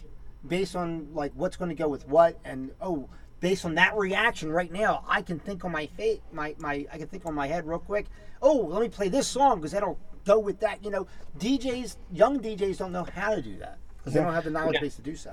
based 0.47 0.77
on 0.77 1.09
like 1.15 1.33
what's 1.35 1.57
going 1.57 1.71
to 1.71 1.75
go 1.75 1.89
with 1.89 2.07
what 2.07 2.39
and 2.45 2.71
oh 2.81 3.09
based 3.41 3.65
on 3.65 3.75
that 3.75 3.97
reaction 3.97 4.51
right 4.53 4.71
now 4.71 5.03
i 5.09 5.23
can 5.23 5.39
think 5.39 5.65
on 5.65 5.73
my 5.73 5.87
face 5.87 6.21
my, 6.33 6.55
my 6.59 6.87
i 6.93 6.99
can 6.99 7.07
think 7.09 7.25
on 7.27 7.35
my 7.35 7.47
head 7.47 7.67
real 7.67 7.79
quick 7.79 8.07
oh 8.43 8.57
let 8.71 8.83
me 8.83 8.89
play 8.89 9.09
this 9.09 9.27
song 9.27 9.57
because 9.57 9.73
that'll 9.73 9.99
go 10.27 10.39
with 10.39 10.61
that 10.61 10.85
you 10.85 10.91
know? 10.91 11.07
Djs 11.39 11.97
young 12.13 12.41
djs 12.41 12.79
don't 12.79 12.93
know 12.93 13.05
how 13.15 13.35
to 13.35 13.43
do 13.43 13.57
that 13.59 13.79
because 13.97 14.13
they 14.13 14.21
don't 14.21 14.35
have 14.35 14.45
the 14.45 14.51
knowledge 14.51 14.81
base 14.81 14.97
to 14.97 15.03
do 15.03 15.17
so 15.17 15.33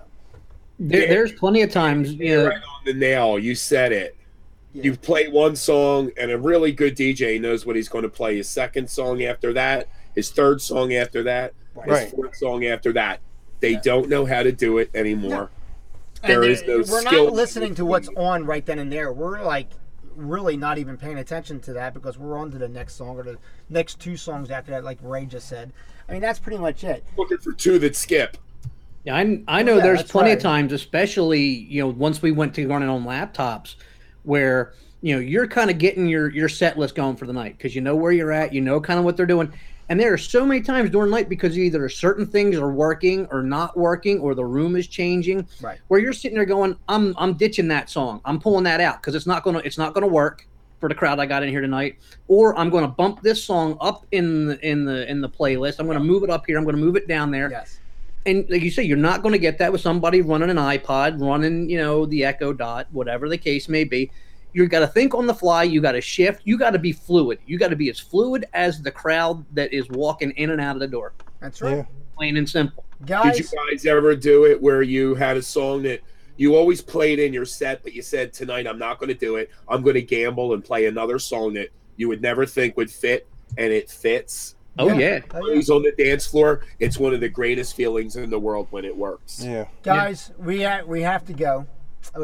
There, 0.81 1.07
there's 1.07 1.31
plenty 1.33 1.61
of 1.61 1.71
times, 1.71 2.13
you 2.13 2.35
know, 2.37 2.47
right 2.47 2.55
on 2.57 2.85
the 2.85 2.93
nail. 2.93 3.37
You 3.37 3.53
said 3.53 3.91
it. 3.91 4.15
Yeah. 4.73 4.83
You 4.83 4.95
play 4.97 5.27
one 5.27 5.55
song, 5.55 6.11
and 6.17 6.31
a 6.31 6.37
really 6.37 6.71
good 6.71 6.95
DJ 6.95 7.39
knows 7.39 7.65
what 7.65 7.75
he's 7.75 7.87
going 7.87 8.01
to 8.03 8.09
play. 8.09 8.37
His 8.37 8.49
second 8.49 8.89
song 8.89 9.21
after 9.23 9.53
that, 9.53 9.87
his 10.15 10.31
third 10.31 10.59
song 10.61 10.93
after 10.93 11.21
that, 11.23 11.53
his 11.85 12.11
fourth 12.11 12.35
song 12.35 12.65
after 12.65 12.91
that. 12.93 13.19
They 13.59 13.75
don't 13.75 14.09
know 14.09 14.25
how 14.25 14.41
to 14.41 14.51
do 14.51 14.79
it 14.79 14.89
anymore. 14.95 15.51
There 16.23 16.41
And 16.41 16.51
is 16.51 16.63
no 16.63 16.77
we're 16.77 17.01
skill. 17.01 17.25
not 17.25 17.33
listening 17.33 17.75
to 17.75 17.85
what's 17.85 18.09
on 18.17 18.45
right 18.45 18.65
then 18.65 18.79
and 18.79 18.91
there. 18.91 19.13
We're 19.13 19.43
like 19.43 19.69
really 20.15 20.57
not 20.57 20.77
even 20.79 20.97
paying 20.97 21.19
attention 21.19 21.59
to 21.61 21.73
that 21.73 21.93
because 21.93 22.17
we're 22.17 22.37
on 22.37 22.49
to 22.51 22.57
the 22.57 22.67
next 22.67 22.95
song 22.95 23.17
or 23.17 23.23
the 23.23 23.37
next 23.69 23.99
two 23.99 24.17
songs 24.17 24.49
after 24.49 24.71
that, 24.71 24.83
like 24.83 24.97
Ray 25.03 25.25
just 25.25 25.47
said. 25.47 25.73
I 26.09 26.13
mean, 26.13 26.21
that's 26.21 26.39
pretty 26.39 26.57
much 26.57 26.83
it. 26.83 27.03
Looking 27.17 27.37
for 27.37 27.53
two 27.53 27.77
that 27.79 27.95
skip. 27.95 28.37
Yeah, 29.03 29.15
I, 29.15 29.43
I 29.47 29.61
oh, 29.61 29.65
know 29.65 29.77
Yeah, 29.77 29.83
there's 29.83 30.03
plenty 30.03 30.29
right. 30.29 30.37
of 30.37 30.43
times, 30.43 30.73
especially 30.73 31.41
you 31.41 31.81
know, 31.81 31.89
once 31.89 32.21
we 32.21 32.31
went 32.31 32.53
to 32.55 32.67
running 32.67 32.89
on 32.89 33.03
laptops, 33.03 33.75
where 34.23 34.73
you 35.01 35.15
know 35.15 35.19
you're 35.19 35.47
kind 35.47 35.71
of 35.71 35.77
getting 35.77 36.07
your 36.07 36.29
your 36.29 36.49
set 36.49 36.77
list 36.77 36.95
going 36.95 37.15
for 37.15 37.25
the 37.25 37.33
night 37.33 37.57
because 37.57 37.73
you 37.75 37.81
know 37.81 37.95
where 37.95 38.11
you're 38.11 38.31
at, 38.31 38.53
you 38.53 38.61
know 38.61 38.79
kind 38.79 38.99
of 38.99 39.05
what 39.05 39.17
they're 39.17 39.25
doing, 39.25 39.51
and 39.89 39.99
there 39.99 40.13
are 40.13 40.17
so 40.17 40.45
many 40.45 40.61
times 40.61 40.91
during 40.91 41.09
night 41.09 41.29
because 41.29 41.57
either 41.57 41.89
certain 41.89 42.25
things 42.25 42.57
are 42.57 42.71
working 42.71 43.27
or 43.31 43.41
not 43.41 43.75
working, 43.75 44.19
or 44.19 44.35
the 44.35 44.45
room 44.45 44.75
is 44.75 44.87
changing, 44.87 45.47
Right. 45.61 45.79
where 45.87 45.99
you're 45.99 46.13
sitting 46.13 46.35
there 46.35 46.45
going, 46.45 46.75
I'm 46.87 47.15
I'm 47.17 47.33
ditching 47.33 47.67
that 47.69 47.89
song, 47.89 48.21
I'm 48.25 48.39
pulling 48.39 48.63
that 48.65 48.79
out 48.81 49.01
because 49.01 49.15
it's 49.15 49.27
not 49.27 49.43
gonna 49.43 49.59
it's 49.59 49.77
not 49.77 49.93
gonna 49.95 50.07
work 50.07 50.47
for 50.81 50.89
the 50.89 50.95
crowd 50.95 51.19
I 51.19 51.27
got 51.27 51.43
in 51.43 51.49
here 51.49 51.61
tonight, 51.61 51.97
or 52.27 52.57
I'm 52.57 52.71
going 52.71 52.83
to 52.83 52.87
bump 52.89 53.21
this 53.21 53.41
song 53.43 53.77
up 53.79 54.03
in 54.11 54.47
the 54.47 54.67
in 54.67 54.83
the 54.83 55.09
in 55.09 55.21
the 55.21 55.29
playlist. 55.29 55.75
I'm 55.79 55.85
going 55.85 55.97
to 55.97 56.03
move 56.03 56.23
it 56.23 56.31
up 56.31 56.43
here. 56.47 56.57
I'm 56.57 56.63
going 56.63 56.75
to 56.75 56.81
move 56.81 56.95
it 56.95 57.07
down 57.07 57.29
there 57.29 57.51
Yes. 57.51 57.79
And 58.25 58.49
like 58.49 58.61
you 58.61 58.71
say, 58.71 58.83
you're 58.83 58.97
not 58.97 59.21
going 59.21 59.33
to 59.33 59.39
get 59.39 59.57
that 59.57 59.71
with 59.71 59.81
somebody 59.81 60.21
running 60.21 60.49
an 60.49 60.57
iPod, 60.57 61.21
running, 61.21 61.69
you 61.69 61.77
know, 61.77 62.05
the 62.05 62.23
Echo 62.23 62.53
Dot, 62.53 62.87
whatever 62.91 63.27
the 63.27 63.37
case 63.37 63.67
may 63.67 63.83
be. 63.83 64.11
You 64.53 64.67
got 64.67 64.81
to 64.81 64.87
think 64.87 65.15
on 65.15 65.27
the 65.27 65.33
fly. 65.33 65.63
You 65.63 65.81
got 65.81 65.93
to 65.93 66.01
shift. 66.01 66.41
You 66.43 66.57
got 66.57 66.71
to 66.71 66.79
be 66.79 66.91
fluid. 66.91 67.39
You 67.45 67.57
got 67.57 67.69
to 67.69 67.75
be 67.75 67.89
as 67.89 67.99
fluid 67.99 68.45
as 68.53 68.81
the 68.81 68.91
crowd 68.91 69.45
that 69.55 69.73
is 69.73 69.89
walking 69.89 70.31
in 70.31 70.49
and 70.49 70.59
out 70.59 70.75
of 70.75 70.81
the 70.81 70.87
door. 70.87 71.13
That's 71.39 71.61
right. 71.61 71.77
Yeah. 71.77 71.85
Plain 72.17 72.37
and 72.37 72.49
simple. 72.49 72.83
Guys, 73.05 73.37
Did 73.37 73.51
you 73.51 73.57
guys 73.71 73.85
ever 73.85 74.15
do 74.15 74.45
it 74.45 74.61
where 74.61 74.81
you 74.81 75.15
had 75.15 75.37
a 75.37 75.41
song 75.41 75.83
that 75.83 76.01
you 76.37 76.55
always 76.55 76.81
played 76.81 77.19
in 77.19 77.33
your 77.33 77.45
set, 77.45 77.81
but 77.81 77.93
you 77.93 78.01
said 78.01 78.33
tonight 78.33 78.67
I'm 78.67 78.77
not 78.77 78.99
going 78.99 79.09
to 79.09 79.15
do 79.15 79.37
it. 79.37 79.49
I'm 79.67 79.81
going 79.81 79.95
to 79.95 80.01
gamble 80.01 80.53
and 80.53 80.63
play 80.63 80.85
another 80.85 81.17
song 81.17 81.53
that 81.53 81.69
you 81.95 82.07
would 82.09 82.21
never 82.21 82.45
think 82.45 82.77
would 82.77 82.91
fit, 82.91 83.27
and 83.57 83.71
it 83.71 83.89
fits. 83.89 84.55
Oh 84.79 84.87
Yeah. 84.87 84.93
yeah, 84.97 85.19
oh, 85.33 85.47
yeah. 85.49 85.55
He's 85.55 85.69
on 85.69 85.83
the 85.83 85.91
dance 85.91 86.25
floor. 86.25 86.61
It's 86.79 86.97
one 86.97 87.13
of 87.13 87.19
the 87.19 87.29
greatest 87.29 87.75
feelings 87.75 88.15
in 88.15 88.29
the 88.29 88.39
world 88.39 88.67
when 88.71 88.85
it 88.85 88.95
works. 88.95 89.43
Yeah. 89.43 89.65
guys, 89.83 90.31
we 90.37 90.63
ha- 90.63 90.81
we 90.85 91.01
have 91.01 91.25
to 91.25 91.33
go. 91.33 91.67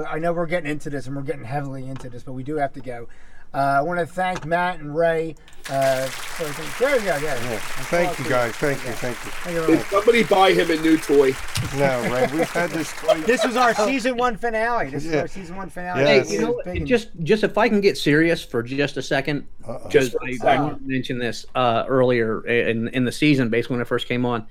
I 0.08 0.18
know 0.20 0.34
we're 0.34 0.46
getting 0.48 0.70
into 0.72 0.90
this 0.90 1.08
and 1.08 1.16
we're 1.16 1.22
getting 1.22 1.44
heavily 1.44 1.88
into 1.88 2.10
this, 2.10 2.24
but 2.24 2.34
we 2.34 2.44
do 2.44 2.56
have 2.56 2.74
to 2.74 2.80
go. 2.82 3.08
Uh, 3.54 3.58
I 3.58 3.82
want 3.82 4.00
to 4.00 4.06
thank 4.06 4.46
Matt 4.46 4.80
and 4.80 4.96
Ray. 4.96 5.36
Uh, 5.70 6.06
for, 6.06 6.44
there 6.84 6.96
you 6.96 7.02
go. 7.02 7.18
Yeah. 7.18 7.20
Yeah. 7.50 7.60
Thank 7.90 8.18
you 8.20 8.30
guys. 8.30 8.54
Thank 8.56 8.78
you. 8.86 8.92
Thank 8.94 9.18
you. 9.26 9.32
Thank 9.32 9.56
you 9.56 9.62
very 9.62 9.68
Did 9.74 9.80
much. 9.80 9.88
somebody 9.88 10.24
buy 10.24 10.54
him 10.54 10.72
a 10.72 10.76
new 10.82 10.98
toy? 10.98 11.32
No, 11.78 12.02
Ray. 12.14 12.28
We've 12.34 12.50
had 12.50 12.70
this. 12.70 12.94
toy. 13.02 13.20
This 13.22 13.44
was 13.46 13.58
our 13.58 13.74
season 13.74 14.16
one 14.16 14.38
finale. 14.38 14.90
This 14.90 15.06
is 15.06 15.12
Yeah. 15.12 15.22
our 15.22 15.28
season 15.28 15.56
one 15.58 15.70
finale. 15.70 16.02
Yeah, 16.02 16.08
Hey, 16.08 16.20
This 16.20 16.32
you 16.34 16.42
know, 16.42 16.62
big 16.64 16.86
just 16.86 17.10
just 17.24 17.44
if 17.44 17.58
I 17.58 17.68
can 17.68 17.82
get 17.82 17.98
serious 17.98 18.44
for 18.44 18.64
just 18.64 18.96
a 18.96 19.02
second, 19.02 19.46
Uh-oh. 19.68 19.82
because 19.88 20.10
for 20.10 20.20
a 20.24 20.28
I, 20.28 20.30
I 20.32 20.36
second. 20.38 20.88
mentioned 20.88 21.22
this 21.22 21.46
uh, 21.56 21.84
earlier 21.88 22.46
in 22.48 22.88
in 22.90 23.04
the 23.04 23.12
season, 23.12 23.50
basically 23.50 23.76
when 23.76 23.82
I 23.82 23.86
first 23.86 24.08
came 24.08 24.26
on. 24.26 24.46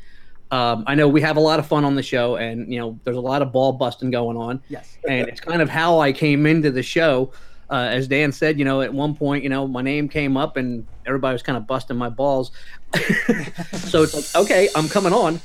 Um, 0.51 0.85
I 0.87 0.95
know 0.95 1.09
we 1.09 1.21
have 1.23 1.37
a 1.39 1.41
lot 1.41 1.59
of 1.59 1.67
fun 1.67 1.85
on 1.85 1.95
the 1.97 2.03
show, 2.03 2.37
and 2.37 2.71
you 2.73 2.79
know 2.79 2.99
there's 3.05 3.17
a 3.17 3.21
lot 3.23 3.41
of 3.41 3.53
ball 3.53 3.73
busting 3.73 4.11
going 4.11 4.37
on. 4.37 4.61
yes. 4.69 4.99
and 5.09 5.29
it's 5.29 5.41
kind 5.41 5.63
of 5.63 5.69
how 5.71 5.99
I 5.99 6.13
came 6.13 6.45
into 6.47 6.71
the 6.71 6.83
show. 6.83 7.33
Uh, 7.71 7.89
as 7.91 8.07
Dan 8.07 8.31
said, 8.33 8.59
you 8.59 8.65
know, 8.65 8.81
at 8.81 8.93
one 8.93 9.15
point, 9.15 9.43
you 9.43 9.49
know, 9.49 9.67
my 9.67 9.83
name 9.83 10.09
came 10.09 10.37
up 10.37 10.57
and 10.57 10.87
everybody 11.07 11.33
was 11.33 11.43
kind 11.43 11.57
of 11.57 11.67
busting 11.67 11.97
my 11.97 12.09
balls. 12.09 12.53
so 12.95 14.03
it's 14.03 14.15
like, 14.35 14.45
okay, 14.45 14.69
I'm 14.75 14.89
coming 14.89 15.13
on. 15.13 15.41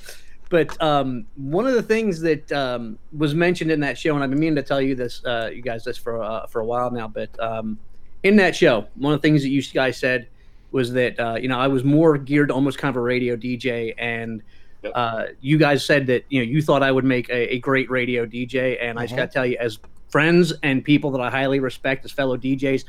But 0.49 0.79
um, 0.83 1.25
one 1.35 1.65
of 1.65 1.73
the 1.73 1.81
things 1.81 2.19
that 2.21 2.51
um, 2.51 2.99
was 3.15 3.33
mentioned 3.33 3.71
in 3.71 3.79
that 3.81 3.97
show, 3.97 4.13
and 4.15 4.23
I've 4.23 4.29
been 4.29 4.39
meaning 4.39 4.55
to 4.57 4.63
tell 4.63 4.81
you 4.81 4.95
this, 4.95 5.23
uh, 5.25 5.49
you 5.53 5.61
guys, 5.61 5.83
this 5.85 5.97
for 5.97 6.21
uh, 6.21 6.45
for 6.47 6.59
a 6.59 6.65
while 6.65 6.91
now, 6.91 7.07
but 7.07 7.29
um, 7.41 7.79
in 8.23 8.35
that 8.35 8.55
show, 8.55 8.85
one 8.95 9.13
of 9.13 9.21
the 9.21 9.27
things 9.27 9.41
that 9.43 9.49
you 9.49 9.61
guys 9.73 9.97
said 9.97 10.27
was 10.71 10.91
that 10.93 11.17
uh, 11.19 11.35
you 11.41 11.47
know 11.47 11.57
I 11.57 11.67
was 11.69 11.83
more 11.85 12.17
geared 12.17 12.49
to 12.49 12.53
almost 12.53 12.77
kind 12.79 12.89
of 12.89 12.97
a 12.97 13.01
radio 13.01 13.35
DJ, 13.37 13.93
and 13.97 14.43
Yep. 14.83 14.93
uh, 14.95 15.23
you 15.41 15.59
guys 15.59 15.85
said 15.85 16.07
that 16.07 16.25
you 16.29 16.39
know 16.39 16.43
you 16.51 16.59
thought 16.61 16.81
I 16.83 16.91
would 16.91 17.05
make 17.05 17.29
a, 17.29 17.53
a 17.53 17.59
great 17.59 17.89
radio 17.91 18.25
DJ, 18.25 18.77
and 18.81 18.97
I 18.99 19.03
just 19.03 19.13
Mhm. 19.13 19.17
got 19.17 19.25
to 19.27 19.31
tell 19.31 19.45
you, 19.45 19.55
as 19.59 19.77
friends 20.15 20.53
and 20.61 20.83
people 20.83 21.11
that 21.11 21.21
I 21.21 21.29
highly 21.29 21.59
respect 21.59 22.05
as 22.05 22.11
fellow 22.11 22.37
DJs, 22.37 22.83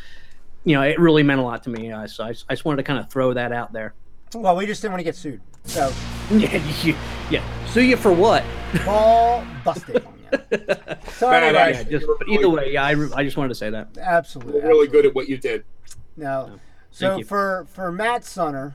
you 0.64 0.74
know, 0.76 0.82
it 0.82 0.98
really 1.00 1.22
meant 1.22 1.40
a 1.40 1.44
lot 1.44 1.62
to 1.64 1.70
me. 1.70 1.90
Uh, 1.90 2.06
so 2.06 2.24
I, 2.24 2.32
just- 2.32 2.44
I 2.48 2.52
just 2.54 2.64
wanted 2.64 2.78
to 2.78 2.82
kind 2.82 2.98
of 2.98 3.08
throw 3.10 3.32
that 3.34 3.52
out 3.52 3.72
there. 3.72 3.94
Well, 4.34 4.56
we 4.56 4.66
just 4.66 4.80
didn't 4.82 4.92
want 4.92 5.00
to 5.00 5.04
get 5.04 5.16
sued. 5.16 5.40
So, 5.64 5.92
Yeah, 6.30 6.56
you, 6.82 6.94
yeah. 7.30 7.66
Sue 7.66 7.82
you 7.82 7.96
for 7.96 8.12
what? 8.12 8.44
ball 8.84 9.44
busted 9.64 10.04
on 10.04 10.18
you. 10.32 10.58
So, 11.12 11.30
anyway, 11.30 11.72
Yeah, 11.74 11.82
just, 11.84 12.06
but 12.18 12.28
either 12.28 12.48
way, 12.48 12.72
yeah, 12.72 12.84
I, 12.84 12.92
re- 12.92 13.10
I 13.14 13.22
just 13.24 13.36
wanted 13.36 13.50
to 13.50 13.54
say 13.54 13.70
that. 13.70 13.96
absolutely. 13.98 14.54
You're 14.54 14.62
really 14.62 14.86
absolutely. 14.86 14.88
good 15.02 15.06
at 15.06 15.14
what 15.14 15.28
you 15.28 15.36
did. 15.36 15.64
No. 16.16 16.58
So 16.90 17.22
for 17.22 17.66
for 17.70 17.90
Matt 17.90 18.22
Sunner, 18.24 18.74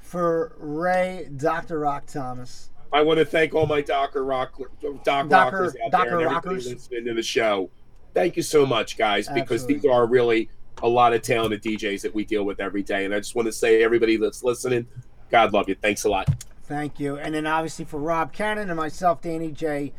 for 0.00 0.52
Ray, 0.58 1.28
Dr. 1.36 1.80
Rock 1.80 2.06
Thomas, 2.06 2.70
I 2.92 3.02
want 3.02 3.18
to 3.18 3.24
thank 3.24 3.54
all 3.54 3.66
my 3.66 3.80
Docker 3.80 4.24
Rock 4.24 4.58
Doc 4.82 5.04
Docker- 5.04 5.28
Rockers 5.28 5.76
out 5.84 5.92
Docker 5.92 6.10
there 6.10 6.18
and 6.18 6.26
everybody 6.26 6.48
Rockers. 6.56 6.68
listening 6.68 7.04
to 7.04 7.14
the 7.14 7.22
show. 7.22 7.70
Thank 8.14 8.36
you 8.36 8.42
so 8.42 8.66
much, 8.66 8.98
guys, 8.98 9.28
because 9.28 9.62
Absolutely. 9.62 9.74
these 9.74 9.84
are 9.90 10.06
really 10.06 10.50
a 10.82 10.88
lot 10.88 11.12
of 11.12 11.22
talented 11.22 11.62
DJs 11.62 12.02
that 12.02 12.14
we 12.14 12.24
deal 12.24 12.42
with 12.44 12.58
every 12.58 12.82
day. 12.82 13.04
And 13.04 13.14
I 13.14 13.18
just 13.18 13.34
want 13.36 13.46
to 13.46 13.52
say, 13.52 13.82
everybody 13.84 14.16
that's 14.16 14.42
listening, 14.42 14.86
God 15.30 15.52
love 15.52 15.68
you. 15.68 15.76
Thanks 15.76 16.04
a 16.04 16.08
lot. 16.10 16.28
thank 16.64 16.98
you. 16.98 17.16
And 17.18 17.34
then 17.34 17.46
obviously 17.46 17.84
for 17.84 17.98
Rob 17.98 18.32
Cannon 18.32 18.68
and 18.70 18.76
myself, 18.76 19.20
Danny 19.20 19.50
J. 19.52 19.92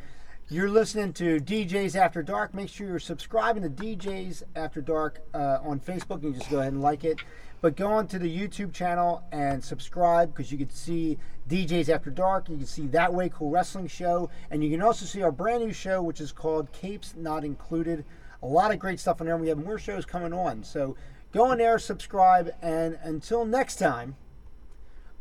You're 0.50 0.70
listening 0.70 1.14
to 1.14 1.40
DJs 1.40 1.96
After 1.96 2.22
Dark. 2.22 2.54
Make 2.54 2.68
sure 2.68 2.86
you're 2.88 3.00
subscribing 3.00 3.64
to 3.64 3.70
DJs 3.70 4.44
After 4.56 4.82
Dark 4.82 5.22
uh, 5.34 5.60
on 5.64 5.80
Facebook. 5.80 6.24
You 6.24 6.32
can 6.32 6.40
just 6.40 6.50
go 6.52 6.60
ahead 6.60 6.74
and 6.74 6.82
like 6.82 7.06
it. 7.06 7.20
But 7.62 7.76
go 7.76 7.92
on 7.92 8.08
to 8.08 8.18
the 8.18 8.36
YouTube 8.36 8.74
channel 8.74 9.24
and 9.32 9.64
subscribe 9.64 10.34
because 10.34 10.52
you 10.52 10.58
can 10.58 10.72
see 10.72 11.20
DJs 11.48 11.90
After 11.90 12.10
Dark. 12.10 12.50
You 12.50 12.58
can 12.58 12.66
see 12.66 12.88
That 12.88 13.14
Way 13.14 13.30
Cool 13.30 13.52
Wrestling 13.52 13.88
Show. 13.88 14.32
And 14.50 14.64
you 14.64 14.72
can 14.72 14.82
also 14.82 15.06
see 15.06 15.22
our 15.22 15.32
brand 15.32 15.64
new 15.64 15.72
show, 15.72 16.02
which 16.02 16.20
is 16.20 16.32
called 16.32 16.72
Capes 16.72 17.14
Not 17.16 17.44
Included. 17.44 18.04
A 18.42 18.48
lot 18.48 18.72
of 18.72 18.80
great 18.80 19.00
stuff 19.00 19.22
on 19.22 19.28
there. 19.28 19.38
We 19.38 19.50
have 19.50 19.64
more 19.64 19.78
shows 19.78 20.06
coming 20.06 20.34
on. 20.34 20.64
So 20.64 20.96
go 21.32 21.52
in 21.52 21.60
there, 21.60 21.78
subscribe. 21.78 22.52
And 22.64 22.98
until 23.04 23.46
next 23.46 23.76
time, 23.76 24.16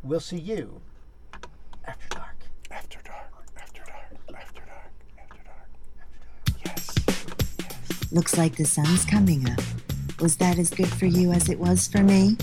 we'll 0.01 0.19
see 0.19 0.39
you 0.39 0.81
after 1.85 2.07
dark. 2.09 2.37
After 2.71 2.99
dark. 3.03 3.31
After 3.55 3.83
dark. 3.85 4.11
After 4.35 4.61
dark. 4.65 4.91
After 5.19 5.43
dark. 5.43 6.63
Yes. 6.65 8.11
Looks 8.11 8.35
like 8.35 8.55
the 8.55 8.65
sun's 8.65 9.05
coming 9.05 9.47
up. 9.47 9.59
Was 10.21 10.37
that 10.37 10.59
as 10.59 10.69
good 10.69 10.87
for 10.87 11.07
you 11.07 11.31
as 11.31 11.49
it 11.49 11.57
was 11.57 11.87
for 11.87 12.03
me? 12.03 12.37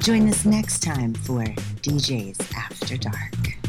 Join 0.00 0.26
us 0.26 0.46
next 0.46 0.82
time 0.82 1.12
for 1.12 1.44
DJs 1.82 2.50
After 2.56 2.96
Dark. 2.96 3.59